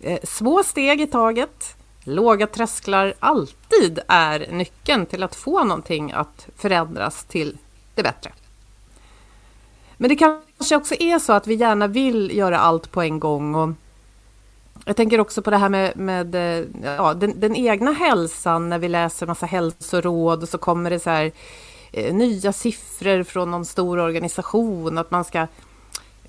eh, 0.00 0.18
små 0.22 0.62
steg 0.62 1.00
i 1.00 1.06
taget, 1.06 1.76
låga 2.04 2.46
trösklar 2.46 3.14
alltid 3.18 3.98
är 4.08 4.46
nyckeln 4.52 5.06
till 5.06 5.22
att 5.22 5.34
få 5.34 5.64
någonting 5.64 6.12
att 6.12 6.48
förändras 6.56 7.24
till 7.24 7.58
det 7.94 8.02
bättre. 8.02 8.32
Men 9.96 10.08
det 10.08 10.16
kanske 10.16 10.76
också 10.76 10.94
är 10.94 11.18
så 11.18 11.32
att 11.32 11.46
vi 11.46 11.54
gärna 11.54 11.86
vill 11.86 12.36
göra 12.36 12.58
allt 12.58 12.90
på 12.90 13.02
en 13.02 13.20
gång 13.20 13.54
och 13.54 13.68
jag 14.88 14.96
tänker 14.96 15.20
också 15.20 15.42
på 15.42 15.50
det 15.50 15.56
här 15.56 15.68
med, 15.68 15.96
med 15.96 16.34
eh, 16.34 16.66
ja, 16.82 17.14
den, 17.14 17.40
den, 17.40 17.56
egna 17.56 17.92
hälsan 17.92 18.68
när 18.68 18.78
vi 18.78 18.88
läser 18.88 19.26
massa 19.26 19.46
hälsoråd 19.46 20.42
och 20.42 20.48
så 20.48 20.58
kommer 20.58 20.90
det 20.90 20.98
så 20.98 21.10
här 21.10 21.32
eh, 21.92 22.14
nya 22.14 22.52
siffror 22.52 23.22
från 23.22 23.50
någon 23.50 23.64
stor 23.64 23.98
organisation 23.98 24.98
att 24.98 25.10
man 25.10 25.24
ska 25.24 25.46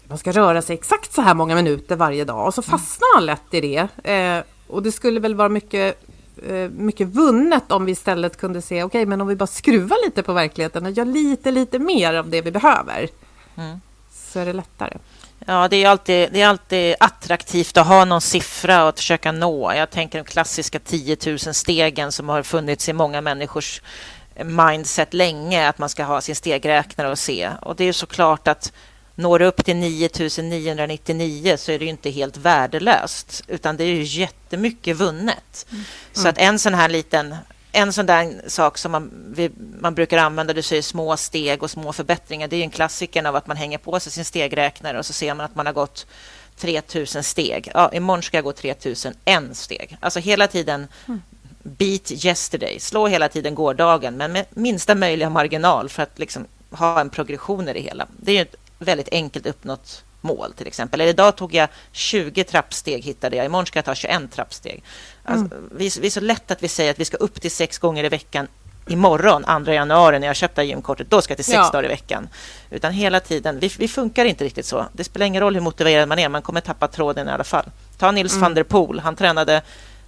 man 0.07 0.17
ska 0.17 0.31
röra 0.31 0.61
sig 0.61 0.73
exakt 0.73 1.13
så 1.13 1.21
här 1.21 1.33
många 1.33 1.55
minuter 1.55 1.95
varje 1.95 2.25
dag 2.25 2.47
och 2.47 2.53
så 2.53 2.61
mm. 2.61 2.69
fastnar 2.69 3.15
man 3.15 3.25
lätt 3.25 3.53
i 3.53 3.61
det. 3.61 4.11
Eh, 4.11 4.43
och 4.67 4.83
det 4.83 4.91
skulle 4.91 5.19
väl 5.19 5.35
vara 5.35 5.49
mycket, 5.49 6.03
eh, 6.47 6.69
mycket 6.69 7.07
vunnet 7.07 7.71
om 7.71 7.85
vi 7.85 7.91
istället 7.91 8.37
kunde 8.37 8.61
se, 8.61 8.75
okej, 8.75 8.85
okay, 8.85 9.05
men 9.05 9.21
om 9.21 9.27
vi 9.27 9.35
bara 9.35 9.47
skruvar 9.47 10.05
lite 10.05 10.23
på 10.23 10.33
verkligheten 10.33 10.85
och 10.85 10.91
gör 10.91 11.05
lite, 11.05 11.51
lite 11.51 11.79
mer 11.79 12.13
av 12.13 12.29
det 12.29 12.41
vi 12.41 12.51
behöver, 12.51 13.09
mm. 13.55 13.81
så 14.11 14.39
är 14.39 14.45
det 14.45 14.53
lättare. 14.53 14.97
Ja, 15.45 15.67
det 15.67 15.83
är, 15.83 15.89
alltid, 15.89 16.29
det 16.31 16.41
är 16.41 16.47
alltid 16.47 16.95
attraktivt 16.99 17.77
att 17.77 17.87
ha 17.87 18.05
någon 18.05 18.21
siffra 18.21 18.87
att 18.87 18.99
försöka 18.99 19.31
nå. 19.31 19.73
Jag 19.73 19.89
tänker 19.89 20.17
de 20.19 20.23
klassiska 20.23 20.79
10 20.79 21.17
000 21.25 21.39
stegen 21.39 22.11
som 22.11 22.29
har 22.29 22.43
funnits 22.43 22.89
i 22.89 22.93
många 22.93 23.21
människors 23.21 23.81
mindset 24.43 25.13
länge, 25.13 25.69
att 25.69 25.77
man 25.77 25.89
ska 25.89 26.03
ha 26.03 26.21
sin 26.21 26.35
stegräknare 26.35 27.09
och 27.09 27.19
se. 27.19 27.49
Och 27.61 27.75
det 27.75 27.83
är 27.83 27.93
såklart 27.93 28.47
att 28.47 28.73
når 29.15 29.39
du 29.39 29.45
upp 29.45 29.65
till 29.65 29.75
9 29.75 30.09
999 30.37 31.57
så 31.57 31.71
är 31.71 31.79
det 31.79 31.85
inte 31.85 32.09
helt 32.09 32.37
värdelöst, 32.37 33.43
utan 33.47 33.77
det 33.77 33.83
är 33.83 33.87
ju 33.87 34.03
jättemycket 34.03 34.97
vunnet. 34.97 35.65
Mm. 35.71 35.83
Så 36.13 36.27
att 36.27 36.37
en 36.37 36.59
sån 36.59 36.73
här 36.73 36.89
liten 36.89 37.35
en 37.71 37.93
sån 37.93 38.05
där 38.05 38.41
sak 38.47 38.77
som 38.77 38.91
man, 38.91 39.11
vi, 39.35 39.51
man 39.79 39.95
brukar 39.95 40.17
använda, 40.17 40.53
du 40.53 40.61
säger 40.61 40.81
små 40.81 41.17
steg 41.17 41.63
och 41.63 41.71
små 41.71 41.93
förbättringar, 41.93 42.47
det 42.47 42.55
är 42.55 42.63
en 42.63 42.69
klassiker 42.69 43.27
av 43.27 43.35
att 43.35 43.47
man 43.47 43.57
hänger 43.57 43.77
på 43.77 43.99
sig 43.99 44.11
sin 44.11 44.25
stegräknare 44.25 44.99
och 44.99 45.05
så 45.05 45.13
ser 45.13 45.33
man 45.33 45.45
att 45.45 45.55
man 45.55 45.65
har 45.65 45.73
gått 45.73 46.05
3000 46.57 47.23
steg. 47.23 47.71
Ja, 47.73 47.91
imorgon 47.93 48.23
ska 48.23 48.37
jag 48.37 48.43
gå 48.43 48.51
3001 48.51 49.57
steg. 49.57 49.97
Alltså 49.99 50.19
hela 50.19 50.47
tiden 50.47 50.87
mm. 51.07 51.21
beat 51.63 52.11
yesterday, 52.25 52.79
slå 52.79 53.07
hela 53.07 53.29
tiden 53.29 53.55
gårdagen, 53.55 54.17
men 54.17 54.31
med 54.31 54.45
minsta 54.49 54.95
möjliga 54.95 55.29
marginal 55.29 55.89
för 55.89 56.03
att 56.03 56.19
liksom 56.19 56.45
ha 56.71 57.01
en 57.01 57.09
progression 57.09 57.69
i 57.69 57.73
det 57.73 57.79
hela. 57.79 58.07
Det 58.17 58.37
är 58.37 58.41
ett 58.41 58.55
väldigt 58.79 59.09
enkelt 59.11 59.45
uppnått 59.45 60.03
mål 60.21 60.53
till 60.53 60.67
exempel. 60.67 61.01
Eller 61.01 61.09
idag 61.09 61.35
tog 61.35 61.53
jag 61.53 61.69
20 61.91 62.43
trappsteg 62.43 63.03
hittade 63.03 63.35
jag. 63.35 63.45
Imorgon 63.45 63.65
ska 63.65 63.77
jag 63.77 63.85
ta 63.85 63.95
21 63.95 64.31
trappsteg. 64.31 64.83
Alltså, 65.23 65.55
mm. 65.55 65.69
vi, 65.71 65.91
vi 66.01 66.07
är 66.07 66.11
så 66.11 66.19
lätt 66.19 66.51
att 66.51 66.63
vi 66.63 66.67
säger 66.67 66.91
att 66.91 66.99
vi 66.99 67.05
ska 67.05 67.17
upp 67.17 67.41
till 67.41 67.51
sex 67.51 67.77
gånger 67.77 68.03
i 68.03 68.09
veckan 68.09 68.47
imorgon, 68.89 69.65
2 69.65 69.71
januari, 69.71 70.19
när 70.19 70.27
jag 70.27 70.35
köpte 70.35 70.63
gymkortet, 70.63 71.09
då 71.09 71.21
ska 71.21 71.31
jag 71.31 71.37
till 71.37 71.45
sex 71.45 71.55
ja. 71.55 71.69
dagar 71.71 71.85
i 71.85 71.87
veckan. 71.87 72.29
Utan 72.69 72.93
hela 72.93 73.19
tiden, 73.19 73.59
vi, 73.59 73.71
vi, 73.79 73.87
funkar 73.87 74.25
inte 74.25 74.43
riktigt 74.43 74.65
så. 74.65 74.85
Det 74.93 75.03
spelar 75.03 75.25
ingen 75.25 75.41
roll 75.41 75.53
hur 75.53 75.61
motiverad 75.61 76.07
man 76.07 76.19
är, 76.19 76.29
man 76.29 76.41
kommer 76.41 76.61
tappa 76.61 76.87
tråden 76.87 77.27
i 77.27 77.31
alla 77.31 77.43
fall. 77.43 77.65
Ta 77.97 78.11
Nils 78.11 78.33
mm. 78.33 78.41
van 78.41 78.53
der 78.53 78.63
Poel, 78.63 78.99
han 78.99 79.15
tränade 79.15 79.61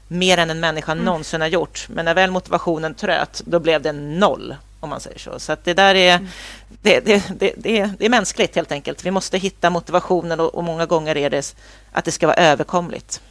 mer 0.08 0.38
än 0.38 0.50
en 0.50 0.60
människa 0.60 0.92
mm. 0.92 1.06
någonsin 1.06 1.42
har 1.42 1.48
gjort. 1.48 1.88
Men 1.90 2.06
när 2.06 2.14
väl 2.14 2.32
motivationen 2.32 2.94
tröt, 2.94 3.42
då 3.46 3.60
blev 3.60 3.82
det 3.82 3.92
noll, 3.92 4.56
om 4.82 4.90
man 4.90 5.00
säger 5.00 5.20
så. 5.20 5.40
Så 5.40 5.56
det 5.64 5.74
där 5.74 5.96
är, 5.96 6.16
mm. 6.16 6.28
det, 6.70 7.00
det, 7.00 7.24
det, 7.40 7.54
det, 7.58 7.80
är, 7.80 7.94
det 8.00 8.06
är 8.06 8.10
mänskligt 8.10 8.56
helt 8.56 8.72
enkelt. 8.72 9.06
Vi 9.06 9.12
måste 9.12 9.38
hitta 9.38 9.70
motivationen 9.70 10.40
och, 10.40 10.56
och 10.56 10.64
många 10.64 10.86
gånger 10.86 11.18
är 11.18 11.30
det 11.30 11.56
att 11.92 12.06
det 12.06 12.12
ska 12.12 12.28
vara 12.28 12.38
överkomligt. 12.38 13.22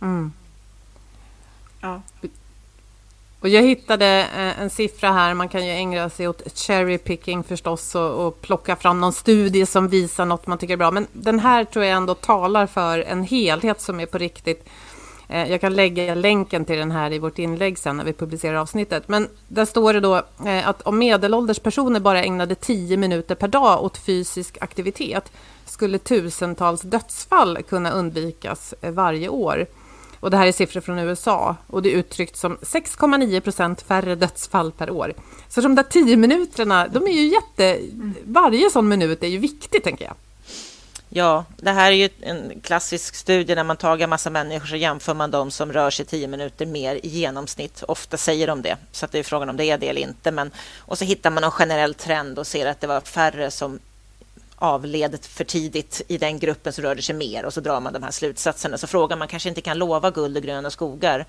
Mm. 0.00 0.32
Ja. 1.80 2.02
Och 3.44 3.48
jag 3.48 3.62
hittade 3.62 4.06
eh, 4.36 4.60
en 4.60 4.70
siffra 4.70 5.12
här, 5.12 5.34
man 5.34 5.48
kan 5.48 5.66
ju 5.66 5.72
ägna 5.72 6.10
sig 6.10 6.28
åt 6.28 6.58
cherry 6.58 6.98
picking 6.98 7.44
förstås 7.44 7.94
och, 7.94 8.26
och, 8.26 8.40
plocka 8.40 8.76
fram 8.76 9.00
någon 9.00 9.12
studie 9.12 9.66
som 9.66 9.88
visar 9.88 10.24
något 10.24 10.46
man 10.46 10.58
tycker 10.58 10.72
är 10.72 10.78
bra. 10.78 10.90
Men 10.90 11.06
den 11.12 11.38
här 11.38 11.64
tror 11.64 11.84
jag 11.84 11.96
ändå 11.96 12.14
talar 12.14 12.66
för 12.66 12.98
en 12.98 13.24
helhet 13.24 13.80
som 13.80 14.00
är 14.00 14.06
på 14.06 14.18
riktigt. 14.18 14.68
Eh, 15.34 15.50
jag 15.50 15.60
kan 15.60 15.74
lägga 15.74 16.14
länken 16.14 16.64
till 16.64 16.78
den 16.78 16.90
här 16.90 17.12
i 17.12 17.18
vårt 17.18 17.38
inlägg 17.38 17.78
sen 17.78 17.96
när 17.96 18.04
vi 18.04 18.12
publicerar 18.12 18.54
avsnittet. 18.56 19.08
Men 19.08 19.28
där 19.48 19.64
står 19.64 19.92
det 19.92 20.00
då 20.00 20.16
eh, 20.46 20.68
att 20.68 20.82
om 20.82 20.98
medelålders 20.98 21.58
personer 21.58 22.00
bara 22.00 22.24
ägnade 22.24 22.54
10 22.54 22.96
minuter 22.96 23.34
per 23.34 23.48
dag 23.48 23.84
åt 23.84 23.98
fysisk 23.98 24.58
aktivitet 24.60 25.32
skulle 25.64 25.98
tusentals 25.98 26.82
dödsfall 26.82 27.62
kunna 27.62 27.90
undvikas 27.90 28.74
eh, 28.80 28.90
varje 28.90 29.28
år. 29.28 29.66
Och 30.20 30.30
det 30.30 30.36
här 30.36 30.46
är 30.46 30.52
siffror 30.52 30.80
från 30.80 30.98
USA 30.98 31.56
och 31.66 31.82
det 31.82 31.94
är 31.94 31.96
uttryckt 31.96 32.36
som 32.36 32.56
6,9 32.56 33.40
procent 33.40 33.82
färre 33.82 34.14
dödsfall 34.14 34.72
per 34.72 34.90
år. 34.90 35.12
Så 35.48 35.60
de 35.60 35.74
där 35.74 35.82
10 35.82 36.16
minuterna, 36.16 36.88
de 36.88 37.06
är 37.06 37.12
ju 37.12 37.26
jätte... 37.26 37.80
Varje 38.24 38.70
sån 38.70 38.88
minut 38.88 39.22
är 39.22 39.28
ju 39.28 39.38
viktig, 39.38 39.82
tänker 39.82 40.04
jag. 40.04 40.14
Ja, 41.16 41.44
det 41.56 41.70
här 41.70 41.92
är 41.92 41.96
ju 41.96 42.08
en 42.20 42.60
klassisk 42.60 43.14
studie 43.14 43.54
när 43.54 43.64
man 43.64 43.76
tagar 43.76 44.04
en 44.04 44.10
massa 44.10 44.30
människor 44.30 44.66
så 44.66 44.76
jämför 44.76 45.14
man 45.14 45.30
dem 45.30 45.50
som 45.50 45.72
rör 45.72 45.90
sig 45.90 46.06
10 46.06 46.28
minuter 46.28 46.66
mer 46.66 47.00
i 47.02 47.08
genomsnitt. 47.08 47.82
Ofta 47.82 48.16
säger 48.16 48.46
de 48.46 48.62
det, 48.62 48.76
så 48.92 49.04
att 49.04 49.12
det 49.12 49.18
är 49.18 49.22
frågan 49.22 49.48
om 49.48 49.56
det 49.56 49.64
är 49.64 49.78
det 49.78 49.88
eller 49.88 50.00
inte. 50.00 50.30
Men, 50.30 50.50
och 50.78 50.98
så 50.98 51.04
hittar 51.04 51.30
man 51.30 51.44
en 51.44 51.50
generell 51.50 51.94
trend 51.94 52.38
och 52.38 52.46
ser 52.46 52.66
att 52.66 52.80
det 52.80 52.86
var 52.86 53.00
färre 53.00 53.50
som 53.50 53.78
avled 54.56 55.24
för 55.24 55.44
tidigt 55.44 56.02
i 56.08 56.18
den 56.18 56.38
gruppen 56.38 56.72
som 56.72 56.84
rörde 56.84 57.02
sig 57.02 57.14
mer 57.14 57.44
och 57.44 57.54
så 57.54 57.60
drar 57.60 57.80
man 57.80 57.92
de 57.92 58.02
här 58.02 58.10
slutsatserna. 58.10 58.78
Så 58.78 58.86
frågan 58.86 59.18
man 59.18 59.28
kanske 59.28 59.48
inte 59.48 59.60
kan 59.60 59.78
lova 59.78 60.10
guld 60.10 60.36
och 60.36 60.42
gröna 60.42 60.70
skogar. 60.70 61.26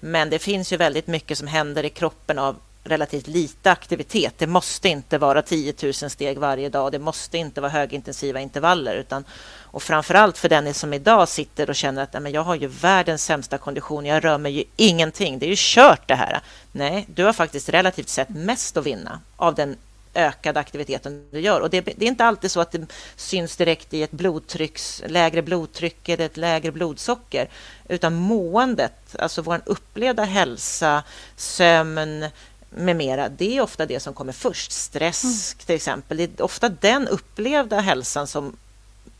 Men 0.00 0.30
det 0.30 0.38
finns 0.38 0.72
ju 0.72 0.76
väldigt 0.76 1.06
mycket 1.06 1.38
som 1.38 1.46
händer 1.46 1.84
i 1.84 1.90
kroppen 1.90 2.38
av 2.38 2.56
relativt 2.88 3.26
lite 3.26 3.70
aktivitet. 3.70 4.34
Det 4.38 4.46
måste 4.46 4.88
inte 4.88 5.18
vara 5.18 5.42
10 5.42 5.74
000 5.82 5.94
steg 5.94 6.38
varje 6.38 6.68
dag. 6.68 6.92
Det 6.92 6.98
måste 6.98 7.38
inte 7.38 7.60
vara 7.60 7.70
högintensiva 7.70 8.40
intervaller. 8.40 8.94
Utan, 8.94 9.24
och 9.64 9.82
framför 9.82 10.14
allt 10.14 10.38
för 10.38 10.48
den 10.48 10.74
som 10.74 10.92
idag 10.94 11.28
sitter 11.28 11.70
och 11.70 11.76
känner 11.76 12.02
att 12.02 12.22
men 12.22 12.32
jag 12.32 12.42
har 12.42 12.54
ju 12.54 12.66
världens 12.66 13.24
sämsta 13.24 13.58
kondition. 13.58 14.06
Jag 14.06 14.24
rör 14.24 14.38
mig 14.38 14.52
ju 14.52 14.64
ingenting. 14.76 15.38
Det 15.38 15.46
är 15.46 15.50
ju 15.50 15.56
kört 15.58 16.08
det 16.08 16.14
här. 16.14 16.40
Nej, 16.72 17.06
du 17.14 17.24
har 17.24 17.32
faktiskt 17.32 17.68
relativt 17.68 18.08
sett 18.08 18.28
mest 18.28 18.76
att 18.76 18.86
vinna 18.86 19.20
av 19.36 19.54
den 19.54 19.76
ökade 20.18 20.60
aktiviteten 20.60 21.28
du 21.30 21.40
gör. 21.40 21.60
Och 21.60 21.70
det, 21.70 21.80
det, 21.80 22.04
är 22.04 22.08
inte 22.08 22.24
alltid 22.24 22.50
så 22.50 22.60
att 22.60 22.72
det 22.72 22.86
syns 23.16 23.56
direkt 23.56 23.94
i 23.94 24.02
ett 24.02 24.10
blodtrycks, 24.10 25.02
lägre 25.06 25.42
blodtryck 25.42 26.08
eller 26.08 26.26
ett 26.26 26.36
lägre 26.36 26.72
blodsocker, 26.72 27.48
utan 27.88 28.14
måendet, 28.14 29.16
alltså 29.18 29.42
vår 29.42 29.60
upplevda 29.64 30.24
hälsa, 30.24 31.02
sömn, 31.36 32.24
med 32.70 32.96
mera, 32.96 33.28
det 33.28 33.56
är 33.56 33.60
ofta 33.60 33.86
det 33.86 34.00
som 34.00 34.14
kommer 34.14 34.32
först. 34.32 34.72
Stress 34.72 35.24
mm. 35.24 35.66
till 35.66 35.74
exempel. 35.74 36.16
Det 36.16 36.40
är 36.40 36.42
ofta 36.42 36.68
den 36.68 37.08
upplevda 37.08 37.80
hälsan 37.80 38.26
som 38.26 38.56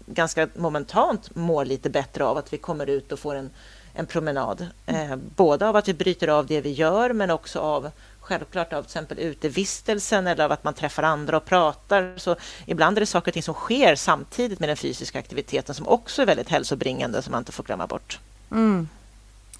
ganska 0.06 0.48
momentant 0.56 1.34
mår 1.34 1.64
lite 1.64 1.90
bättre 1.90 2.24
av 2.24 2.36
att 2.36 2.52
vi 2.52 2.58
kommer 2.58 2.86
ut 2.86 3.12
och 3.12 3.18
får 3.18 3.34
en, 3.34 3.50
en 3.94 4.06
promenad. 4.06 4.66
Mm. 4.86 5.12
Eh, 5.12 5.16
både 5.16 5.68
av 5.68 5.76
att 5.76 5.88
vi 5.88 5.94
bryter 5.94 6.28
av 6.28 6.46
det 6.46 6.60
vi 6.60 6.72
gör 6.72 7.12
men 7.12 7.30
också 7.30 7.60
av 7.60 7.90
självklart 8.20 8.72
av 8.72 8.82
till 8.82 8.88
exempel 8.88 9.18
utevistelsen 9.18 10.26
eller 10.26 10.44
av 10.44 10.52
att 10.52 10.64
man 10.64 10.74
träffar 10.74 11.02
andra 11.02 11.36
och 11.36 11.44
pratar. 11.44 12.14
Så 12.16 12.36
ibland 12.66 12.98
är 12.98 13.00
det 13.00 13.06
saker 13.06 13.30
och 13.30 13.32
ting 13.32 13.42
som 13.42 13.54
sker 13.54 13.94
samtidigt 13.94 14.60
med 14.60 14.68
den 14.68 14.76
fysiska 14.76 15.18
aktiviteten 15.18 15.74
som 15.74 15.88
också 15.88 16.22
är 16.22 16.26
väldigt 16.26 16.48
hälsobringande 16.48 17.22
som 17.22 17.30
man 17.30 17.40
inte 17.40 17.52
får 17.52 17.64
glömma 17.64 17.86
bort. 17.86 18.18
Mm. 18.50 18.88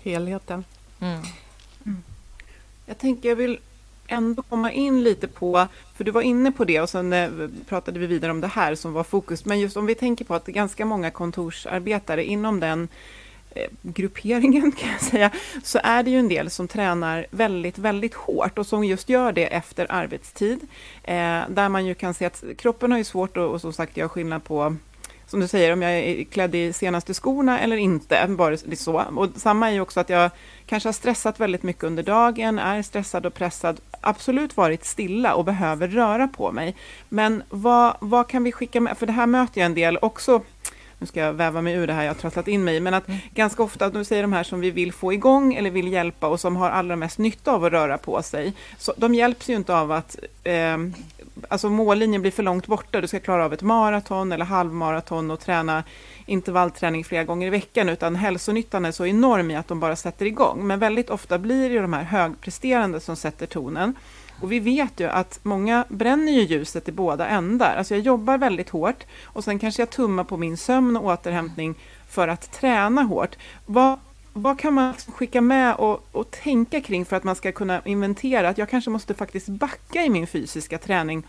Helheten. 0.02 0.64
Mm. 1.00 1.22
Jag 2.86 2.98
tänker 2.98 3.28
jag 3.28 3.36
vill 3.36 3.58
ändå 4.08 4.42
komma 4.42 4.72
in 4.72 5.02
lite 5.02 5.28
på, 5.28 5.66
för 5.96 6.04
du 6.04 6.10
var 6.10 6.22
inne 6.22 6.52
på 6.52 6.64
det 6.64 6.80
och 6.80 6.90
sen 6.90 7.12
eh, 7.12 7.30
pratade 7.68 7.98
vi 8.00 8.06
vidare 8.06 8.30
om 8.30 8.40
det 8.40 8.46
här 8.46 8.74
som 8.74 8.92
var 8.92 9.04
fokus, 9.04 9.44
men 9.44 9.60
just 9.60 9.76
om 9.76 9.86
vi 9.86 9.94
tänker 9.94 10.24
på 10.24 10.34
att 10.34 10.46
ganska 10.46 10.84
många 10.84 11.10
kontorsarbetare 11.10 12.24
inom 12.24 12.60
den 12.60 12.88
eh, 13.50 13.70
grupperingen 13.82 14.72
kan 14.78 14.90
jag 14.90 15.00
säga, 15.00 15.30
så 15.64 15.80
är 15.82 16.02
det 16.02 16.10
ju 16.10 16.18
en 16.18 16.28
del 16.28 16.50
som 16.50 16.68
tränar 16.68 17.26
väldigt, 17.30 17.78
väldigt 17.78 18.14
hårt 18.14 18.58
och 18.58 18.66
som 18.66 18.84
just 18.84 19.08
gör 19.08 19.32
det 19.32 19.46
efter 19.46 19.86
arbetstid. 19.92 20.60
Eh, 21.02 21.42
där 21.48 21.68
man 21.68 21.86
ju 21.86 21.94
kan 21.94 22.14
se 22.14 22.24
att 22.24 22.44
kroppen 22.58 22.90
har 22.90 22.98
ju 22.98 23.04
svårt 23.04 23.36
att, 23.36 23.48
och 23.48 23.60
som 23.60 23.72
sagt 23.72 23.96
göra 23.96 24.08
skillnad 24.08 24.44
på 24.44 24.76
som 25.28 25.40
du 25.40 25.48
säger, 25.48 25.72
om 25.72 25.82
jag 25.82 25.92
är 25.92 26.24
klädd 26.24 26.54
i 26.54 26.72
senaste 26.72 27.14
skorna 27.14 27.60
eller 27.60 27.76
inte. 27.76 28.26
Bara 28.28 28.56
så. 28.56 29.04
Och 29.16 29.28
samma 29.36 29.68
är 29.68 29.72
ju 29.72 29.80
också 29.80 30.00
att 30.00 30.10
jag 30.10 30.30
kanske 30.66 30.88
har 30.88 30.92
stressat 30.92 31.40
väldigt 31.40 31.62
mycket 31.62 31.84
under 31.84 32.02
dagen, 32.02 32.58
är 32.58 32.82
stressad 32.82 33.26
och 33.26 33.34
pressad, 33.34 33.80
absolut 34.00 34.56
varit 34.56 34.84
stilla 34.84 35.34
och 35.34 35.44
behöver 35.44 35.88
röra 35.88 36.28
på 36.28 36.52
mig. 36.52 36.76
Men 37.08 37.42
vad, 37.48 37.96
vad 38.00 38.28
kan 38.28 38.44
vi 38.44 38.52
skicka 38.52 38.80
med? 38.80 38.98
För 38.98 39.06
det 39.06 39.12
här 39.12 39.26
möter 39.26 39.60
jag 39.60 39.66
en 39.66 39.74
del 39.74 39.98
också 40.02 40.42
nu 40.98 41.06
ska 41.06 41.20
jag 41.20 41.32
väva 41.32 41.62
mig 41.62 41.74
ur 41.74 41.86
det 41.86 41.92
här 41.92 42.02
jag 42.02 42.10
har 42.10 42.20
trasslat 42.20 42.48
in 42.48 42.64
mig 42.64 42.76
i, 42.76 42.80
men 42.80 42.94
att 42.94 43.08
mm. 43.08 43.20
ganska 43.34 43.62
ofta, 43.62 43.88
nu 43.88 44.04
säger 44.04 44.22
de 44.22 44.32
här 44.32 44.42
som 44.42 44.60
vi 44.60 44.70
vill 44.70 44.92
få 44.92 45.12
igång 45.12 45.54
eller 45.54 45.70
vill 45.70 45.92
hjälpa 45.92 46.26
och 46.28 46.40
som 46.40 46.56
har 46.56 46.70
allra 46.70 46.96
mest 46.96 47.18
nytta 47.18 47.52
av 47.52 47.64
att 47.64 47.72
röra 47.72 47.98
på 47.98 48.22
sig, 48.22 48.52
så 48.78 48.94
de 48.96 49.14
hjälps 49.14 49.48
ju 49.50 49.56
inte 49.56 49.74
av 49.74 49.92
att 49.92 50.16
eh, 50.44 50.76
alltså 51.48 51.70
mållinjen 51.70 52.22
blir 52.22 52.32
för 52.32 52.42
långt 52.42 52.66
borta, 52.66 53.00
du 53.00 53.08
ska 53.08 53.20
klara 53.20 53.44
av 53.44 53.52
ett 53.52 53.62
maraton 53.62 54.32
eller 54.32 54.44
halvmaraton 54.44 55.30
och 55.30 55.40
träna 55.40 55.84
intervallträning 56.26 57.04
flera 57.04 57.24
gånger 57.24 57.46
i 57.46 57.50
veckan, 57.50 57.88
utan 57.88 58.16
hälsonyttan 58.16 58.84
är 58.84 58.92
så 58.92 59.06
enorm 59.06 59.50
i 59.50 59.56
att 59.56 59.68
de 59.68 59.80
bara 59.80 59.96
sätter 59.96 60.26
igång. 60.26 60.66
Men 60.66 60.78
väldigt 60.78 61.10
ofta 61.10 61.38
blir 61.38 61.70
det 61.70 61.78
de 61.78 61.92
här 61.92 62.02
högpresterande 62.02 63.00
som 63.00 63.16
sätter 63.16 63.46
tonen. 63.46 63.94
Och 64.40 64.52
vi 64.52 64.60
vet 64.60 65.00
ju 65.00 65.08
att 65.08 65.40
många 65.42 65.84
bränner 65.88 66.32
ju 66.32 66.42
ljuset 66.42 66.88
i 66.88 66.92
båda 66.92 67.26
ändar. 67.26 67.76
Alltså 67.76 67.94
jag 67.94 68.02
jobbar 68.02 68.38
väldigt 68.38 68.68
hårt 68.68 69.04
och 69.24 69.44
sen 69.44 69.58
kanske 69.58 69.82
jag 69.82 69.90
tummar 69.90 70.24
på 70.24 70.36
min 70.36 70.56
sömn 70.56 70.96
och 70.96 71.04
återhämtning 71.04 71.74
för 72.08 72.28
att 72.28 72.52
träna 72.52 73.02
hårt. 73.02 73.36
Vad, 73.66 73.98
vad 74.42 74.58
kan 74.58 74.74
man 74.74 74.92
liksom 74.92 75.12
skicka 75.12 75.40
med 75.40 75.74
och, 75.74 76.06
och 76.12 76.30
tänka 76.30 76.80
kring 76.80 77.04
för 77.04 77.16
att 77.16 77.24
man 77.24 77.36
ska 77.36 77.52
kunna 77.52 77.82
inventera 77.84 78.48
att 78.48 78.58
jag 78.58 78.70
kanske 78.70 78.90
måste 78.90 79.14
faktiskt 79.14 79.48
backa 79.48 80.04
i 80.04 80.08
min 80.08 80.26
fysiska 80.26 80.78
träning 80.78 81.24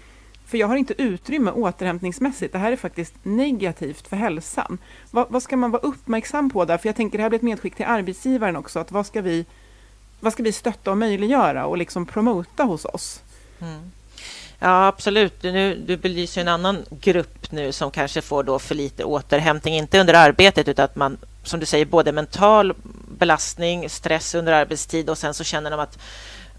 för 0.50 0.58
jag 0.58 0.68
har 0.68 0.76
inte 0.76 1.02
utrymme 1.02 1.52
återhämtningsmässigt. 1.52 2.54
Det 2.54 2.60
här 2.60 2.72
är 2.72 2.76
faktiskt 2.76 3.14
negativt 3.24 4.08
för 4.08 4.18
hälsan. 4.18 4.78
Vad, 5.12 5.26
vad, 5.30 5.44
ska 5.44 5.58
man 5.58 5.72
vara 5.72 5.82
uppmärksam 5.82 6.50
på 6.50 6.66
där? 6.66 6.78
För 6.78 6.90
jag 6.90 6.96
tänker 6.96 7.18
det 7.18 7.22
här 7.22 7.30
blir 7.30 7.40
ett 7.40 7.44
medskick 7.44 7.76
till 7.76 7.86
arbetsgivaren 7.86 8.56
också. 8.56 8.80
Att 8.80 8.92
vad 8.92 9.06
ska 9.06 9.22
vi, 9.22 9.46
vad 10.20 10.34
ska 10.34 10.44
vi 10.44 10.52
stötta 10.52 10.92
och 10.92 10.98
möjliggöra 10.98 11.66
och 11.66 11.78
liksom 11.78 12.06
promota 12.06 12.64
hos 12.64 12.86
oss? 12.86 13.22
Mm. 13.62 13.92
Ja, 14.60 14.88
absolut. 14.88 15.44
Nu, 15.44 15.84
du 15.88 15.98
belyser 15.98 16.42
en 16.42 16.48
annan 16.48 16.86
grupp 16.90 17.52
nu 17.52 17.72
som 17.72 17.92
kanske 17.92 18.22
får 18.22 18.44
då 18.44 18.60
för 18.60 18.76
lite 18.76 19.04
återhämtning, 19.04 19.76
inte 19.76 20.00
under 20.00 20.14
arbetet 20.14 20.68
utan 20.68 20.86
att 20.86 20.96
man, 20.96 21.18
som 21.50 21.60
du 21.60 21.66
säger, 21.66 21.86
både 21.86 22.12
mental 22.12 22.74
belastning, 23.08 23.90
stress 23.90 24.36
under 24.36 24.54
arbetstid 24.54 25.10
och 25.10 25.18
sen 25.18 25.34
så 25.34 25.44
känner 25.44 25.72
de 25.72 25.80
att 25.80 25.98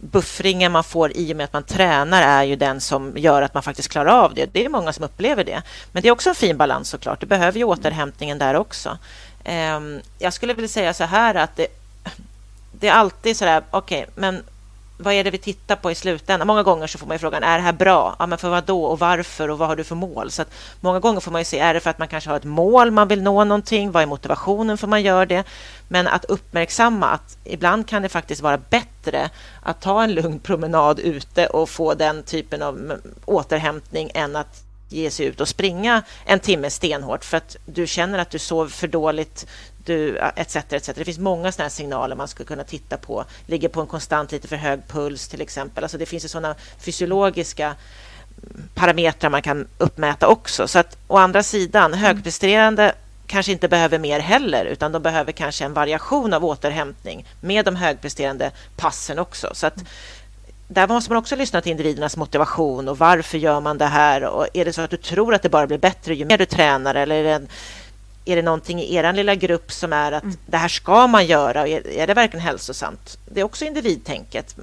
buffringen 0.01 0.73
man 0.73 0.85
får 0.85 1.17
i 1.17 1.33
och 1.33 1.37
med 1.37 1.45
att 1.45 1.53
man 1.53 1.63
tränar 1.63 2.23
är 2.23 2.43
ju 2.43 2.57
den 2.57 2.81
som 2.81 3.13
gör 3.17 3.43
att 3.43 3.55
man 3.55 3.63
faktiskt 3.63 3.89
klarar 3.89 4.25
av 4.25 4.35
det. 4.35 4.53
Det 4.53 4.65
är 4.65 4.69
många 4.69 4.93
som 4.93 5.05
upplever 5.05 5.45
det. 5.45 5.63
Men 5.93 6.03
det 6.03 6.09
är 6.09 6.13
också 6.13 6.29
en 6.29 6.35
fin 6.35 6.57
balans 6.57 6.89
såklart. 6.89 7.21
Du 7.21 7.27
behöver 7.27 7.59
ju 7.59 7.65
återhämtningen 7.65 8.39
där 8.39 8.55
också. 8.55 8.99
Ehm, 9.45 10.01
jag 10.19 10.33
skulle 10.33 10.55
vilja 10.55 10.69
säga 10.69 10.95
så 10.95 11.05
här 11.05 11.35
att 11.35 11.57
det, 11.57 11.67
det 12.73 12.89
är 12.89 12.93
alltid 12.93 13.37
så 13.37 13.45
där, 13.45 13.63
okej, 13.71 14.03
okay, 14.03 14.13
men 14.15 14.43
vad 15.01 15.15
är 15.15 15.25
det 15.25 15.31
vi 15.31 15.39
tittar 15.39 15.77
på 15.77 15.91
i 15.91 15.95
slutändan? 15.95 16.47
Många 16.47 16.63
gånger 16.63 16.87
så 16.87 16.99
får 16.99 17.07
man 17.07 17.19
frågan, 17.19 17.43
är 17.43 17.59
det 17.59 17.65
här 17.65 17.73
bra? 17.73 18.17
Ja, 18.19 18.27
men 18.27 18.39
för 18.39 18.49
vad 18.49 18.65
då 18.65 18.85
och 18.85 18.99
varför 18.99 19.49
och 19.49 19.59
vad 19.59 19.69
har 19.69 19.77
du 19.77 19.85
för 19.85 19.95
mål? 19.95 20.31
Så 20.31 20.43
att 20.43 20.53
många 20.81 21.01
gånger 21.01 21.21
får 21.21 21.31
man 21.31 21.41
ju 21.41 21.45
se, 21.45 21.59
är 21.59 21.75
det 21.75 21.81
för 21.81 21.91
att 21.91 21.99
man 21.99 22.09
kanske 22.09 22.31
har 22.31 22.37
ett 22.37 22.45
mål, 22.45 22.91
man 22.91 23.09
vill 23.09 23.23
nå 23.23 23.45
någonting? 23.45 23.91
Vad 23.91 24.03
är 24.03 24.07
motivationen 24.07 24.79
för 24.79 24.87
man 24.87 25.03
gör 25.03 25.27
det? 25.27 25.45
Men 25.89 26.07
att 26.07 26.25
uppmärksamma 26.25 27.07
att 27.07 27.37
ibland 27.45 27.87
kan 27.87 28.03
det 28.03 28.09
faktiskt 28.09 28.43
vara 28.43 28.59
bättre 28.59 29.31
att 29.63 29.81
ta 29.81 30.03
en 30.03 30.15
lugn 30.15 30.39
promenad 30.39 30.99
ute 30.99 31.47
och 31.47 31.69
få 31.69 31.95
den 31.95 32.23
typen 32.23 32.63
av 32.63 32.79
mm, 32.79 33.01
återhämtning 33.25 34.11
än 34.15 34.37
att 34.37 34.65
ge 34.91 35.11
sig 35.11 35.27
ut 35.27 35.41
och 35.41 35.49
springa 35.49 36.03
en 36.25 36.41
timme 36.41 36.71
stenhårt 36.71 37.25
för 37.25 37.37
att 37.37 37.57
du 37.67 37.87
känner 37.87 38.19
att 38.19 38.31
du 38.31 38.39
sover 38.39 38.71
för 38.71 38.89
dåligt, 38.89 39.47
du, 39.85 40.19
etc, 40.37 40.57
etc. 40.57 40.91
Det 40.95 41.05
finns 41.05 41.19
många 41.19 41.53
sådana 41.53 41.71
signaler 41.71 42.17
man 42.17 42.29
skulle 42.29 42.47
kunna 42.47 42.65
titta 42.65 42.97
på. 42.97 43.25
Ligger 43.47 43.69
på 43.69 43.81
en 43.81 43.87
konstant 43.87 44.33
lite 44.33 44.49
för 44.49 44.57
hög 44.57 44.81
puls 44.89 45.29
till 45.29 45.41
exempel. 45.41 45.85
Alltså 45.85 45.99
det 45.99 46.07
finns 46.07 46.25
ju 46.25 46.29
sådana 46.29 46.55
fysiologiska 46.79 47.75
parametrar 48.75 49.31
man 49.31 49.43
kan 49.43 49.69
uppmäta 49.79 50.29
också. 50.29 50.69
Så 50.69 50.79
att 50.79 50.97
å 51.07 51.17
andra 51.17 51.43
sidan, 51.43 51.95
högpresterande 51.95 52.95
kanske 53.27 53.53
inte 53.53 53.69
behöver 53.69 53.99
mer 53.99 54.21
heller, 54.21 54.65
utan 54.65 54.93
de 54.93 55.03
behöver 55.03 55.33
kanske 55.33 55.65
en 55.65 55.75
variation 55.75 56.35
av 56.35 56.45
återhämtning 56.45 57.25
med 57.41 57.65
de 57.65 57.77
högpresterande 57.77 58.51
passen 58.77 59.19
också. 59.19 59.51
Så 59.53 59.67
att 59.67 59.85
där 60.69 60.89
måste 60.89 61.11
man 61.11 61.19
också 61.19 61.37
lyssna 61.37 61.61
till 61.61 61.71
individernas 61.71 62.17
motivation 62.17 62.89
och 62.89 62.99
varför 62.99 63.39
gör 63.39 63.61
man 63.61 63.79
det 63.79 63.87
här? 63.87 64.25
Och 64.25 64.47
är 64.55 64.65
det 64.65 64.73
så 64.73 64.81
att 64.81 64.91
du 64.91 64.97
tror 64.97 65.35
att 65.35 65.43
det 65.43 65.49
bara 65.49 65.67
blir 65.67 65.79
bättre 65.79 66.15
ju 66.15 66.25
mer 66.25 66.39
du 66.39 66.47
tränar 66.47 66.95
eller 66.95 67.17
är 67.17 67.25
det 67.25 67.31
en 67.31 67.49
är 68.31 68.37
det 68.37 68.43
någonting 68.43 68.81
i 68.81 68.95
er 68.95 69.13
lilla 69.13 69.35
grupp 69.35 69.73
som 69.73 69.93
är 69.93 70.13
att 70.13 70.23
mm. 70.23 70.37
det 70.47 70.57
här 70.57 70.69
ska 70.69 71.07
man 71.07 71.27
göra? 71.27 71.69
Är, 71.69 71.87
är 71.87 72.07
det 72.07 72.15
verkligen 72.15 72.45
hälsosamt? 72.47 73.19
Det 73.25 73.41
är 73.41 73.45
också 73.45 73.65
individtänket, 73.65 74.57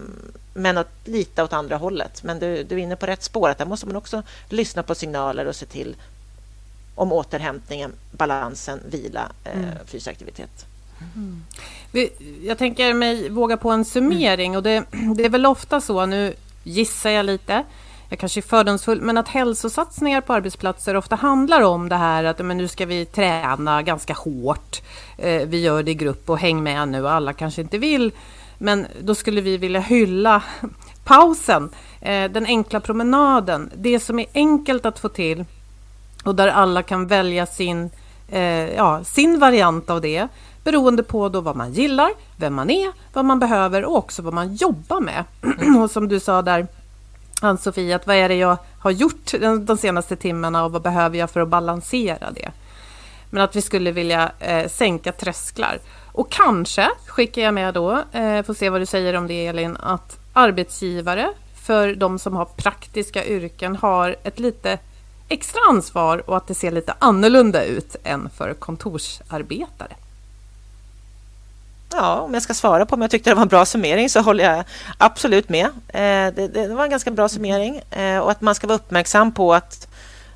men 0.53 0.77
åt, 0.77 0.87
lite 1.05 1.43
åt 1.43 1.53
andra 1.53 1.77
hållet. 1.77 2.23
Men 2.23 2.39
du, 2.39 2.63
du 2.63 2.75
är 2.75 2.79
inne 2.79 2.95
på 2.95 3.05
rätt 3.05 3.23
spår, 3.23 3.49
att 3.49 3.57
där 3.57 3.65
måste 3.65 3.85
man 3.85 3.95
också 3.95 4.23
lyssna 4.49 4.83
på 4.83 4.95
signaler 4.95 5.45
och 5.45 5.55
se 5.55 5.65
till 5.65 5.95
om 6.95 7.11
återhämtningen, 7.11 7.91
balansen, 8.11 8.79
vila, 8.89 9.31
eh, 9.43 9.57
mm. 9.57 9.69
fysisk 9.85 10.07
aktivitet. 10.07 10.65
Mm. 11.15 11.43
Jag 12.43 12.57
tänker 12.57 12.93
mig 12.93 13.29
våga 13.29 13.57
på 13.57 13.71
en 13.71 13.85
summering 13.85 14.57
och 14.57 14.63
det, 14.63 14.83
det 15.15 15.25
är 15.25 15.29
väl 15.29 15.45
ofta 15.45 15.81
så, 15.81 16.05
nu 16.05 16.33
gissar 16.63 17.09
jag 17.09 17.25
lite, 17.25 17.63
jag 18.09 18.19
kanske 18.19 18.39
är 18.39 18.41
fördomsfull, 18.41 19.01
men 19.01 19.17
att 19.17 19.27
hälsosatsningar 19.27 20.21
på 20.21 20.33
arbetsplatser 20.33 20.95
ofta 20.95 21.15
handlar 21.15 21.61
om 21.61 21.89
det 21.89 21.95
här 21.95 22.23
att 22.23 22.39
men 22.39 22.57
nu 22.57 22.67
ska 22.67 22.85
vi 22.85 23.05
träna 23.05 23.81
ganska 23.81 24.13
hårt. 24.13 24.81
Eh, 25.17 25.47
vi 25.47 25.61
gör 25.61 25.83
det 25.83 25.91
i 25.91 25.93
grupp 25.93 26.29
och 26.29 26.39
häng 26.39 26.63
med 26.63 26.87
nu 26.87 27.03
och 27.03 27.11
alla 27.11 27.33
kanske 27.33 27.61
inte 27.61 27.77
vill. 27.77 28.11
Men 28.57 28.85
då 29.01 29.15
skulle 29.15 29.41
vi 29.41 29.57
vilja 29.57 29.79
hylla 29.79 30.43
pausen, 31.03 31.69
eh, 32.01 32.31
den 32.31 32.45
enkla 32.45 32.79
promenaden, 32.79 33.71
det 33.75 33.99
som 33.99 34.19
är 34.19 34.25
enkelt 34.33 34.85
att 34.85 34.99
få 34.99 35.09
till 35.09 35.45
och 36.23 36.35
där 36.35 36.47
alla 36.47 36.83
kan 36.83 37.07
välja 37.07 37.45
sin, 37.45 37.89
eh, 38.29 38.75
ja, 38.75 39.03
sin 39.03 39.39
variant 39.39 39.89
av 39.89 40.01
det 40.01 40.27
beroende 40.63 41.03
på 41.03 41.29
då 41.29 41.41
vad 41.41 41.55
man 41.55 41.73
gillar, 41.73 42.11
vem 42.37 42.53
man 42.53 42.69
är, 42.69 42.91
vad 43.13 43.25
man 43.25 43.39
behöver 43.39 43.85
och 43.85 43.97
också 43.97 44.21
vad 44.21 44.33
man 44.33 44.55
jobbar 44.55 45.01
med. 45.01 45.23
och 45.83 45.91
som 45.91 46.07
du 46.07 46.19
sa 46.19 46.41
där, 46.41 46.67
Ann-Sofie, 47.41 47.95
att 47.95 48.07
vad 48.07 48.15
är 48.15 48.29
det 48.29 48.35
jag 48.35 48.57
har 48.79 48.91
gjort 48.91 49.33
de 49.61 49.77
senaste 49.77 50.15
timmarna 50.15 50.65
och 50.65 50.71
vad 50.71 50.81
behöver 50.81 51.17
jag 51.17 51.31
för 51.31 51.39
att 51.39 51.47
balansera 51.47 52.31
det. 52.31 52.51
Men 53.29 53.43
att 53.43 53.55
vi 53.55 53.61
skulle 53.61 53.91
vilja 53.91 54.31
eh, 54.39 54.67
sänka 54.69 55.11
trösklar. 55.11 55.79
Och 56.11 56.31
kanske 56.31 56.89
skickar 57.07 57.41
jag 57.41 57.53
med 57.53 57.73
då, 57.73 58.03
eh, 58.11 58.43
får 58.43 58.53
se 58.53 58.69
vad 58.69 58.81
du 58.81 58.85
säger 58.85 59.13
om 59.13 59.27
det 59.27 59.47
Elin, 59.47 59.77
att 59.77 60.19
arbetsgivare 60.33 61.29
för 61.55 61.95
de 61.95 62.19
som 62.19 62.35
har 62.35 62.45
praktiska 62.45 63.25
yrken 63.25 63.75
har 63.75 64.15
ett 64.23 64.39
lite 64.39 64.79
extra 65.29 65.61
ansvar 65.69 66.29
och 66.29 66.37
att 66.37 66.47
det 66.47 66.53
ser 66.55 66.71
lite 66.71 66.93
annorlunda 66.99 67.63
ut 67.63 67.95
än 68.03 68.29
för 68.29 68.53
kontorsarbetare. 68.53 69.95
Ja, 71.93 72.19
om 72.19 72.33
jag 72.33 72.43
ska 72.43 72.53
svara 72.53 72.85
på 72.85 72.95
om 72.95 73.01
jag 73.01 73.11
tyckte 73.11 73.29
det 73.29 73.35
var 73.35 73.41
en 73.41 73.47
bra 73.47 73.65
summering 73.65 74.09
så 74.09 74.21
håller 74.21 74.43
jag 74.43 74.63
absolut 74.97 75.49
med. 75.49 75.65
Eh, 75.87 76.33
det, 76.35 76.47
det, 76.53 76.67
var 76.67 76.83
en 76.83 76.89
ganska 76.89 77.11
bra 77.11 77.29
summering 77.29 77.81
eh, 77.91 78.19
och 78.19 78.31
att 78.31 78.41
man 78.41 78.55
ska 78.55 78.67
vara 78.67 78.75
uppmärksam 78.75 79.31
på 79.31 79.53
att, 79.53 79.87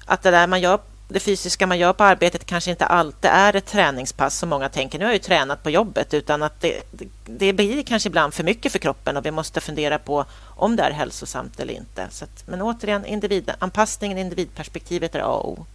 att 0.06 0.24
det 0.24 0.32
där 0.32 0.48
man 0.48 0.62
gör 0.62 0.80
det 1.14 1.20
fysiska 1.20 1.68
man 1.68 1.80
gör 1.80 1.94
på 1.94 2.04
arbetet 2.04 2.46
kanske 2.46 2.72
inte 2.72 2.86
alltid 2.86 3.32
är 3.32 3.56
ett 3.56 3.66
träningspass 3.66 4.38
som 4.38 4.50
många 4.50 4.70
tänker. 4.70 5.00
Nu 5.00 5.06
har 5.06 5.10
jag 5.12 5.16
ju 5.16 5.24
tränat 5.24 5.64
på 5.64 5.70
jobbet 5.70 6.14
utan 6.14 6.44
att 6.44 6.62
det, 6.62 6.82
det 7.26 7.54
blir 7.54 7.84
kanske 7.84 8.10
ibland 8.10 8.34
för 8.34 8.44
mycket 8.44 8.72
för 8.72 8.80
kroppen 8.80 9.18
och 9.18 9.26
vi 9.26 9.32
måste 9.32 9.62
fundera 9.62 9.98
på 9.98 10.26
om 10.56 10.76
det 10.76 10.84
är 10.84 10.92
hälsosamt 10.92 11.60
eller 11.60 11.74
inte. 11.74 12.08
Så 12.10 12.24
att, 12.24 12.48
men 12.48 12.62
återigen, 12.62 13.06
individanpassningen, 13.06 14.18
individperspektivet 14.18 15.16
är 15.16 15.20
A 15.20 15.26
och 15.26 15.50
O. 15.50 15.66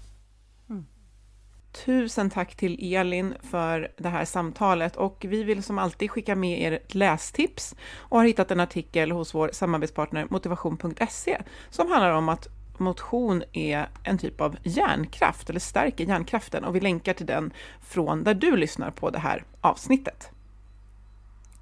Tusen 1.84 2.30
tack 2.30 2.56
till 2.56 2.94
Elin 2.94 3.34
för 3.42 3.92
det 3.96 4.08
här 4.08 4.24
samtalet 4.24 4.96
och 4.96 5.24
vi 5.28 5.42
vill 5.42 5.62
som 5.62 5.78
alltid 5.78 6.10
skicka 6.10 6.34
med 6.34 6.60
er 6.60 6.72
ett 6.72 6.94
lästips 6.94 7.74
och 7.98 8.18
har 8.18 8.26
hittat 8.26 8.50
en 8.50 8.60
artikel 8.60 9.12
hos 9.12 9.34
vår 9.34 9.50
samarbetspartner 9.52 10.26
motivation.se 10.30 11.42
som 11.70 11.90
handlar 11.90 12.10
om 12.10 12.28
att 12.28 12.48
motion 12.78 13.42
är 13.52 13.88
en 14.02 14.18
typ 14.18 14.40
av 14.40 14.56
hjärnkraft, 14.62 15.50
eller 15.50 15.60
stärker 15.60 16.04
hjärnkraften, 16.04 16.64
och 16.64 16.76
vi 16.76 16.80
länkar 16.80 17.12
till 17.12 17.26
den 17.26 17.52
från 17.80 18.24
där 18.24 18.34
du 18.34 18.56
lyssnar 18.56 18.90
på 18.90 19.10
det 19.10 19.18
här 19.18 19.44
avsnittet. 19.60 20.30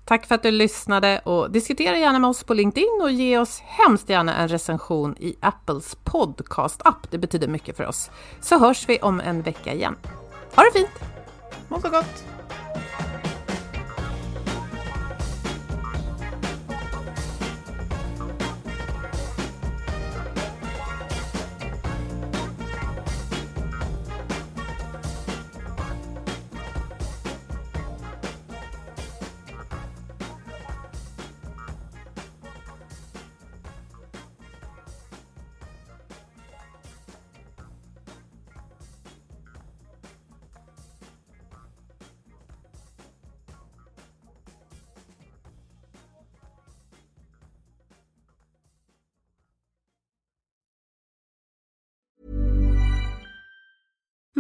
Tack 0.05 0.27
för 0.27 0.35
att 0.35 0.43
du 0.43 0.51
lyssnade 0.51 1.19
och 1.19 1.51
diskutera 1.51 1.99
gärna 1.99 2.19
med 2.19 2.31
oss 2.31 2.45
på 2.45 2.55
LinkedIn 2.55 3.01
och 3.03 3.11
ge 3.11 3.39
oss 3.39 3.61
hemskt 3.61 4.09
gärna 4.09 4.35
en 4.35 4.49
recension 4.49 5.17
i 5.19 5.37
Apples 5.41 5.97
podcast-app. 6.05 7.11
Det 7.11 7.19
betyder 7.19 7.49
mycket 7.49 7.77
för 7.77 7.87
oss. 7.87 8.11
Så 8.41 8.59
hörs 8.59 8.89
vi 8.89 8.99
om 8.99 9.21
en 9.21 9.43
vecka 9.43 9.73
igen. 9.73 9.97
Ha 10.55 10.63
det 10.63 10.79
fint! 10.79 10.91
Må 11.69 11.81
så 11.81 11.89
gott! 11.91 12.25